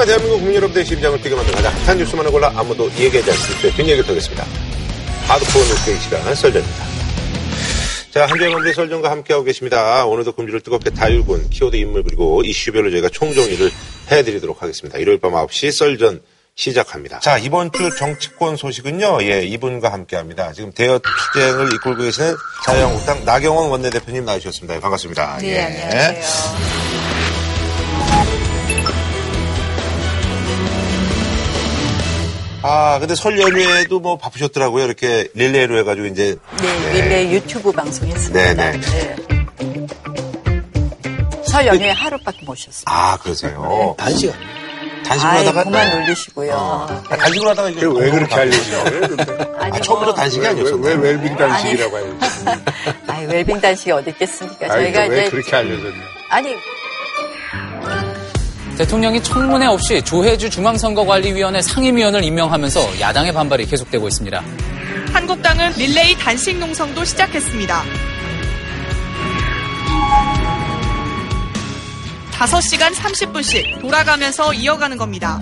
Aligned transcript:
시간과 0.00 0.04
대한민국 0.06 0.38
국민 0.38 0.54
여러분들의 0.56 0.84
심장을 0.84 1.20
뛰게 1.20 1.34
만든 1.34 1.54
가장 1.54 1.72
핫한 1.72 1.98
뉴스만을 1.98 2.30
골라 2.30 2.52
아무도 2.54 2.90
얘기하지 2.92 3.30
않을 3.30 3.62
때 3.62 3.70
뒷얘기를 3.76 4.04
털겠습니다. 4.04 4.44
하드코어 5.26 5.62
뉴스의 5.62 6.00
시간 6.00 6.34
썰전입니다. 6.34 6.84
자, 8.10 8.26
먼저 8.26 8.72
설정과 8.72 9.10
함께하고 9.10 9.44
계십니다. 9.44 10.04
오늘도 10.06 10.32
금주를 10.32 10.60
뜨겁게 10.60 10.90
달군 10.90 11.48
키워드 11.50 11.76
인물 11.76 12.02
그리고 12.02 12.42
이슈별로 12.42 12.90
저희가 12.90 13.08
총정리를 13.10 13.70
해드리도록 14.10 14.62
하겠습니다. 14.62 14.98
일요일 14.98 15.18
밤 15.18 15.32
9시 15.32 15.70
썰전 15.70 16.22
시작합니다. 16.56 17.20
자, 17.20 17.38
이번 17.38 17.70
주 17.72 17.94
정치권 17.96 18.56
소식은요, 18.56 19.22
예, 19.22 19.42
이분과 19.44 19.92
함께 19.92 20.16
합니다. 20.16 20.52
지금 20.52 20.72
대여 20.72 20.98
투쟁을 20.98 21.72
이끌고 21.74 22.02
계시는 22.02 22.34
자유한국당 22.66 23.24
나경원 23.24 23.70
원내대표님 23.70 24.24
나오셨습니다. 24.24 24.76
예, 24.76 24.80
반갑습니다. 24.80 25.38
네, 25.38 25.48
예. 25.48 25.60
안녕하세요. 25.60 26.99
아, 32.62 32.98
근데 32.98 33.14
설 33.14 33.38
연휴에도 33.40 34.00
뭐 34.00 34.18
바쁘셨더라고요. 34.18 34.84
이렇게 34.84 35.28
릴레이로 35.34 35.78
해가지고 35.78 36.06
이제. 36.08 36.36
네, 36.60 36.92
릴레이 36.92 37.32
유튜브 37.32 37.72
방송했습니다. 37.72 38.54
네, 38.54 38.54
네. 38.54 38.80
설 41.44 41.66
연휴에 41.66 41.90
하루밖에 41.90 42.44
못 42.44 42.54
쉬었어요. 42.56 42.84
아, 42.86 43.16
그러세요. 43.18 43.94
단시간. 43.98 44.36
단식을 45.06 45.30
아이, 45.30 45.38
하다가. 45.38 45.64
그만 45.64 45.90
놀리시고요. 46.00 46.52
아, 46.54 47.02
단식을 47.16 47.48
하다가 47.48 47.70
이게. 47.70 47.86
왜 47.86 48.10
그렇게 48.10 48.34
알려줘요? 48.34 48.82
아니, 49.58 49.76
아, 49.76 49.80
처음부터 49.80 50.12
뭐, 50.12 50.14
단식이 50.14 50.42
왜, 50.44 50.48
아니었었나요? 50.50 50.98
왜 51.00 51.12
웰빙 51.12 51.36
단식이라고 51.36 51.98
해요? 51.98 52.18
아이, 53.08 53.26
웰빙 53.26 53.60
단식이 53.60 53.90
어디 53.90 54.10
있겠습니까? 54.10 54.66
아니, 54.72 54.84
저희가 54.84 55.06
왜 55.06 55.22
이제. 55.22 55.30
그렇게 55.30 55.56
알려줬냐? 55.56 55.98
아니, 56.28 56.54
대통령이 58.80 59.22
청문회 59.22 59.66
없이 59.66 60.00
조혜주 60.00 60.48
중앙선거관리위원회 60.48 61.60
상임위원을 61.60 62.24
임명하면서 62.24 62.98
야당의 62.98 63.34
반발이 63.34 63.66
계속되고 63.66 64.08
있습니다. 64.08 64.42
한국당은 65.12 65.72
릴레이 65.72 66.16
단식 66.16 66.56
농성도 66.56 67.04
시작했습니다. 67.04 67.84
5시간 72.32 72.94
30분씩 72.94 73.82
돌아가면서 73.82 74.54
이어가는 74.54 74.96
겁니다. 74.96 75.38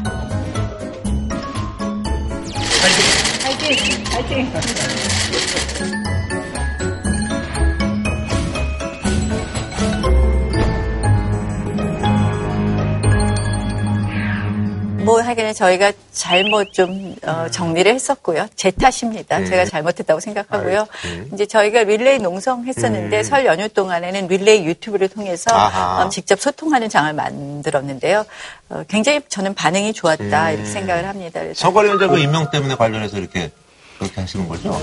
뭐 15.08 15.22
하기는 15.22 15.54
저희가 15.54 15.92
잘못 16.12 16.72
좀 16.74 17.16
어, 17.24 17.46
정리를 17.50 17.92
했었고요. 17.94 18.46
제 18.56 18.70
탓입니다. 18.70 19.42
제가 19.46 19.64
잘못했다고 19.64 20.20
생각하고요. 20.20 20.86
이제 21.32 21.46
저희가 21.46 21.84
릴레이 21.84 22.18
농성 22.18 22.66
했었는데 22.66 23.22
설 23.22 23.46
연휴 23.46 23.68
동안에는 23.70 24.28
릴레이 24.28 24.66
유튜브를 24.66 25.08
통해서 25.08 25.50
아하. 25.54 26.04
어, 26.04 26.08
직접 26.10 26.38
소통하는 26.38 26.90
장을 26.90 27.10
만들었는데요. 27.14 28.26
어, 28.68 28.82
굉장히 28.86 29.22
저는 29.28 29.54
반응이 29.54 29.94
좋았다 29.94 30.50
이렇게 30.50 30.68
생각을 30.68 31.08
합니다. 31.08 31.40
그래서 31.40 31.58
선관위원장 31.60 32.10
그 32.10 32.18
임명 32.18 32.50
때문에 32.50 32.74
관련해서 32.74 33.16
이렇게 33.16 33.50
그렇게 33.98 34.20
하시는 34.20 34.46
거죠? 34.46 34.78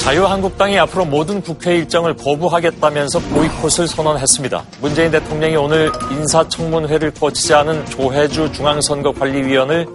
자유한국당이 0.00 0.78
앞으로 0.78 1.04
모든 1.04 1.42
국회 1.42 1.76
일정을 1.76 2.16
거부하겠다면서 2.16 3.18
보이콧을 3.20 3.86
선언했습니다. 3.86 4.64
문재인 4.80 5.10
대통령이 5.10 5.56
오늘 5.56 5.92
인사청문회를 6.10 7.12
거치지 7.12 7.52
않은 7.54 7.84
조혜주 7.86 8.50
중앙선거관리위원을 8.52 9.86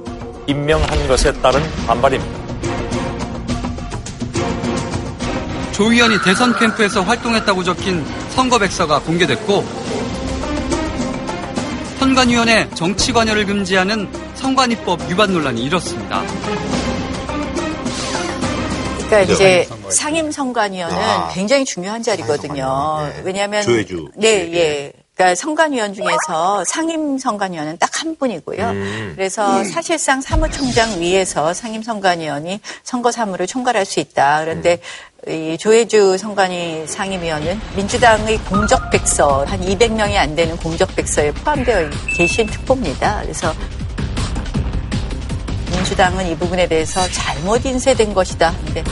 임명한 0.47 1.07
것에 1.07 1.33
따른 1.41 1.59
반발입니다. 1.87 2.45
조 5.73 5.91
의원이 5.91 6.21
대선 6.23 6.57
캠프에서 6.57 7.01
활동했다고 7.01 7.63
적힌 7.63 8.05
선거 8.29 8.59
백서가 8.59 8.99
공개됐고 8.99 9.65
선관위원회 11.99 12.69
정치 12.75 13.11
관여를 13.11 13.47
금지하는 13.47 14.07
선관위법 14.35 15.01
위반 15.09 15.33
논란이 15.33 15.63
일었습니다. 15.63 16.21
그러니까 19.05 19.21
이제 19.33 19.63
상임선관위. 19.63 19.95
상임선관위원은 19.95 20.97
아. 20.97 21.29
굉장히 21.33 21.65
중요한 21.65 22.03
자리거든요. 22.03 23.11
네. 23.15 23.21
왜냐하면 23.23 23.61
조혜주 23.63 24.09
네, 24.15 24.45
씨, 24.45 24.53
예. 24.53 24.93
그러니까 25.15 25.35
선관위원 25.35 25.93
중에서 25.93 26.63
상임 26.65 27.17
선관위원은 27.17 27.77
딱 27.77 27.95
한 28.05 28.15
분이고요. 28.15 28.69
음. 28.69 29.13
그래서 29.15 29.63
사실상 29.63 30.21
사무총장 30.21 30.99
위에서 30.99 31.53
상임 31.53 31.81
선관위원이 31.81 32.59
선거 32.83 33.11
사무를 33.11 33.47
총괄할 33.47 33.85
수 33.85 33.99
있다. 33.99 34.41
그런데 34.41 34.79
음. 35.27 35.33
이 35.33 35.57
조혜주 35.57 36.17
선관위 36.19 36.85
상임위원은 36.85 37.59
민주당의 37.75 38.37
공적 38.39 38.91
백서 38.91 39.43
한 39.45 39.59
200명이 39.59 40.15
안 40.17 40.35
되는 40.35 40.55
공적 40.57 40.95
백서에 40.95 41.31
포함되어 41.31 41.89
계신 42.15 42.45
특보입니다. 42.45 43.21
그래서 43.23 43.51
민주당은 45.75 46.27
이 46.27 46.35
부분에 46.37 46.67
대해서 46.67 47.01
잘못 47.09 47.65
인쇄된 47.65 48.13
것이다. 48.13 48.53
근데 48.65 48.83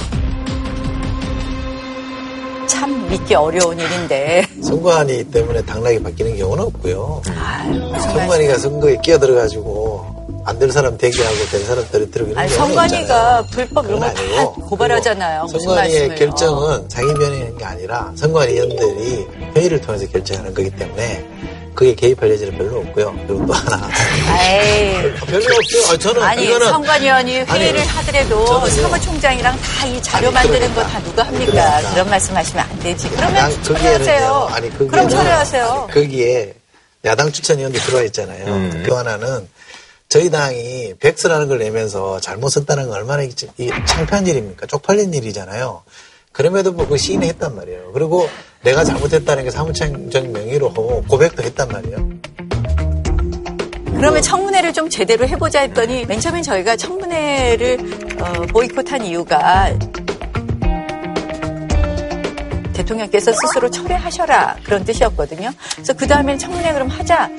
참 2.67 3.07
믿기 3.09 3.35
어려운 3.35 3.79
일인데. 3.79 4.43
선관위 4.63 5.25
때문에 5.31 5.63
당락이 5.63 6.01
바뀌는 6.03 6.37
경우는 6.37 6.63
없고요. 6.65 7.21
아유, 7.37 7.79
선관위가 7.99 8.57
선거에 8.57 8.97
끼어들어가지고 9.01 10.13
안 10.45 10.59
될 10.59 10.71
사람 10.71 10.97
대기하고 10.97 11.35
될 11.51 11.61
사람 11.61 11.85
떨어뜨리고 11.89 12.31
이런 12.31 12.37
아니, 12.37 12.51
경우는 12.53 12.75
선관위가 12.75 13.39
없잖아요. 13.39 13.45
불법 13.51 13.85
이런 13.85 13.99
그건 14.01 14.13
거다 14.13 14.21
아니고. 14.21 14.53
고발하잖아요. 14.67 15.47
선관위의. 15.47 16.15
결정은 16.15 16.85
상임위원회 16.89 17.39
하는 17.39 17.57
게 17.57 17.63
아니라 17.65 18.11
선관위원들이 18.15 19.27
회의를 19.55 19.79
통해서 19.81 20.05
결정하는 20.07 20.53
거기 20.53 20.69
때문에 20.69 21.25
그게 21.73 21.93
개입할 21.95 22.29
여지는 22.31 22.57
별로 22.57 22.79
없고요. 22.79 23.13
그리고 23.27 23.45
또 23.45 23.53
하나 23.53 23.89
에이. 24.51 25.13
별로 25.25 25.55
없어요. 25.55 25.91
아, 25.93 25.97
저는 25.97 26.21
아니, 26.23 26.45
이거는 26.45 26.67
선관위원이 26.67 27.31
회의를 27.41 27.79
아니, 27.81 27.89
하더라도. 27.89 28.67
사무총장이랑 28.69 29.57
다 29.59 29.83
이 29.87 30.01
자료 30.01 30.27
아니, 30.27 30.33
만드는 30.35 30.59
그러니까. 30.73 30.83
거다 30.83 31.03
누가 31.03 31.23
합니까? 31.23 31.51
그러니까. 31.51 31.91
그런 31.91 32.09
말씀 32.09 32.35
하시면 32.35 32.65
안 32.69 32.79
되지. 32.79 33.09
그러면. 33.09 33.63
철회하세요. 33.63 34.49
아니, 34.51 34.69
그럼 34.77 35.09
철회하세요. 35.09 35.89
거기에 35.93 36.53
야당 37.05 37.31
추천위원도 37.31 37.79
들어와 37.79 38.03
있잖아요. 38.03 38.45
음. 38.45 38.83
그 38.85 38.93
하나는 38.93 39.47
저희 40.09 40.29
당이 40.29 40.93
백서라는 40.99 41.47
걸 41.47 41.57
내면서 41.59 42.19
잘못 42.21 42.49
썼다는 42.49 42.87
건 42.87 42.97
얼마나 42.97 43.23
이 43.23 43.33
창피한 43.85 44.27
일입니까? 44.27 44.67
쪽팔린 44.67 45.13
일이잖아요. 45.13 45.83
그럼에도 46.33 46.71
불구하고 46.71 46.97
시인을 46.97 47.27
했단 47.27 47.55
말이에요. 47.55 47.91
그리고 47.93 48.27
내가 48.63 48.83
잘못했다는 48.83 49.43
게 49.43 49.51
사무총장 49.51 50.31
명의로 50.31 50.73
고백도 51.07 51.43
했단 51.43 51.69
말이에요. 51.69 52.09
그러면 53.95 54.21
청문회를 54.21 54.73
좀 54.73 54.89
제대로 54.89 55.27
해보자 55.27 55.61
했더니 55.61 56.05
맨 56.05 56.19
처음엔 56.19 56.43
저희가 56.43 56.75
청문회를 56.75 57.77
어, 58.19 58.31
보이콧한 58.47 59.05
이유가 59.05 59.71
대통령께서 62.73 63.31
스스로 63.31 63.69
철회하셔라 63.69 64.57
그런 64.63 64.83
뜻이었거든요. 64.83 65.51
그래서 65.75 65.93
그 65.93 66.07
다음엔 66.07 66.39
청문회 66.39 66.73
그럼 66.73 66.87
하자. 66.89 67.29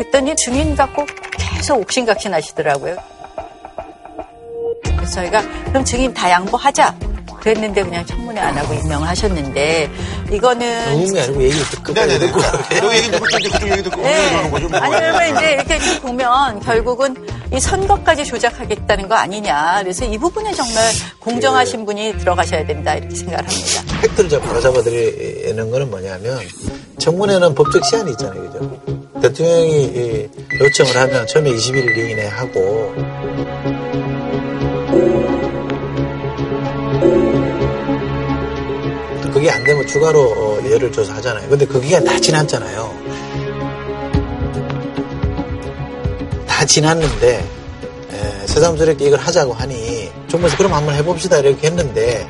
했더니 0.00 0.36
증인 0.36 0.76
갖고 0.76 1.06
계속 1.38 1.78
옥신각신 1.80 2.34
하시더라고요. 2.34 3.11
그래서 5.12 5.20
저희가 5.20 5.42
그럼 5.66 5.84
증인 5.84 6.14
다 6.14 6.30
양보하자. 6.30 7.12
그랬는데 7.40 7.82
그냥 7.82 8.06
청문회 8.06 8.40
안 8.40 8.56
하고 8.56 8.72
임명하셨는데 8.72 9.90
이거는 10.30 10.84
도움이 10.92 11.20
아니고 11.20 11.42
얘기를 11.42 11.64
듣고 11.70 11.92
네네네. 11.92 12.26
얘기 12.94 13.10
듣고 13.10 13.24
그쪽 13.24 13.68
얘기 13.72 13.82
듣고 13.82 14.00
네. 14.00 14.48
거죠. 14.48 14.68
뭐. 14.68 14.78
아니, 14.78 14.94
그러면 14.94 15.36
이제 15.36 15.52
이렇게 15.54 15.78
쭉 15.80 16.00
보면 16.02 16.60
결국은 16.60 17.16
이 17.52 17.58
선거까지 17.58 18.24
조작하겠다는 18.24 19.08
거 19.08 19.16
아니냐. 19.16 19.80
그래서 19.82 20.04
이 20.04 20.16
부분은 20.18 20.54
정말 20.54 20.84
공정하신 21.18 21.84
분이 21.84 22.18
들어가셔야 22.18 22.64
된다. 22.64 22.94
이렇게 22.94 23.12
생각을 23.16 23.44
합니다. 23.44 23.82
팩트를 24.02 24.30
좀 24.30 24.40
바로 24.42 24.60
잡아드리는 24.60 25.70
거는 25.70 25.90
뭐냐면 25.90 26.38
청문회는 26.98 27.56
법적 27.56 27.84
시한이 27.84 28.12
있잖아요. 28.12 28.40
그죠? 28.52 28.80
대통령이 29.20 29.82
이 29.82 30.28
요청을 30.60 30.96
하면 30.96 31.26
처음에 31.26 31.50
21일 31.50 32.10
이내에 32.10 32.28
하고 32.28 32.94
그게 39.32 39.50
안 39.50 39.64
되면 39.64 39.86
추가로 39.86 40.20
어, 40.20 40.58
예를 40.64 40.92
줘서 40.92 41.12
하잖아요. 41.14 41.48
근데 41.48 41.66
그 41.66 41.80
기간 41.80 42.04
다 42.04 42.18
지났잖아요. 42.18 42.94
다 46.46 46.64
지났는데 46.64 47.38
에, 47.38 48.46
새삼스럽게 48.46 49.06
이걸 49.06 49.18
하자고 49.18 49.52
하니 49.52 50.10
정부에서 50.28 50.56
그럼 50.56 50.74
한번 50.74 50.94
해봅시다 50.94 51.38
이렇게 51.38 51.66
했는데 51.66 52.28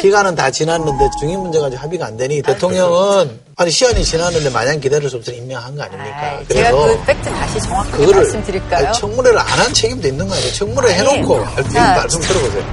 기간은 0.00 0.34
다 0.34 0.50
지났는데 0.50 1.10
중요 1.20 1.38
문제가 1.38 1.70
합의가 1.72 2.06
안 2.06 2.16
되니 2.16 2.42
대통령은 2.42 3.38
아니 3.62 3.70
시한이 3.70 4.02
지났는데 4.04 4.50
마냥 4.50 4.80
기다릴 4.80 5.08
수 5.08 5.16
없으니 5.18 5.36
임명한 5.36 5.76
거 5.76 5.84
아닙니까? 5.84 6.36
아이, 6.36 6.48
제가 6.48 6.72
그 6.72 7.04
팩트 7.04 7.30
다시 7.30 7.60
정확하게 7.60 7.96
그거를 7.96 8.22
말씀드릴까요? 8.22 8.88
아니, 8.88 8.98
청문회를 8.98 9.38
안 9.38 9.46
한 9.46 9.72
책임도 9.72 10.08
있는 10.08 10.26
거 10.26 10.34
아니에요? 10.34 10.52
청문회 10.52 10.88
아니, 10.92 10.98
해놓고 10.98 11.44
자, 11.72 11.94
말씀 11.94 12.20
들어보세요. 12.22 12.64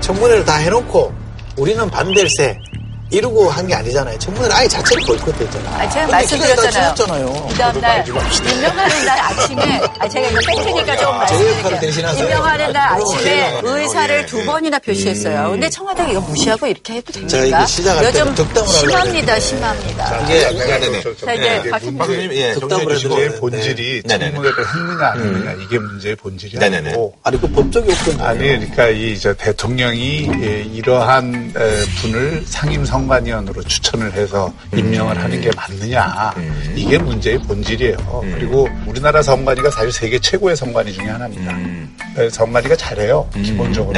청문회를 0.00 0.44
다 0.44 0.54
해놓고 0.58 1.12
우리는 1.56 1.90
반댈세 1.90 2.56
이러고 3.10 3.48
한 3.50 3.66
게 3.66 3.74
아니잖아요. 3.74 4.16
청문회를 4.18 4.54
아예 4.54 4.68
자체를 4.68 5.04
보이콧했잖아요. 5.06 5.76
아니, 5.76 5.90
제가 5.90 6.06
말씀드렸잖아요. 6.06 6.94
그 7.48 7.54
다음날 7.56 8.04
임명하는 8.08 9.04
날 9.06 9.18
아침에 9.20 9.80
아 9.98 10.08
제가 10.08 10.28
이거 10.28 10.40
팩트니까 10.46 10.96
제 10.96 11.02
역할을 11.02 11.18
말씀드릴게요. 11.18 12.12
임명하는 12.24 12.72
날 12.72 12.92
아침에 12.92 13.60
의사를 13.62 14.16
예, 14.18 14.26
두 14.26 14.40
예. 14.40 14.44
번이나 14.44 14.78
표시했어요. 14.78 15.50
근데 15.50 15.68
청와대가 15.68 16.10
이거 16.10 16.20
무시하고 16.20 16.66
이렇게 16.68 16.94
해도 16.94 17.12
됩니까? 17.12 17.64
좀 17.66 18.34
하려고 18.46 18.66
심합니다. 18.66 19.40
심합니다. 19.40 20.20
이게 20.22 20.50
네네네. 20.52 21.02
자, 21.24 21.32
이제 21.32 21.70
박박 21.70 21.80
교수님. 21.80 21.98
교수님, 21.98 22.32
예, 22.34 22.52
덕담을 22.54 22.98
정리해 22.98 23.28
주시고. 23.28 23.40
본질이. 23.40 24.02
청문회를 24.06 24.64
했느냐 24.68 25.06
안 25.10 25.20
했느냐 25.20 25.52
이게 25.64 25.78
문제의 25.78 26.16
본질이 26.16 26.58
네네네. 26.58 26.88
아니고 26.90 27.14
아니 27.22 27.40
그 27.40 27.48
법적이 27.50 27.90
없던 27.92 28.20
아니 28.20 28.38
그러니까 28.40 28.88
이저 28.88 29.34
대통령이 29.34 30.28
예, 30.42 30.62
이러한 30.72 31.52
에, 31.56 31.84
분을 32.00 32.44
상임 32.46 32.84
선관위원으로 32.96 33.62
추천을 33.64 34.12
해서 34.14 34.52
임명을 34.74 35.22
하는 35.22 35.40
게 35.40 35.50
맞느냐. 35.54 36.32
이게 36.74 36.98
문제의 36.98 37.38
본질이에요. 37.40 37.96
그리고 38.34 38.68
우리나라 38.86 39.22
선관위가 39.22 39.70
사실 39.70 39.92
세계 39.92 40.18
최고의 40.18 40.56
선관위 40.56 40.92
중에 40.92 41.06
하나입니다. 41.06 41.52
에, 42.22 42.30
선관위가 42.30 42.76
잘해요. 42.76 43.28
기본적으로. 43.44 43.92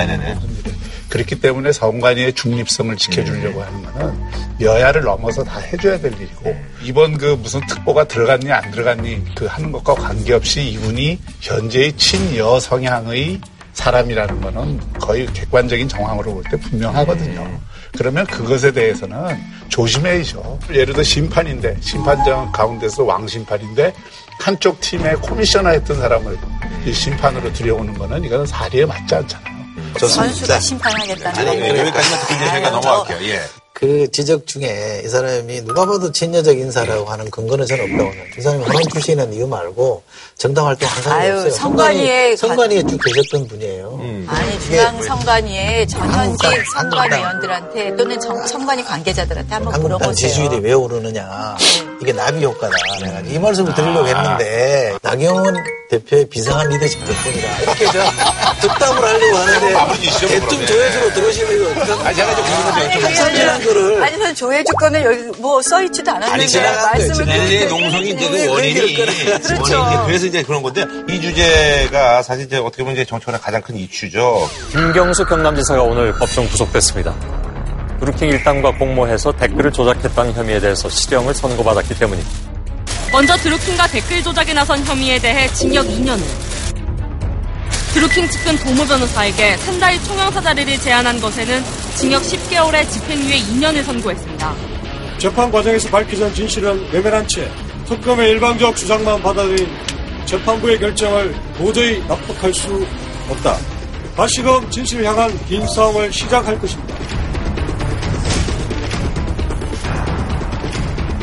그렇기 1.09 1.37
때문에 1.41 1.73
선관위의 1.73 2.35
중립성을 2.35 2.95
지켜주려고 2.97 3.63
하는 3.63 3.83
거는 3.83 4.21
여야를 4.61 5.03
넘어서 5.03 5.43
다 5.43 5.59
해줘야 5.59 5.99
될 5.99 6.13
일이고 6.13 6.55
이번 6.83 7.17
그 7.17 7.39
무슨 7.41 7.61
특보가 7.67 8.05
들어갔니 8.05 8.53
안 8.53 8.71
들어갔니 8.71 9.23
그 9.35 9.47
하는 9.47 9.73
것과 9.73 9.95
관계없이 9.95 10.69
이분이 10.69 11.19
현재의 11.41 11.97
친여 11.97 12.61
성향의 12.61 13.41
사람이라는 13.73 14.41
거는 14.41 14.81
거의 15.01 15.25
객관적인 15.33 15.89
정황으로 15.89 16.35
볼 16.35 16.43
때 16.51 16.57
분명하거든요. 16.59 17.59
그러면 17.97 18.27
그것에 18.27 18.73
대해서는 18.73 19.37
조심해야죠. 19.69 20.59
예를 20.71 20.93
들어 20.93 21.03
심판인데 21.03 21.77
심판장 21.81 22.51
가운데서 22.53 23.05
왕심판인데 23.05 23.93
한쪽 24.41 24.81
팀의 24.81 25.17
커미셔너 25.17 25.71
했던 25.71 25.99
사람을 26.01 26.39
이 26.85 26.93
심판으로 26.93 27.53
들여오는 27.53 27.95
거는 27.95 28.25
이거는 28.25 28.47
사리에 28.47 28.85
맞지 28.87 29.15
않잖아요. 29.15 29.59
선수가 29.99 30.61
심판하겠다는 30.61 31.45
겁니다. 31.47 31.79
여기까지만 31.79 32.21
듣고 32.21 32.35
이제 32.35 32.47
저희가 32.47 32.67
아유, 32.69 32.75
넘어갈게요. 32.75 33.29
예. 33.31 33.41
그 33.79 34.11
지적 34.11 34.45
중에 34.49 35.03
이 35.05 35.09
사람이 35.09 35.61
누가 35.65 35.87
봐도 35.87 36.11
친여적 36.11 36.59
인사라고 36.59 37.05
하는 37.05 37.31
근거는 37.31 37.65
저는 37.65 37.85
없다고 37.85 38.11
생각해요. 38.11 38.35
이 38.37 38.41
사람이 38.43 38.65
헌원 38.65 38.83
출신이라는 38.93 39.33
이유 39.35 39.47
말고 39.47 40.03
정당 40.37 40.67
활동 40.67 40.89
한 40.89 41.01
사람이 41.05 41.23
아유, 41.25 41.33
없어요. 41.35 41.51
선관위에 41.53 42.35
선관위에 42.37 42.83
쭉 42.83 42.99
계셨던 43.01 43.47
분이에요. 43.47 44.01
아니 44.27 44.61
중앙 44.63 45.01
선관위에 45.01 45.87
전현직 45.87 46.65
선관위원들한테 46.75 47.95
또는 47.97 48.19
정- 48.19 48.45
선관위 48.49 48.83
관계자들한테 48.83 49.55
한번 49.55 49.73
한국당 49.75 49.99
물어보세요. 50.01 50.29
지지율이 50.29 50.57
왜 50.59 50.73
오르느냐. 50.73 51.57
이게 52.03 52.13
나비 52.13 52.45
효과다. 52.45 52.75
내가 53.01 53.21
이 53.21 53.39
말씀을 53.39 53.75
드리려고 53.75 54.09
했는데 54.09 54.97
나경원 55.03 55.55
대표의 55.91 56.29
비상한 56.29 56.69
리더십 56.69 56.99
덕분이다. 57.07 57.59
이렇게 57.63 57.85
저 57.87 58.69
득담을 58.69 59.03
하려고 59.05 59.37
하는데 59.37 59.99
대뜸. 60.27 60.67
조회수로 60.67 61.15
들으시면 61.15 61.53
이거 61.55 61.95
아니, 62.05 62.17
제가 62.17 62.35
좀 62.35 62.45
궁금한 62.45 62.89
게 62.91 62.99
아니, 63.69 63.75
감사합니다. 63.75 63.75
그거는- 63.75 63.95
거를. 63.95 64.03
아니, 64.03 64.19
저는 64.19 64.35
조회주 64.35 64.73
거는 64.75 65.05
여기 65.05 65.41
뭐 65.41 65.63
써있지도 65.63 66.11
않았는데 66.11 66.33
아니, 66.61 66.67
말씀을 66.87 67.15
지나간 67.15 67.39
드리는데 67.39 67.69
거예요. 67.69 67.69
농성이 67.69 68.11
이제 68.11 68.29
왜그 68.31 68.53
원인이. 68.53 68.95
그렇죠. 68.95 69.81
원인이 69.81 70.07
그래서 70.07 70.27
이제 70.27 70.43
그런 70.43 70.63
건데 70.63 70.85
이 71.09 71.21
주제가 71.21 72.23
사실 72.23 72.45
이제 72.47 72.57
어떻게 72.59 72.83
보면 72.83 72.95
이제 72.97 73.05
정치권의 73.05 73.41
가장 73.41 73.63
큰 73.63 73.77
이슈죠. 73.77 74.49
김경수 74.71 75.25
경남지사가 75.27 75.83
오늘 75.83 76.13
법정 76.19 76.47
구속됐습니다. 76.49 77.15
브루킹 78.01 78.29
일당과 78.29 78.71
공모해서 78.79 79.33
댓글을 79.33 79.73
조작했다는 79.73 80.33
혐의에 80.33 80.61
대해서 80.61 80.89
실형을 80.89 81.35
선고받았기 81.35 81.99
때문입니다. 81.99 82.31
먼저 83.11 83.37
드루킹과 83.37 83.87
댓글 83.89 84.23
조작에 84.23 84.53
나선 84.53 84.85
혐의에 84.85 85.19
대해 85.19 85.49
징역 85.55 85.87
2년을 85.87 86.21
드루킹 87.99 88.29
측근 88.29 88.57
도모 88.59 88.85
변호사에게 88.85 89.57
산다이 89.57 90.01
총영사 90.05 90.41
자리를 90.41 90.79
제안한 90.79 91.21
것에는 91.21 91.65
징역 91.97 92.23
10개월에 92.23 92.89
집행유예 92.89 93.39
2년을 93.39 93.83
선고했습니다. 93.83 94.55
재판 95.19 95.51
과정에서 95.51 95.91
밝혀진 95.91 96.33
진실은 96.33 96.81
외면한 96.93 97.27
채 97.27 97.51
특검의 97.89 98.31
일방적 98.31 98.77
주장만 98.77 99.21
받아들인 99.21 99.69
재판부의 100.27 100.79
결정을 100.79 101.35
도저히 101.57 101.99
납득할 102.07 102.55
수 102.55 102.87
없다. 103.31 103.57
다시금 104.17 104.71
진실을 104.71 105.05
향한 105.05 105.37
긴 105.47 105.67
싸움을 105.67 106.13
시작할 106.13 106.57
것입니다. 106.61 106.95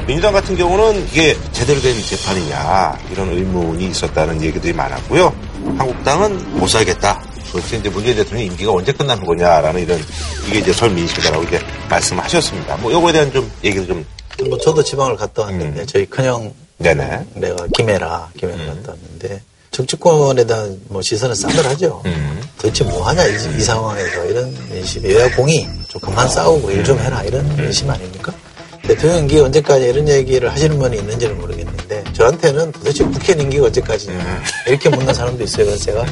민주당 0.05 0.33
같은 0.33 0.57
경우는 0.57 1.07
이게 1.07 1.37
제대로 1.53 1.79
된 1.79 1.95
재판이냐 2.01 2.99
이런 3.13 3.29
의문이 3.29 3.87
있었다는 3.91 4.41
얘기들이 4.41 4.73
많았고요. 4.73 5.44
한국당은 5.77 6.59
못 6.59 6.67
살겠다. 6.67 7.21
도대체 7.51 7.77
이제 7.77 7.89
문재인 7.89 8.15
대통령 8.17 8.45
임기가 8.47 8.71
언제 8.71 8.91
끝나는 8.91 9.25
거냐라는 9.25 9.81
이런 9.81 9.99
이게 10.47 10.59
이제 10.59 10.73
설 10.73 10.89
민심이다라고 10.91 11.43
이제 11.43 11.59
말씀하셨습니다. 11.89 12.77
뭐 12.77 12.91
요거에 12.91 13.11
대한 13.13 13.31
좀 13.31 13.49
얘기를 13.63 13.85
좀 13.87 14.05
뭐 14.49 14.57
저도 14.57 14.83
지방을 14.83 15.15
갔다 15.15 15.43
왔는데 15.43 15.81
음. 15.81 15.85
저희 15.87 16.05
큰형 16.05 16.53
네네. 16.77 17.25
내가 17.35 17.67
김해라 17.73 18.29
김해를 18.37 18.65
갔다 18.67 18.91
왔는데 18.91 19.41
정치권에 19.71 20.45
대한 20.45 20.77
뭐 20.89 21.01
시선은 21.01 21.33
싸늘하죠. 21.35 22.01
음. 22.05 22.41
도대체 22.57 22.83
뭐 22.83 23.07
하냐 23.07 23.25
이, 23.27 23.33
이 23.57 23.61
상황에서 23.61 24.25
이런 24.25 24.53
민심 24.69 25.09
여야 25.09 25.33
공이 25.37 25.65
좀 25.87 26.01
그만 26.01 26.27
싸우고 26.27 26.69
일 26.71 26.83
좀 26.83 26.99
해라 26.99 27.23
이런 27.23 27.47
민심 27.55 27.89
아닙니까? 27.89 28.33
대통령 28.81 29.19
임기 29.19 29.39
언제까지 29.39 29.85
이런 29.85 30.07
얘기를 30.09 30.51
하시는 30.51 30.77
분이 30.77 30.97
있는지는 30.97 31.39
모르겠는데 31.39 31.74
저한테는 32.25 32.71
도대체 32.71 33.03
국회 33.03 33.33
임기가 33.33 33.67
언제까지냐 33.67 34.41
이렇게 34.67 34.89
묻는 34.89 35.13
사람도 35.13 35.43
있어요. 35.43 35.65
그래서 35.65 35.83
제가 35.83 36.05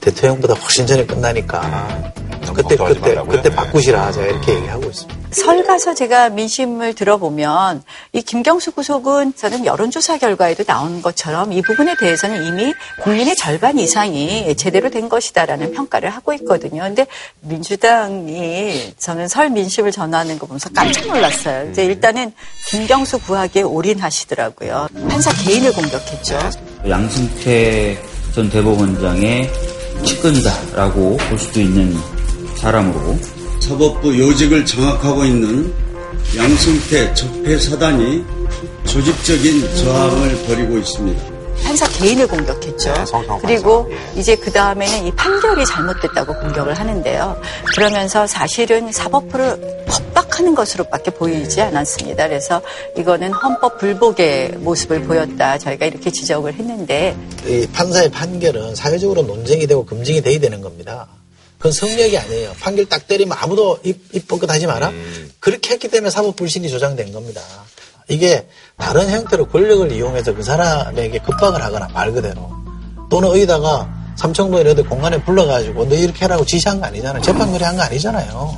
대통령보다 0.00 0.54
훨씬 0.54 0.86
전에 0.86 1.04
끝나니까 1.04 2.12
그때 2.52 2.76
그때 2.76 3.00
말라고요? 3.00 3.36
그때 3.36 3.48
네. 3.50 3.56
바꾸시라 3.56 4.12
제가 4.12 4.26
이렇게 4.26 4.54
얘기하고 4.54 4.84
있습니다. 4.84 5.20
설 5.30 5.64
가서 5.64 5.94
제가 5.94 6.30
민심을 6.30 6.94
들어보면 6.94 7.82
이 8.12 8.22
김경수 8.22 8.72
구속은 8.72 9.34
저는 9.36 9.66
여론조사 9.66 10.18
결과에도 10.18 10.64
나온 10.64 11.02
것처럼 11.02 11.52
이 11.52 11.62
부분에 11.62 11.96
대해서는 11.96 12.44
이미 12.44 12.74
국민의 13.02 13.36
절반 13.36 13.78
이상이 13.78 14.54
제대로 14.56 14.90
된 14.90 15.08
것이다라는 15.08 15.72
평가를 15.72 16.10
하고 16.10 16.32
있거든요. 16.34 16.82
근데 16.82 17.06
민주당이 17.40 18.94
저는 18.98 19.28
설 19.28 19.50
민심을 19.50 19.92
전하는 19.92 20.38
거 20.38 20.46
보면서 20.46 20.70
깜짝 20.74 21.06
놀랐어요. 21.06 21.70
이제 21.70 21.84
일단은 21.84 22.32
김경수 22.68 23.20
구하기에 23.20 23.62
올인하시더라고요. 23.62 24.88
판사 25.08 25.32
개인을 25.44 25.72
공격했죠. 25.72 26.38
양승태 26.88 27.98
전 28.34 28.50
대법원장의 28.50 29.50
측근이다라고 30.04 31.16
볼 31.16 31.38
수도 31.38 31.60
있는 31.60 31.96
사람으로 32.56 33.18
사법부 33.60 34.18
요직을 34.18 34.64
장악하고 34.64 35.24
있는 35.24 35.72
양승태 36.36 37.14
적폐사단이 37.14 38.24
조직적인 38.84 39.74
저항을 39.76 40.46
벌이고 40.46 40.78
있습니다. 40.78 41.36
판사 41.62 41.88
개인을 41.88 42.26
공격했죠. 42.28 42.92
네, 42.92 43.04
그리고. 43.40 43.88
예. 43.90 44.20
이제 44.20 44.36
그 44.36 44.52
다음에는 44.52 45.06
이 45.06 45.10
판결이 45.12 45.64
잘못됐다고 45.64 46.34
공격을 46.34 46.74
하는데요. 46.74 47.40
그러면서 47.74 48.26
사실은 48.26 48.92
사법부를 48.92 49.84
법박하는 49.86 50.54
것으로밖에 50.54 51.10
보이지 51.12 51.60
않았습니다. 51.62 52.28
그래서 52.28 52.60
이거는 52.96 53.32
헌법 53.32 53.78
불복의 53.78 54.56
모습을 54.58 55.02
보였다. 55.04 55.58
저희가 55.58 55.86
이렇게 55.86 56.10
지적을 56.10 56.54
했는데 56.54 57.16
이 57.46 57.66
판사의 57.72 58.10
판결은 58.10 58.74
사회적으로 58.74 59.22
논쟁이 59.22 59.66
되고 59.66 59.84
검증이 59.84 60.20
돼야 60.20 60.38
되는 60.38 60.60
겁니다. 60.60 61.06
그건 61.58 61.72
성력이 61.72 62.16
아니에요. 62.18 62.52
판결 62.60 62.86
딱 62.86 63.06
때리면 63.06 63.36
아무도 63.40 63.78
입, 63.82 64.00
입 64.14 64.28
뻗고 64.28 64.46
하지 64.48 64.66
마라. 64.66 64.92
그렇게 65.40 65.70
했기 65.74 65.88
때문에 65.88 66.10
사법 66.10 66.36
불신이 66.36 66.68
조장된 66.68 67.12
겁니다. 67.12 67.40
이게 68.08 68.46
다른 68.76 69.08
형태로 69.10 69.48
권력을 69.48 69.90
이용해서 69.90 70.34
그 70.34 70.42
사람에게 70.42 71.18
급박을 71.20 71.62
하거나 71.62 71.88
말 71.88 72.12
그대로 72.12 72.50
또는 73.10 73.28
어디다가 73.30 73.88
이런 74.60 74.74
데 74.76 74.82
공간에 74.82 75.22
불러가지고 75.22 75.88
너 75.88 75.94
이렇게 75.94 76.20
하라고 76.20 76.44
지시한 76.44 76.80
거 76.80 76.86
아니잖아요. 76.86 77.22
재판 77.22 77.50
거래 77.52 77.64
한 77.64 77.76
거 77.76 77.82
아니잖아요. 77.82 78.56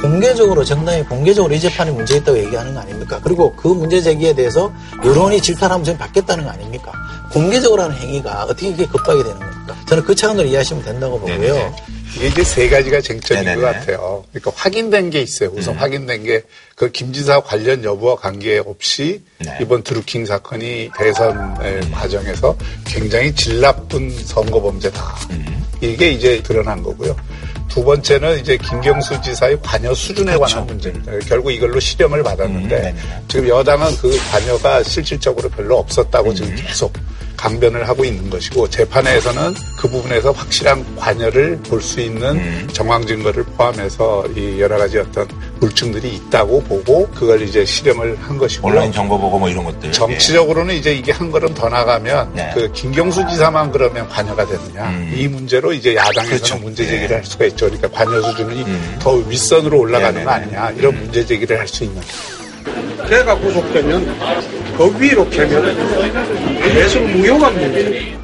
공개적으로 0.00 0.64
정당이 0.64 1.04
공개적으로 1.04 1.52
이 1.54 1.60
재판에 1.60 1.90
문제 1.90 2.16
있다고 2.16 2.38
얘기하는 2.38 2.72
거 2.74 2.80
아닙니까? 2.80 3.20
그리고 3.22 3.54
그 3.56 3.68
문제 3.68 4.00
제기에 4.00 4.34
대해서 4.34 4.72
여론이 5.04 5.40
질타하면 5.42 5.84
저는 5.84 5.98
받겠다는 5.98 6.44
거 6.44 6.50
아닙니까? 6.50 6.92
공개적으로 7.32 7.82
하는 7.82 7.96
행위가 7.96 8.44
어떻게 8.44 8.68
이게 8.68 8.86
급박이 8.86 9.22
되는 9.24 9.38
겁니까? 9.38 9.74
저는 9.88 10.04
그 10.04 10.14
차원으로 10.14 10.46
이해하시면 10.46 10.84
된다고 10.84 11.18
보고요. 11.18 11.38
네네. 11.38 11.76
이게 12.16 12.28
이제 12.28 12.44
세 12.44 12.68
가지가 12.68 13.00
쟁점인 13.00 13.44
네네네. 13.44 13.60
것 13.60 13.66
같아요. 13.66 14.24
그러니까 14.32 14.52
확인된 14.54 15.10
게 15.10 15.20
있어요. 15.20 15.50
우선 15.54 15.74
음. 15.74 15.78
확인된 15.78 16.24
게 16.24 16.42
그 16.78 16.92
김지사 16.92 17.40
관련 17.40 17.82
여부와 17.82 18.14
관계없이 18.14 19.20
네. 19.38 19.58
이번 19.60 19.82
드루킹 19.82 20.24
사건이 20.24 20.90
대선의 20.96 21.90
과정에서 21.90 22.56
굉장히 22.86 23.34
질 23.34 23.60
나쁜 23.60 24.08
선거 24.24 24.62
범죄다. 24.62 25.02
음. 25.32 25.64
이게 25.80 26.10
이제 26.10 26.40
드러난 26.40 26.80
거고요. 26.84 27.16
두 27.66 27.82
번째는 27.82 28.38
이제 28.38 28.56
김경수 28.56 29.20
지사의 29.20 29.58
관여 29.60 29.92
수준에 29.92 30.36
관한 30.36 30.66
문제입니다. 30.66 31.18
결국 31.26 31.50
이걸로 31.50 31.80
실형을 31.80 32.22
받았는데 32.22 32.80
그렇죠. 32.80 32.96
음. 32.96 33.24
지금 33.26 33.48
여당은 33.48 33.96
그 33.96 34.16
관여가 34.30 34.84
실질적으로 34.84 35.48
별로 35.48 35.78
없었다고 35.78 36.32
지금 36.32 36.54
계속 36.54 36.92
강변을 37.38 37.88
하고 37.88 38.04
있는 38.04 38.28
것이고 38.28 38.68
재판에서는 38.68 39.54
그 39.78 39.88
부분에서 39.88 40.32
확실한 40.32 40.84
관여를 40.96 41.56
볼 41.62 41.78
수 41.80 42.00
있는 42.00 42.36
음. 42.36 42.68
정황 42.72 43.06
증거를 43.06 43.44
포함해서 43.56 44.26
이 44.36 44.60
여러 44.60 44.76
가지 44.76 44.98
어떤 44.98 45.26
물증들이 45.60 46.16
있다고 46.16 46.60
보고 46.64 47.08
그걸 47.14 47.40
이제 47.42 47.64
실형을 47.64 48.18
한 48.20 48.36
것이고요. 48.36 48.72
온라인 48.72 48.92
정보 48.92 49.18
보고 49.18 49.38
뭐 49.38 49.48
이런 49.48 49.64
것들. 49.64 49.92
정치적으로는 49.92 50.74
이제 50.74 50.92
이게 50.92 51.12
한 51.12 51.30
걸음 51.30 51.54
더 51.54 51.68
나가면 51.68 52.32
네. 52.34 52.50
그 52.52 52.70
김경수 52.72 53.26
지사만 53.28 53.70
그러면 53.70 54.08
관여가 54.08 54.44
되느냐 54.44 54.92
이 55.14 55.28
문제로 55.28 55.72
이제 55.72 55.94
야당에서는 55.94 56.26
음. 56.26 56.36
그렇죠. 56.36 56.58
문제 56.58 56.84
제기를 56.84 57.08
네. 57.08 57.14
할 57.14 57.24
수가 57.24 57.44
있죠. 57.46 57.66
그러니까 57.66 57.88
관여 57.88 58.20
수준이 58.22 58.62
음. 58.62 58.96
더 59.00 59.12
윗선으로 59.12 59.78
올라가는. 59.78 60.24
거 60.24 60.30
아니냐 60.30 60.70
이런 60.76 60.96
문제 60.98 61.24
제기를 61.24 61.58
할 61.58 61.68
수 61.68 61.84
있는. 61.84 62.02
걔가 63.08 63.36
구속되면 63.38 64.18
그 64.76 64.96
위로 65.00 65.28
캐면 65.28 65.76
계속 66.62 67.02
무효가 67.06 67.50
문제. 67.50 68.16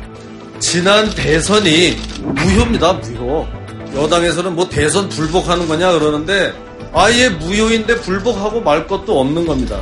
지난 0.61 1.11
대선이 1.11 1.97
무효입니다, 2.23 2.93
무효. 2.95 3.47
여당에서는 3.95 4.55
뭐 4.55 4.69
대선 4.69 5.09
불복하는 5.09 5.69
거냐 5.69 5.93
그러는데 5.93 6.53
아예 6.93 7.29
무효인데 7.29 7.97
불복하고 7.97 8.61
말 8.61 8.87
것도 8.87 9.21
없는 9.21 9.47
겁니다. 9.47 9.81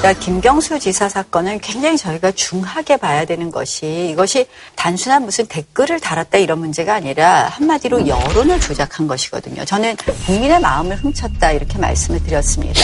그러니까 0.00 0.18
김경수 0.24 0.78
지사 0.78 1.10
사건은 1.10 1.58
굉장히 1.60 1.98
저희가 1.98 2.32
중하게 2.32 2.96
봐야 2.96 3.26
되는 3.26 3.50
것이 3.50 4.08
이것이 4.10 4.46
단순한 4.74 5.26
무슨 5.26 5.44
댓글을 5.44 6.00
달았다 6.00 6.38
이런 6.38 6.58
문제가 6.58 6.94
아니라 6.94 7.48
한마디로 7.48 8.06
여론을 8.06 8.60
조작한 8.60 9.06
것이거든요. 9.06 9.62
저는 9.66 9.96
국민의 10.24 10.58
마음을 10.58 10.96
훔쳤다 10.96 11.52
이렇게 11.52 11.76
말씀을 11.76 12.22
드렸습니다. 12.22 12.80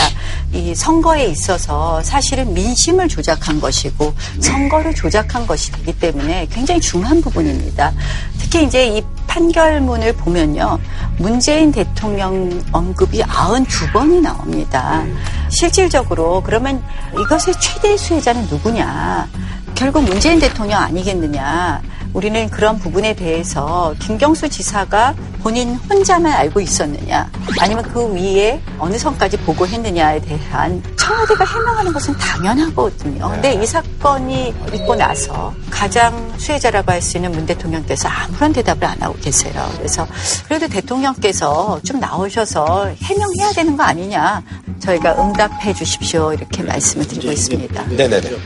이 0.52 0.74
선거에 0.74 1.24
있어서 1.24 2.02
사실은 2.02 2.52
민심을 2.52 3.08
조작한 3.08 3.62
것이고 3.62 4.12
선거를 4.40 4.94
조작한 4.94 5.46
것이 5.46 5.72
되기 5.72 5.98
때문에 5.98 6.46
굉장히 6.50 6.82
중한 6.82 7.22
부분입니다. 7.22 7.94
특히 8.38 8.64
이제 8.64 8.88
이 8.88 9.02
판결문을 9.26 10.12
보면요. 10.14 10.78
문재인 11.18 11.72
대통령 11.72 12.62
언급이 12.72 13.22
92번이 13.22 14.20
나옵니다. 14.20 15.04
실질적으로 15.48 16.42
그러면 16.42 16.82
이것의 17.20 17.54
최대 17.60 17.96
수혜자는 17.96 18.46
누구냐? 18.48 19.28
결국 19.74 20.04
문재인 20.04 20.38
대통령 20.38 20.80
아니겠느냐? 20.80 21.82
우리는 22.12 22.48
그런 22.48 22.78
부분에 22.78 23.14
대해서 23.14 23.94
김경수 23.98 24.48
지사가 24.48 25.14
본인 25.42 25.74
혼자만 25.74 26.32
알고 26.32 26.60
있었느냐? 26.60 27.30
아니면 27.60 27.84
그 27.92 28.10
위에 28.14 28.60
어느 28.78 28.96
선까지 28.96 29.36
보고했느냐에 29.38 30.20
대한 30.20 30.82
청와대가 30.98 31.44
해명하는 31.44 31.92
것은 31.92 32.16
당연하거든요. 32.16 33.28
근데 33.30 33.52
이 33.54 33.66
사건이 33.66 34.54
있고 34.72 34.94
나서 34.96 35.52
가장 35.70 36.32
수혜자라고 36.38 36.90
할 36.90 37.02
수 37.02 37.18
있는 37.18 37.30
문 37.32 37.44
대통령께서 37.46 38.08
아무런 38.08 38.52
대답을 38.52 38.84
안 38.84 39.00
하고 39.02 39.14
계세요. 39.20 39.68
그래서 39.76 40.06
그래도 40.48 40.66
대통령께서 40.68 41.80
좀 41.84 42.00
나오셔서 42.00 42.92
해명해야 43.02 43.52
되는 43.52 43.76
거 43.76 43.82
아니냐? 43.84 44.42
저희가 44.80 45.20
응답해 45.22 45.74
주십시오. 45.74 46.32
이렇게 46.32 46.62
말씀을 46.62 47.06
드리고 47.06 47.32
있습니다. 47.32 47.82
네네네. 47.86 48.20
네. 48.20 48.36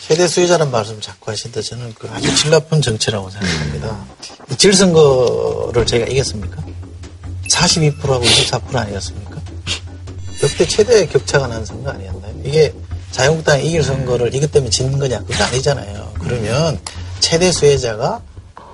최대 0.00 0.26
수혜자라는 0.26 0.72
말씀 0.72 1.00
자꾸 1.00 1.30
하신다 1.30 1.60
저는 1.60 1.94
그 1.98 2.08
아주 2.12 2.34
질 2.34 2.50
나쁜 2.50 2.80
정치라고 2.80 3.28
생각합니다. 3.30 3.96
이 4.50 4.56
질 4.56 4.72
선거를 4.72 5.84
저희가 5.86 6.06
이겼습니까? 6.06 6.62
42%하고 7.50 8.24
24% 8.24 8.74
아니었습니까? 8.76 9.36
역대 10.42 10.66
최대 10.66 11.06
격차가 11.06 11.46
난 11.46 11.64
선거 11.64 11.90
아니었나요? 11.90 12.32
이게 12.44 12.72
자유한국당이 13.12 13.66
이길 13.66 13.82
선거를 13.82 14.34
이것 14.34 14.50
때문에 14.50 14.70
진 14.70 14.98
거냐? 14.98 15.20
그거 15.20 15.44
아니잖아요. 15.44 16.12
그러면 16.20 16.78
최대 17.20 17.50
수혜자가 17.52 18.20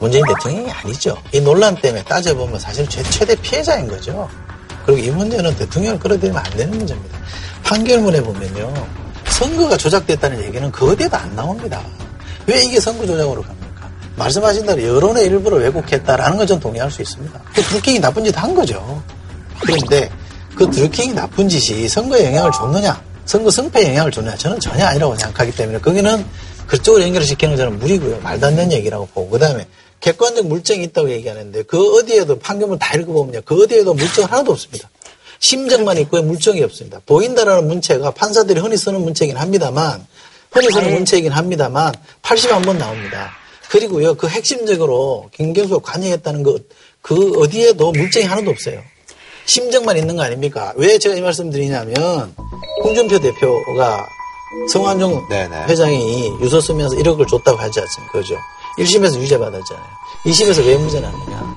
문재인 0.00 0.24
대통령이 0.26 0.70
아니죠. 0.70 1.16
이 1.32 1.40
논란 1.40 1.74
때문에 1.80 2.04
따져보면 2.04 2.58
사실 2.60 2.86
최, 2.88 3.02
최대 3.04 3.34
피해자인 3.36 3.88
거죠. 3.88 4.28
그리고 4.84 5.00
이 5.00 5.10
문제는 5.10 5.54
대통령을 5.56 5.98
끌어들이면 5.98 6.42
안 6.44 6.50
되는 6.52 6.76
문제입니다. 6.76 7.18
판결문에 7.62 8.20
보면요. 8.22 8.72
선거가 9.28 9.76
조작됐다는 9.76 10.42
얘기는 10.44 10.70
그 10.70 10.90
어디에도 10.92 11.16
안 11.16 11.34
나옵니다. 11.34 11.82
왜 12.46 12.62
이게 12.62 12.78
선거 12.78 13.06
조작으로 13.06 13.42
갑니까? 13.42 13.90
말씀하신 14.16 14.66
대로 14.66 14.82
여론의 14.82 15.24
일부를 15.26 15.60
왜곡했다라는 15.62 16.36
건 16.36 16.46
전 16.46 16.60
동의할 16.60 16.90
수 16.90 17.02
있습니다. 17.02 17.40
그 17.54 17.62
드루킹이 17.62 17.98
나쁜 18.00 18.24
짓 18.24 18.36
한 18.36 18.54
거죠. 18.54 19.02
그런데 19.60 20.10
그 20.54 20.70
드루킹이 20.70 21.14
나쁜 21.14 21.48
짓이 21.48 21.88
선거에 21.88 22.26
영향을 22.26 22.52
줬느냐, 22.52 23.00
선거 23.24 23.50
승패에 23.50 23.88
영향을 23.88 24.12
줬느냐, 24.12 24.36
저는 24.36 24.60
전혀 24.60 24.84
아니라고 24.84 25.16
생각하기 25.16 25.52
때문에 25.52 25.78
거기는 25.80 26.24
그쪽으로 26.66 27.02
연결을 27.02 27.26
시키는 27.26 27.56
저는 27.56 27.78
무리고요. 27.78 28.20
말도 28.20 28.46
안 28.46 28.56
되는 28.56 28.70
얘기라고 28.72 29.06
보고. 29.06 29.30
그 29.30 29.38
다음에 29.38 29.66
객관적 30.04 30.46
물증이 30.46 30.84
있다고 30.84 31.10
얘기하는데 31.10 31.62
그 31.62 31.96
어디에도 31.96 32.38
판결문 32.38 32.78
다 32.78 32.94
읽어보면요. 32.94 33.40
그 33.46 33.62
어디에도 33.62 33.94
물증 33.94 34.24
하나도 34.24 34.52
없습니다. 34.52 34.90
심정만 35.38 35.96
있고요. 35.98 36.20
물증이 36.22 36.62
없습니다. 36.62 37.00
보인다라는 37.06 37.66
문체가 37.66 38.10
판사들이 38.10 38.60
흔히 38.60 38.76
쓰는 38.76 39.00
문체이긴 39.00 39.38
합니다만 39.38 40.06
흔히 40.52 40.70
쓰는 40.70 40.92
문체이긴 40.92 41.32
합니다만 41.32 41.94
81번 42.20 42.76
나옵니다. 42.76 43.30
그리고요. 43.70 44.14
그 44.14 44.28
핵심적으로 44.28 45.30
김경수가 45.32 45.80
관여했다는 45.80 46.42
것, 46.42 46.62
그 47.00 47.40
어디에도 47.40 47.90
물증이 47.92 48.26
하나도 48.26 48.50
없어요. 48.50 48.82
심정만 49.46 49.96
있는 49.96 50.16
거 50.16 50.22
아닙니까? 50.22 50.74
왜 50.76 50.98
제가 50.98 51.14
이 51.16 51.22
말씀 51.22 51.50
드리냐면 51.50 52.34
홍준표 52.84 53.20
대표가 53.20 54.06
성환종 54.70 55.28
회장이 55.66 56.30
유서 56.42 56.60
쓰면서 56.60 56.94
1억을 56.96 57.26
줬다고 57.26 57.58
하지 57.58 57.80
않습니까? 57.80 58.12
그죠? 58.12 58.36
1심에서 58.78 59.20
유죄 59.20 59.38
받았잖아요. 59.38 59.86
2심에서 60.26 60.66
왜 60.66 60.76
무죄 60.76 61.00
났느냐? 61.00 61.56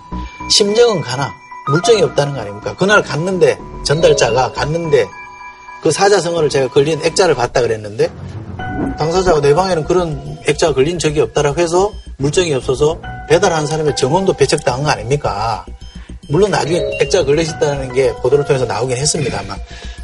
심정은 0.50 1.02
가나 1.02 1.34
물증이 1.70 2.02
없다는 2.02 2.34
거 2.34 2.42
아닙니까? 2.42 2.76
그날 2.76 3.02
갔는데 3.02 3.58
전달자가 3.84 4.52
갔는데 4.54 5.08
그 5.82 5.92
사자성어를 5.92 6.50
제가 6.50 6.70
걸린 6.70 7.02
액자를 7.04 7.36
봤다 7.36 7.62
그랬는데 7.62 8.12
당사자가 8.98 9.42
내 9.42 9.54
방에는 9.54 9.84
그런 9.84 10.38
액자가 10.48 10.74
걸린 10.74 10.98
적이 10.98 11.22
없다라고 11.22 11.60
해서 11.60 11.92
물증이 12.18 12.54
없어서 12.54 13.00
배달한 13.30 13.68
사람의 13.68 13.96
정원도 13.96 14.34
배척당한 14.34 14.84
거 14.84 14.90
아닙니까? 14.90 15.66
물론 16.30 16.52
나중에 16.52 16.82
액자가 17.02 17.26
걸려있다는 17.26 17.94
게 17.94 18.14
보도를 18.16 18.46
통해서 18.46 18.66
나오긴 18.66 18.98
했습니다만 18.98 19.58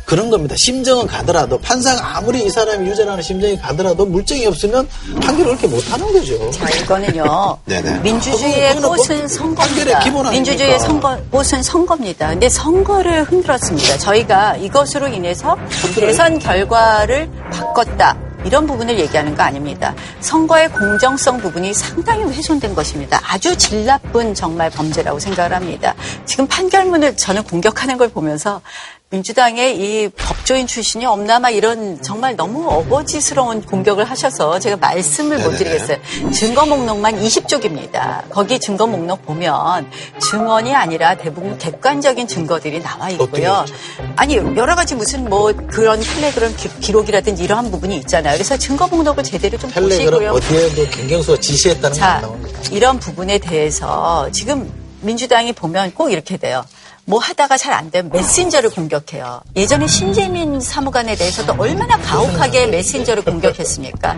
그런 0.05 0.29
겁니다. 0.29 0.55
심정은 0.57 1.07
가더라도 1.07 1.57
판사가 1.59 2.17
아무리 2.17 2.45
이 2.45 2.49
사람이 2.49 2.87
유죄라는 2.89 3.21
심정이 3.23 3.57
가더라도 3.57 4.05
물증이 4.05 4.45
없으면 4.45 4.87
판결을 5.21 5.57
그렇게 5.57 5.67
못하는 5.67 6.11
거죠. 6.11 6.51
자, 6.51 6.69
이거는요. 6.69 7.57
네네. 7.65 7.99
민주주의의 8.03 8.75
그거는 8.75 8.97
꽃은 8.97 9.19
뭐 9.19 9.27
선거입니다. 9.27 10.31
민주주의의 10.31 10.79
선거, 10.79 11.17
꽃은 11.31 11.63
선거입니다. 11.63 12.29
근데 12.29 12.49
선거를 12.49 13.23
흔들었습니다. 13.23 13.97
저희가 13.97 14.57
이것으로 14.57 15.07
인해서 15.07 15.57
대선 15.95 16.39
결과를 16.39 17.29
바꿨다. 17.51 18.17
이런 18.45 18.67
부분을 18.67 18.99
얘기하는 18.99 19.35
거 19.35 19.43
아닙니다. 19.43 19.95
선거의 20.19 20.69
공정성 20.69 21.37
부분이 21.39 21.73
상당히 21.73 22.23
훼손된 22.23 22.75
것입니다. 22.75 23.21
아주 23.23 23.55
질 23.57 23.85
나쁜 23.85 24.33
정말 24.33 24.69
범죄라고 24.69 25.19
생각을 25.19 25.53
합니다. 25.55 25.95
지금 26.25 26.45
판결문을 26.47 27.15
저는 27.15 27.43
공격하는 27.43 27.97
걸 27.97 28.09
보면서 28.09 28.61
민주당의 29.27 29.77
이 29.79 30.09
법조인 30.09 30.65
출신이 30.65 31.05
없나 31.05 31.37
막 31.37 31.51
이런 31.51 32.01
정말 32.01 32.35
너무 32.35 32.67
어거지스러운 32.67 33.61
공격을 33.61 34.05
하셔서 34.05 34.57
제가 34.57 34.77
말씀을 34.77 35.37
못. 35.37 35.51
드리겠어요. 35.53 35.97
증거 36.31 36.65
목록만 36.65 37.21
20쪽입니다. 37.21 38.27
거기 38.31 38.59
증거 38.59 38.87
목록 38.87 39.23
보면 39.23 39.87
증언이 40.19 40.73
아니라 40.73 41.15
대부분 41.15 41.59
객관적인 41.59 42.27
증거들이 42.27 42.81
나와 42.81 43.11
있고요. 43.11 43.63
아니 44.15 44.35
여러 44.35 44.73
가지 44.75 44.95
무슨 44.95 45.29
뭐 45.29 45.53
그런 45.67 45.99
텔레그램 46.01 46.55
기- 46.57 46.79
기록이라든지 46.79 47.43
이러한 47.43 47.69
부분이 47.69 47.95
있잖아요. 47.97 48.33
그래서 48.33 48.57
증거 48.57 48.87
목록을 48.87 49.23
제대로 49.23 49.59
좀 49.59 49.69
보시고요. 49.69 50.31
어디에도 50.31 50.89
김경수가 50.89 51.39
지시했다는 51.39 51.89
건 51.89 51.93
자. 51.93 52.27
이런 52.71 52.97
부분에 52.99 53.37
대해서 53.37 54.27
지금 54.31 54.71
민주당이 55.01 55.53
보면 55.53 55.91
꼭 55.93 56.09
이렇게 56.11 56.37
돼요. 56.37 56.63
뭐 57.05 57.19
하다가 57.19 57.57
잘 57.57 57.73
안 57.73 57.89
되면 57.91 58.11
메신저를 58.11 58.69
공격해요. 58.69 59.41
예전에 59.55 59.87
신재민 59.87 60.61
사무관에 60.61 61.15
대해서도 61.15 61.55
얼마나 61.57 61.97
가혹하게 61.97 62.67
메신저를 62.67 63.23
공격했습니까? 63.23 64.15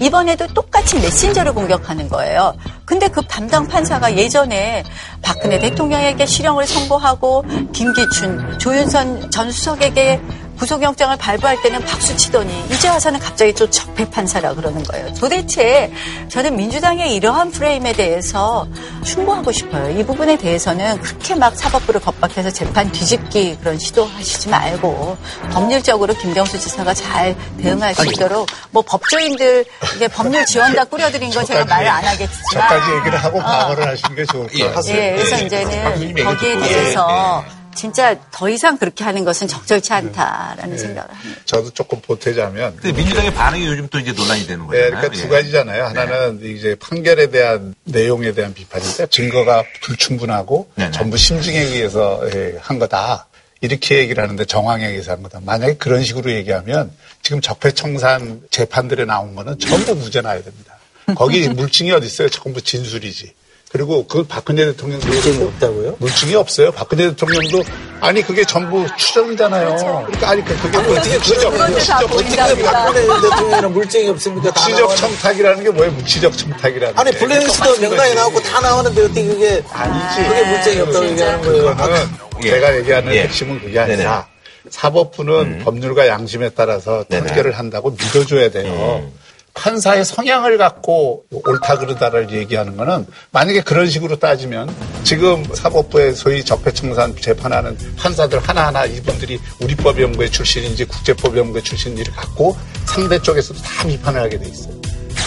이번에도 0.00 0.46
똑같이 0.48 0.98
메신저를 0.98 1.52
공격하는 1.52 2.08
거예요. 2.08 2.54
근데 2.86 3.08
그 3.08 3.22
담당 3.26 3.68
판사가 3.68 4.16
예전에 4.16 4.84
박근혜 5.20 5.58
대통령에게 5.58 6.24
실형을 6.24 6.66
선고하고 6.66 7.44
김기춘, 7.72 8.58
조윤선 8.58 9.30
전 9.30 9.52
수석에게 9.52 10.20
구속영장을 10.58 11.16
발부할 11.16 11.60
때는 11.62 11.84
박수 11.84 12.16
치더니 12.16 12.64
이제 12.70 12.88
와서는 12.88 13.18
갑자기 13.20 13.52
또 13.52 13.68
적폐 13.68 14.08
판사라 14.08 14.54
그러는 14.54 14.82
거예요. 14.84 15.12
도대체 15.14 15.92
저는 16.28 16.56
민주당의 16.56 17.14
이러한 17.14 17.50
프레임에 17.50 17.92
대해서 17.92 18.66
충고하고 19.04 19.52
싶어요. 19.52 19.90
이 19.98 20.04
부분에 20.04 20.36
대해서는 20.38 21.00
그렇게 21.00 21.34
막 21.34 21.56
사법부를 21.56 22.00
겁박해서 22.00 22.50
재판 22.50 22.90
뒤집기 22.92 23.58
그런 23.60 23.78
시도하시지 23.78 24.48
말고 24.48 25.16
법률적으로 25.52 26.14
김경수 26.14 26.58
지사가 26.58 26.94
잘 26.94 27.36
대응할 27.60 27.94
수 27.94 28.06
있도록 28.06 28.46
뭐 28.70 28.82
법조인들 28.82 29.64
이제 29.96 30.08
법률 30.08 30.44
지원단 30.46 30.88
꾸려드린 30.88 31.30
거 31.30 31.44
제가 31.44 31.64
말을 31.64 31.88
안 31.88 32.04
하겠지만 32.04 32.68
저까지 32.68 32.92
얘기를 32.98 33.18
하고 33.22 33.38
방어를 33.38 33.88
하시는 33.88 34.14
게 34.16 34.24
좋을 34.24 34.46
것 34.46 34.74
같아요. 34.74 34.96
예, 34.96 35.12
그래서 35.12 35.44
이제는 35.44 36.24
거기에 36.24 36.58
대해서 36.60 37.44
진짜 37.74 38.18
더 38.30 38.48
이상 38.48 38.78
그렇게 38.78 39.04
하는 39.04 39.24
것은 39.24 39.48
적절치 39.48 39.92
않다라는 39.92 40.78
생각을 40.78 41.10
합니다. 41.14 41.40
저도 41.44 41.70
조금 41.70 42.00
보태자면. 42.00 42.76
근데 42.76 42.92
민주당의 42.92 43.34
반응이 43.34 43.66
요즘 43.66 43.88
또 43.88 43.98
이제 43.98 44.12
논란이 44.12 44.46
되는 44.46 44.66
네, 44.70 44.90
거잖아요. 44.90 44.90
그러니까 44.90 45.12
두 45.12 45.24
예. 45.24 45.28
가지잖아요. 45.28 45.84
하나는 45.84 46.40
이제 46.42 46.76
판결에 46.76 47.30
대한 47.30 47.74
내용에 47.84 48.32
대한 48.32 48.54
비판인데 48.54 49.06
증거가 49.08 49.64
불충분하고 49.82 50.70
네네. 50.76 50.90
전부 50.92 51.16
심증에 51.16 51.58
의해서 51.58 52.22
예, 52.34 52.56
한 52.60 52.78
거다. 52.78 53.26
이렇게 53.60 53.98
얘기를 53.98 54.22
하는데 54.22 54.44
정황에 54.44 54.86
의해서 54.86 55.12
한 55.12 55.22
거다. 55.22 55.40
만약에 55.42 55.76
그런 55.76 56.04
식으로 56.04 56.30
얘기하면 56.32 56.92
지금 57.22 57.40
적폐청산 57.40 58.42
재판들에 58.50 59.06
나온 59.06 59.34
거는 59.34 59.58
전부 59.58 59.94
무죄 59.94 60.20
나야 60.20 60.42
됩니다. 60.42 60.74
거기 61.16 61.48
물증이 61.48 61.90
어디 61.92 62.06
있어요? 62.06 62.28
전부 62.28 62.60
진술이지. 62.60 63.32
그리고 63.74 64.06
그 64.06 64.22
박근혜 64.22 64.66
대통령도 64.66 65.04
물증이 65.08 65.42
없다고요? 65.48 65.96
물증이 65.98 66.36
없어요. 66.36 66.70
박근혜 66.70 67.08
대통령도 67.08 67.64
아니 68.00 68.22
그게 68.22 68.44
전부 68.44 68.86
추정이잖아요. 68.96 69.74
그러니까 70.06 70.30
아니 70.30 70.44
그- 70.44 70.56
그게 70.58 70.78
뭐 70.78 70.96
어떻게 70.96 71.18
추정, 71.18 71.52
어떻게 71.60 72.62
박근혜 72.62 73.00
대통령에는 73.20 73.72
물증이 73.72 74.08
없습니까? 74.10 74.52
다 74.52 74.60
무치적. 74.68 74.96
청탁이라는 74.96 75.64
게 75.64 75.70
뭐예요? 75.70 75.90
무치적 75.90 76.38
청탁이라는 76.38 76.96
아니 76.96 77.10
게. 77.10 77.18
블랙리스트도 77.18 77.80
명단이 77.80 78.14
나오고 78.14 78.40
다 78.42 78.60
나오는데 78.60 79.02
어떻게 79.06 79.24
그게 79.26 79.64
아니지. 79.72 80.28
그게 80.28 80.44
물증이 80.44 80.80
없다고 80.82 81.06
얘기하는 81.08 81.42
거예요? 81.42 81.64
그거는 81.70 81.96
예. 82.44 82.50
제가 82.50 82.76
얘기하는 82.76 83.12
예. 83.12 83.22
핵심은 83.22 83.60
그게 83.60 83.80
아니라 83.80 83.96
네네. 83.96 84.70
사법부는 84.70 85.62
법률과 85.64 86.06
양심에 86.06 86.50
따라서 86.50 87.04
네네. 87.08 87.26
판결을 87.26 87.58
한다고 87.58 87.90
믿어줘야 87.90 88.50
돼요. 88.52 89.10
판사의 89.54 90.04
성향을 90.04 90.58
갖고 90.58 91.24
옳다 91.30 91.78
그르다를 91.78 92.30
얘기하는 92.30 92.76
거는 92.76 93.06
만약에 93.30 93.62
그런 93.62 93.88
식으로 93.88 94.18
따지면 94.18 94.74
지금 95.04 95.44
사법부의 95.54 96.14
소위 96.14 96.44
적폐청산 96.44 97.16
재판하는 97.16 97.76
판사들 97.96 98.40
하나하나 98.40 98.84
이분들이 98.84 99.40
우리법 99.60 100.00
연구회 100.00 100.28
출신인지 100.28 100.84
국제법 100.84 101.36
연구회 101.36 101.62
출신인지를 101.62 102.12
갖고 102.12 102.56
상대 102.84 103.18
쪽에서도 103.20 103.60
다 103.62 103.86
비판을 103.86 104.20
하게 104.20 104.38
돼 104.38 104.48
있어요. 104.48 104.74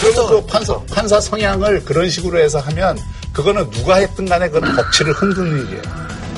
그러면 0.00 0.26
그 0.28 0.46
판사, 0.46 0.78
판사 0.84 1.20
성향을 1.20 1.84
그런 1.84 2.08
식으로 2.08 2.38
해서 2.38 2.60
하면 2.60 2.98
그거는 3.32 3.68
누가 3.70 3.96
했든 3.96 4.26
간에 4.26 4.48
그건 4.48 4.76
법치를 4.76 5.12
흔드는 5.14 5.66
일이에요. 5.66 5.82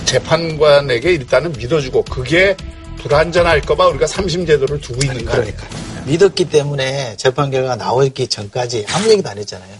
재판관에게 0.06 1.12
일단은 1.12 1.52
믿어주고 1.52 2.04
그게 2.04 2.56
불완전할까봐 2.98 3.88
우리가 3.88 4.06
삼심제도를 4.06 4.80
두고 4.80 5.00
있는 5.04 5.24
거 5.24 5.34
아닐까. 5.34 5.66
믿었기 6.06 6.46
때문에 6.50 7.14
재판 7.16 7.50
결과가 7.50 7.76
나오기 7.76 8.28
전까지 8.28 8.86
아무 8.92 9.08
얘기도 9.10 9.28
안 9.30 9.38
했잖아요. 9.38 9.70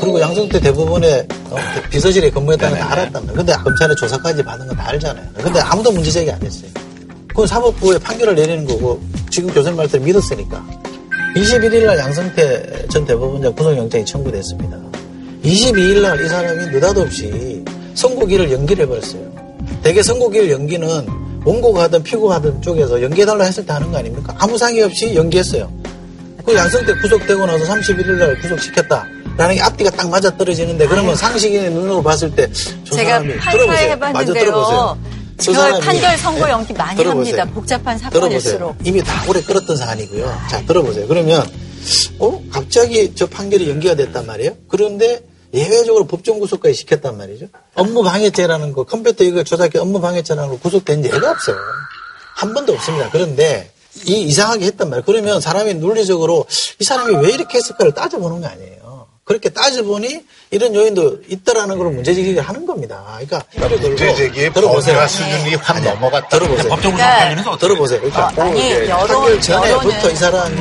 그리고 0.00 0.20
양승태 0.20 0.60
대법원에 0.60 1.26
어, 1.50 1.56
비서실에 1.90 2.30
근무했다는 2.30 2.78
걸다 2.78 2.92
알았단 2.92 3.12
말이에요. 3.26 3.34
근데 3.34 3.52
검찰의 3.54 3.96
조사까지 3.96 4.42
받은 4.44 4.66
건 4.68 4.76
다 4.76 4.88
알잖아요. 4.88 5.26
근데 5.36 5.58
아무도 5.60 5.90
문제 5.90 6.10
제기 6.10 6.30
안 6.30 6.40
했어요. 6.42 6.70
그건 7.28 7.46
사법부에 7.46 7.98
판결을 7.98 8.34
내리는 8.36 8.64
거고 8.64 9.00
지금 9.30 9.52
교수님 9.52 9.76
말대로 9.76 10.04
믿었으니까. 10.04 10.64
21일 11.34 11.84
날 11.86 11.98
양승태 11.98 12.86
전 12.88 13.04
대법원장 13.04 13.54
구속영장이 13.54 14.04
청구됐습니다. 14.04 14.78
22일 15.44 16.00
날 16.02 16.24
이 16.24 16.28
사람이 16.28 16.66
느닷없이 16.66 17.64
선고기를 17.94 18.52
연기를 18.52 18.84
해버렸어요. 18.84 19.28
대개 19.82 20.02
선고기를 20.02 20.50
연기는 20.50 21.06
원고가 21.48 21.84
하든 21.84 22.02
피고가 22.02 22.34
하든 22.36 22.60
쪽에서 22.60 23.00
연기해달라 23.02 23.44
했을 23.44 23.64
때 23.64 23.72
하는 23.72 23.90
거 23.90 23.98
아닙니까? 23.98 24.34
아무 24.38 24.58
상의 24.58 24.82
없이 24.82 25.14
연기했어요. 25.14 25.72
그 26.44 26.54
양승태 26.54 26.94
구속되고 27.00 27.46
나서 27.46 27.64
31일 27.64 28.10
날 28.18 28.38
구속시켰다. 28.40 29.06
라는 29.38 29.54
게 29.54 29.60
앞뒤가 29.62 29.90
딱 29.90 30.10
맞아 30.10 30.36
떨어지는데 30.36 30.86
그러면 30.88 31.14
상식인의 31.16 31.70
눈으로 31.70 32.02
봤을 32.02 32.34
때저 32.34 32.52
제가 32.96 33.10
사람이 33.10 33.28
들어보세요. 33.40 33.96
마저 33.96 34.32
들어보세요. 34.34 34.96
해봤는데요. 34.96 34.98
저저 35.38 35.60
사람이- 35.60 35.80
판결 35.80 36.18
선고 36.18 36.48
연기 36.50 36.72
네, 36.72 36.78
많이 36.78 36.96
들어보세요. 36.96 37.40
합니다. 37.40 37.54
복잡한. 37.54 37.98
사건일수록. 37.98 38.76
이미 38.84 39.00
다 39.02 39.24
오래 39.28 39.40
끌었던 39.40 39.76
사안이고요. 39.76 40.38
자, 40.50 40.60
들어보세요. 40.66 41.06
그러면, 41.06 41.46
어? 42.18 42.42
갑자기 42.50 43.12
저 43.14 43.26
판결이 43.26 43.70
연기가 43.70 43.94
됐단 43.94 44.26
말이에요? 44.26 44.52
그런데 44.68 45.22
예외적으로 45.54 46.06
법정 46.06 46.38
구속까지 46.38 46.74
시켰단 46.74 47.16
말이죠. 47.16 47.46
업무 47.74 48.02
방해죄라는 48.02 48.72
거, 48.72 48.84
컴퓨터 48.84 49.24
이거 49.24 49.42
조작해 49.44 49.78
업무 49.78 50.00
방해죄라는 50.00 50.50
거 50.50 50.58
구속된 50.58 51.04
예가 51.04 51.30
없어요. 51.30 51.56
한 52.36 52.54
번도 52.54 52.72
없습니다. 52.74 53.08
그런데 53.10 53.70
이 54.06 54.22
이상하게 54.22 54.66
했단 54.66 54.90
말이에요. 54.90 55.04
그러면 55.04 55.40
사람이 55.40 55.74
논리적으로 55.74 56.46
이 56.78 56.84
사람이 56.84 57.16
왜 57.16 57.32
이렇게 57.32 57.58
했을까를 57.58 57.92
따져보는 57.92 58.40
거 58.42 58.46
아니에요. 58.46 58.78
그렇게 59.28 59.50
따져보니 59.50 60.24
이런 60.50 60.74
요인도 60.74 61.18
있다라는 61.28 61.76
걸 61.76 61.88
문제 61.92 62.14
제기를 62.14 62.40
하는 62.42 62.64
겁니다. 62.64 63.04
그러니까 63.20 63.42
문제 63.78 64.14
제기의 64.14 64.50
들어보세요. 64.54 64.94
범위와 64.94 65.06
수준이 65.06 65.54
확 65.56 65.82
넘어갔다. 65.82 66.28
들어보세요. 66.30 66.68
법정 66.70 66.92
구속 66.92 66.96
그러니까 66.96 67.18
관련해서 67.18 67.50
어떻게 67.50 67.66
들어보세요. 67.66 68.00
그러니까 68.00 68.32
어, 68.36 68.42
아니, 68.42 68.72
여론- 68.88 69.40
전에부터 69.42 69.90
여론은- 70.08 70.12
이 70.12 70.16
사람이 70.16 70.58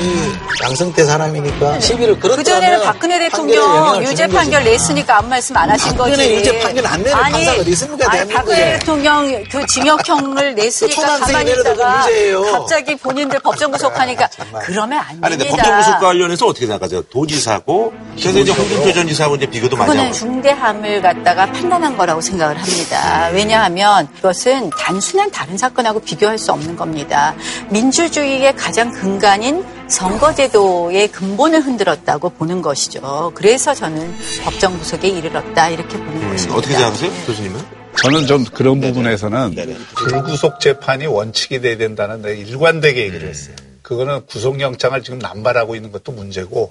양승태 0.63 1.05
사람이니까 1.05 1.79
시비를 1.79 2.19
걸었다면 2.19 2.37
그 2.37 2.43
전에는 2.43 2.81
박근혜 2.83 3.17
판결에 3.17 3.29
대통령 3.29 4.03
유죄 4.03 4.27
판결. 4.27 4.63
냈으니까 4.65 5.17
아무 5.19 5.29
말씀 5.29 5.55
안 5.55 5.69
하신 5.69 5.95
거지. 5.95 6.11
박근혜 6.11 6.35
유죄 6.35 6.59
판결 6.59 6.85
안 6.87 7.01
내는 7.03 7.17
판사가 7.17 7.61
어디 7.61 7.71
있습니까, 7.71 8.11
아니. 8.11 8.33
박근혜 8.33 8.73
대통령 8.79 9.43
그 9.49 9.65
징역형을 9.65 10.55
냈으니까 10.55 10.95
초등학생이 10.95 11.31
가만히 11.33 11.51
있다가. 11.51 12.51
갑자기 12.51 12.95
본인들 12.97 13.39
법정 13.39 13.71
구속하니까 13.71 14.27
그러면 14.65 14.99
안 14.99 15.05
아니, 15.21 15.37
근데 15.37 15.45
됩니다. 15.45 15.63
법정 15.63 15.77
구속 15.79 15.99
관련해서 16.05 16.45
어떻게 16.47 16.65
생각하세요? 16.65 17.01
도지사고, 17.03 17.93
그래서 18.19 18.39
이제 18.39 18.53
홍준표 18.57 18.93
전 18.93 19.07
지사하고 19.07 19.35
이제 19.35 19.45
비교도 19.45 19.75
많이 19.77 19.87
그거는 19.89 20.05
하고. 20.05 20.13
중대함을 20.17 21.01
갖다가 21.01 21.45
판단한 21.51 21.97
거라고 21.97 22.21
생각을 22.21 22.57
합니다. 22.57 23.29
왜냐하면 23.33 24.07
이것은 24.17 24.69
단순한 24.71 25.31
다른 25.31 25.57
사건하고 25.57 25.99
비교할 25.99 26.37
수 26.37 26.51
없는 26.51 26.75
겁니다. 26.75 27.35
민주주의의 27.69 28.55
가장 28.55 28.91
근간인 28.91 29.65
선거제도의 29.87 31.09
근본을 31.09 31.61
흔들었다고 31.61 32.29
보는 32.31 32.61
것이죠. 32.61 33.31
그래서 33.35 33.73
저는 33.73 34.13
법정 34.43 34.77
구속에 34.77 35.07
이르렀다 35.07 35.69
이렇게 35.69 35.97
보는 35.97 36.29
것입니다. 36.29 36.57
어떻게 36.57 36.73
생각하세요? 36.73 37.11
교수님은? 37.25 37.77
저는 38.03 38.27
좀 38.27 38.43
그런 38.45 38.79
부분에서는 38.79 39.55
불구속 39.95 40.59
재판이 40.59 41.07
원칙이 41.07 41.61
돼야 41.61 41.77
된다는 41.77 42.21
데 42.21 42.37
일관되게 42.37 43.01
얘기를 43.05 43.27
했어요. 43.27 43.55
그거는 43.81 44.25
구속영장을 44.27 45.01
지금 45.01 45.17
남발하고 45.19 45.75
있는 45.75 45.91
것도 45.91 46.11
문제고 46.11 46.69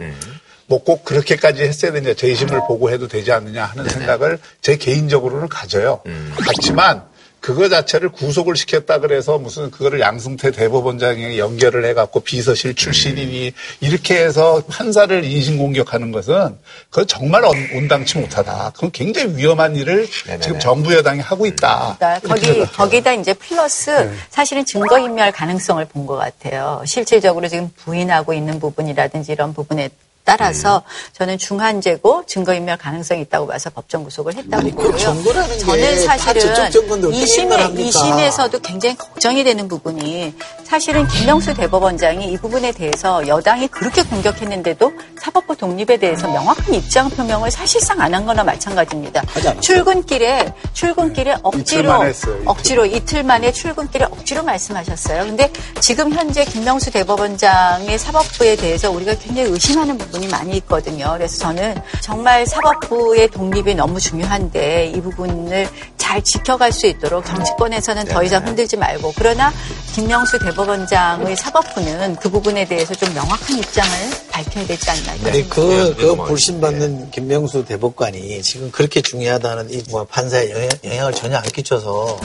뭐 0.68 0.78
꼭 0.82 1.04
그렇게까지 1.04 1.62
했어야 1.62 1.92
되냐 1.92 2.14
재심을 2.14 2.60
보고 2.66 2.90
해도 2.90 3.06
되지 3.08 3.32
않느냐 3.32 3.64
하는 3.66 3.88
생각을 3.88 4.38
제 4.62 4.76
개인적으로는 4.76 5.48
가져요. 5.48 6.00
그렇지만 6.36 7.02
그거 7.40 7.68
자체를 7.68 8.08
구속을 8.08 8.56
시켰다 8.56 8.98
그래서 8.98 9.38
무슨 9.38 9.70
그거를 9.70 10.00
양승태 10.00 10.50
대법원장에 10.50 11.38
연결을 11.38 11.84
해갖고 11.84 12.20
비서실 12.20 12.74
출신이니 12.74 13.52
이렇게 13.80 14.16
해서 14.24 14.60
판사를 14.68 15.22
인신공격하는 15.22 16.10
것은 16.10 16.56
그건 16.90 17.06
정말 17.06 17.44
온- 17.44 17.68
온당치 17.74 18.18
못하다. 18.18 18.72
그건 18.74 18.90
굉장히 18.90 19.36
위험한 19.36 19.76
일을 19.76 20.08
지금 20.40 20.58
정부 20.58 20.92
여당이 20.92 21.20
하고 21.20 21.46
있다. 21.46 21.96
그러니까 22.00 22.28
거기. 22.28 22.66
거기다 22.66 23.12
이제 23.12 23.32
플러스 23.34 24.10
사실은 24.30 24.64
증거 24.64 24.98
인멸 24.98 25.30
가능성을 25.30 25.84
본 25.84 26.06
것 26.06 26.16
같아요. 26.16 26.82
실질적으로 26.84 27.46
지금 27.46 27.70
부인하고 27.76 28.32
있는 28.34 28.58
부분이라든지 28.58 29.30
이런 29.32 29.54
부분에 29.54 29.88
따라서 30.26 30.82
저는 31.12 31.38
중한죄고 31.38 32.24
증거인멸 32.26 32.76
가능성이 32.78 33.22
있다고 33.22 33.46
봐서 33.46 33.70
법정 33.70 34.02
구속을 34.04 34.34
했다고 34.34 34.56
아니, 34.60 34.70
그 34.72 34.82
보고요. 34.82 34.98
정보라는 34.98 35.58
저는 35.60 36.06
다 36.06 36.18
사실은 36.18 36.54
저쪽 36.54 36.70
정보인데 36.72 37.06
어떻게 37.08 37.24
2심에, 37.24 37.42
인멸합니까? 37.42 37.88
2심에 38.00 38.30
서도 38.32 38.58
굉장히 38.58 38.96
걱정이 38.96 39.44
되는 39.44 39.68
부분이 39.68 40.34
사실은 40.64 41.06
김명수 41.06 41.54
대법원장이 41.54 42.26
이 42.32 42.36
부분에 42.38 42.72
대해서 42.72 43.26
여당이 43.26 43.68
그렇게 43.68 44.02
공격했는데도 44.02 44.92
사법부 45.22 45.56
독립에 45.56 45.96
대해서 45.96 46.26
명확한 46.28 46.74
입장 46.74 47.08
표명을 47.08 47.50
사실상 47.52 48.00
안 48.00 48.16
한 48.16 48.24
거나 48.24 48.42
마찬가지입니다. 48.44 49.22
출근길에 49.60 50.52
출근길에 50.72 51.36
억지로 51.42 52.04
이틀. 52.08 52.42
억지로 52.46 52.86
이틀 52.86 53.22
만에 53.24 53.52
출근길에 53.52 54.06
억지로 54.06 54.42
말씀하셨어요. 54.42 55.24
근데 55.26 55.52
지금 55.80 56.10
현재 56.12 56.44
김명수 56.46 56.90
대법원장의 56.92 57.98
사법부에 57.98 58.56
대해서 58.56 58.90
우리가 58.90 59.14
굉장히 59.18 59.50
의심하는 59.50 59.98
부분 59.98 60.15
이 60.22 60.28
많이 60.28 60.56
있거든요. 60.58 61.12
그래서 61.14 61.38
저는 61.38 61.74
정말 62.00 62.46
사법부의 62.46 63.28
독립이 63.28 63.74
너무 63.74 64.00
중요한데 64.00 64.92
이 64.94 65.00
부분을 65.00 65.68
잘 65.96 66.22
지켜갈 66.22 66.72
수 66.72 66.86
있도록 66.86 67.24
정치권에서는 67.26 68.04
더 68.06 68.22
이상 68.22 68.46
흔들지 68.46 68.76
말고 68.76 69.12
그러나 69.16 69.52
김명수 69.94 70.38
대법원장의 70.38 71.36
사법부는 71.36 72.16
그 72.16 72.30
부분에 72.30 72.64
대해서 72.66 72.94
좀 72.94 73.12
명확한 73.14 73.58
입장을 73.58 73.90
밝혀야 74.30 74.66
되지 74.66 74.90
않나. 74.90 75.14
그, 75.16 75.24
네, 75.24 75.44
그 75.48 76.14
뭐, 76.14 76.26
불신받는 76.26 77.10
김명수 77.10 77.64
대법관이 77.64 78.40
지금 78.42 78.70
그렇게 78.70 79.00
중요하다는 79.00 79.70
이뭐 79.70 80.04
판사에 80.04 80.50
영향, 80.50 80.68
영향 80.84 81.06
을 81.08 81.12
전혀 81.12 81.36
안 81.36 81.42
끼쳐서 81.42 82.20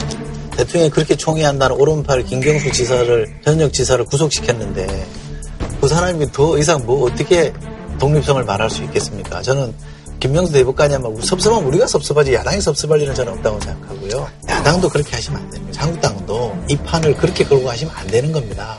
대통령이 0.56 0.90
그렇게 0.90 1.16
총애한다는 1.16 1.76
오른팔 1.76 2.24
김경수 2.24 2.72
지사를, 2.72 3.40
현역 3.42 3.72
지사를 3.72 4.04
구속시켰는데 4.04 5.06
그 5.80 5.88
사람이 5.88 6.30
더 6.30 6.58
이상 6.58 6.84
뭐 6.86 7.10
어떻게 7.10 7.52
독립성을 7.98 8.42
말할 8.44 8.70
수 8.70 8.82
있겠습니까? 8.84 9.42
저는 9.42 9.74
김명수 10.20 10.52
대법관이야말로 10.52 11.20
섭섭하면 11.20 11.66
우리가 11.68 11.86
섭섭하지 11.88 12.32
야당이 12.34 12.60
섭섭할 12.60 13.00
일은 13.00 13.14
저는 13.14 13.32
없다고 13.32 13.60
생각하고요. 13.60 14.28
야당도 14.48 14.88
그렇게 14.88 15.16
하시면 15.16 15.40
안 15.40 15.50
됩니다. 15.50 15.82
한국당도 15.82 16.56
이 16.68 16.76
판을 16.76 17.16
그렇게 17.16 17.44
걸고 17.44 17.64
가시면 17.64 17.92
안 17.96 18.06
되는 18.06 18.30
겁니다. 18.30 18.78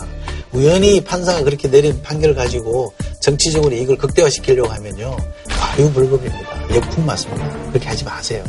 우연히 0.54 1.04
판사가 1.04 1.43
그렇게 1.43 1.69
내린 1.69 2.02
판결을 2.02 2.36
가지고 2.36 2.93
정치적으로 3.19 3.76
이걸 3.76 3.97
극대화시키려고 3.97 4.69
하면요. 4.69 5.17
과유불급입니다. 5.49 6.76
역풍 6.76 7.06
맞습니다. 7.06 7.49
그렇게 7.69 7.88
하지 7.88 8.06
마세요. 8.06 8.43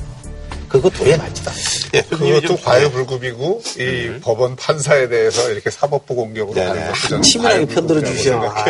그거 0.75 0.91
도에 0.91 1.17
맞지도 1.17 1.51
않습니다. 1.51 2.17
그것도 2.17 2.57
과유불급이고 2.57 3.63
이 3.79 4.21
법원 4.21 4.57
판사에 4.57 5.09
대해서 5.09 5.49
이렇게 5.53 5.71
사법부 5.71 6.17
공격으로 6.17 6.61
하는 6.61 6.87
것도 6.89 7.09
저는 7.11 7.23
치밀하게 7.23 7.65
편들어 7.67 8.03
주셔. 8.03 8.41
아, 8.43 8.65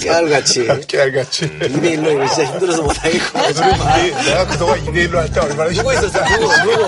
깨알같이. 0.00 0.66
깨알같이. 0.88 1.42
2대1로 1.46 2.14
이거 2.16 2.26
진짜 2.34 2.50
힘들어서 2.50 2.82
못하겠고. 2.82 3.38
이- 3.38 4.24
내가 4.26 4.44
그동안 4.48 4.84
2대1로 4.86 5.14
할 5.14 5.32
때 5.32 5.38
얼마나 5.40 5.70
누구 5.70 5.92
있었어? 5.92 6.24
힘들었어. 6.24 6.64
누구, 6.64 6.80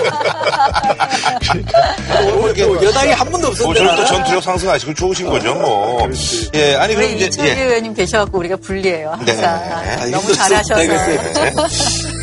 누구? 2.53 2.65
뭐 2.67 2.83
여당이 2.83 3.11
한 3.13 3.29
번도 3.31 3.47
뭐 3.47 3.49
없었는데. 3.51 3.79
저는 3.79 3.91
또 3.95 4.01
나는. 4.01 4.05
전투력 4.07 4.43
상승하시고 4.43 4.93
좋으신 4.93 5.29
거죠, 5.29 5.55
뭐. 5.55 6.05
예, 6.53 6.75
아니, 6.75 6.95
그럼 6.95 7.11
이제, 7.11 7.25
이철규 7.27 7.49
예. 7.49 7.63
의원님 7.63 7.93
계셔갖고 7.93 8.37
우리가 8.39 8.57
불리해요. 8.57 9.17
네. 9.25 9.31
항상 9.41 10.11
너무 10.11 10.33
힘들었어. 10.33 10.63
잘하셔서. 10.63 12.18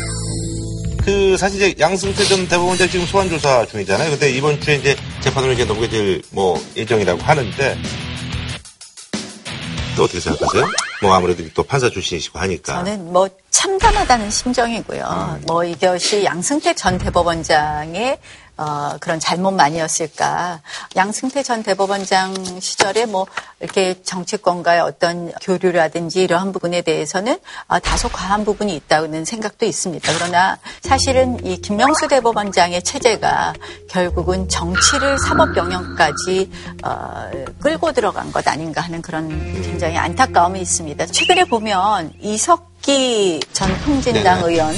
그, 1.07 1.37
사실 1.37 1.61
이제 1.61 1.75
양승태 1.79 2.25
전 2.25 2.45
대법원장 2.49 2.89
지금 2.89 3.05
소환 3.05 3.29
조사 3.29 3.65
중이잖아요. 3.65 4.09
근데 4.09 4.29
이번 4.29 4.59
주에 4.59 4.75
이제 4.75 4.93
재판으로 5.21 5.53
이제 5.53 5.63
넘겨질 5.63 6.21
뭐 6.31 6.61
일정이라고 6.75 7.21
하는데, 7.21 7.77
또 9.95 10.03
어떻게 10.03 10.19
생각하세요? 10.19 10.65
뭐 11.01 11.13
아무래도 11.13 11.45
또 11.53 11.63
판사 11.63 11.89
출신이시고 11.89 12.37
하니까. 12.39 12.73
저는 12.73 13.13
뭐 13.13 13.29
참담하다는 13.51 14.29
심정이고요. 14.29 15.43
뭐 15.47 15.63
이것이 15.63 16.25
양승태 16.25 16.75
전 16.75 16.97
대법원장의 16.97 18.17
어, 18.57 18.97
그런 18.99 19.19
잘못만이었을까. 19.19 20.61
양승태 20.95 21.43
전 21.43 21.63
대법원장 21.63 22.59
시절에 22.59 23.05
뭐 23.05 23.27
이렇게 23.59 24.01
정치권과의 24.01 24.81
어떤 24.81 25.31
교류라든지 25.41 26.23
이러한 26.23 26.51
부분에 26.51 26.81
대해서는 26.81 27.37
아, 27.67 27.79
다소 27.79 28.09
과한 28.09 28.45
부분이 28.45 28.75
있다는 28.75 29.25
생각도 29.25 29.65
있습니다. 29.65 30.11
그러나 30.17 30.57
사실은 30.81 31.43
이 31.45 31.57
김명수 31.57 32.07
대법원장의 32.07 32.83
체제가 32.83 33.53
결국은 33.89 34.49
정치를 34.49 35.17
사법 35.19 35.55
영역까지 35.55 36.51
어, 36.83 37.29
끌고 37.61 37.91
들어간 37.91 38.31
것 38.31 38.47
아닌가 38.47 38.81
하는 38.81 39.01
그런 39.01 39.29
굉장히 39.61 39.97
안타까움이 39.97 40.59
있습니다. 40.59 41.05
최근에 41.07 41.45
보면 41.45 42.13
이석 42.21 42.76
기 42.87 43.37
전 43.51 43.67
통진당 43.81 44.39
네네. 44.39 44.53
의원 44.53 44.73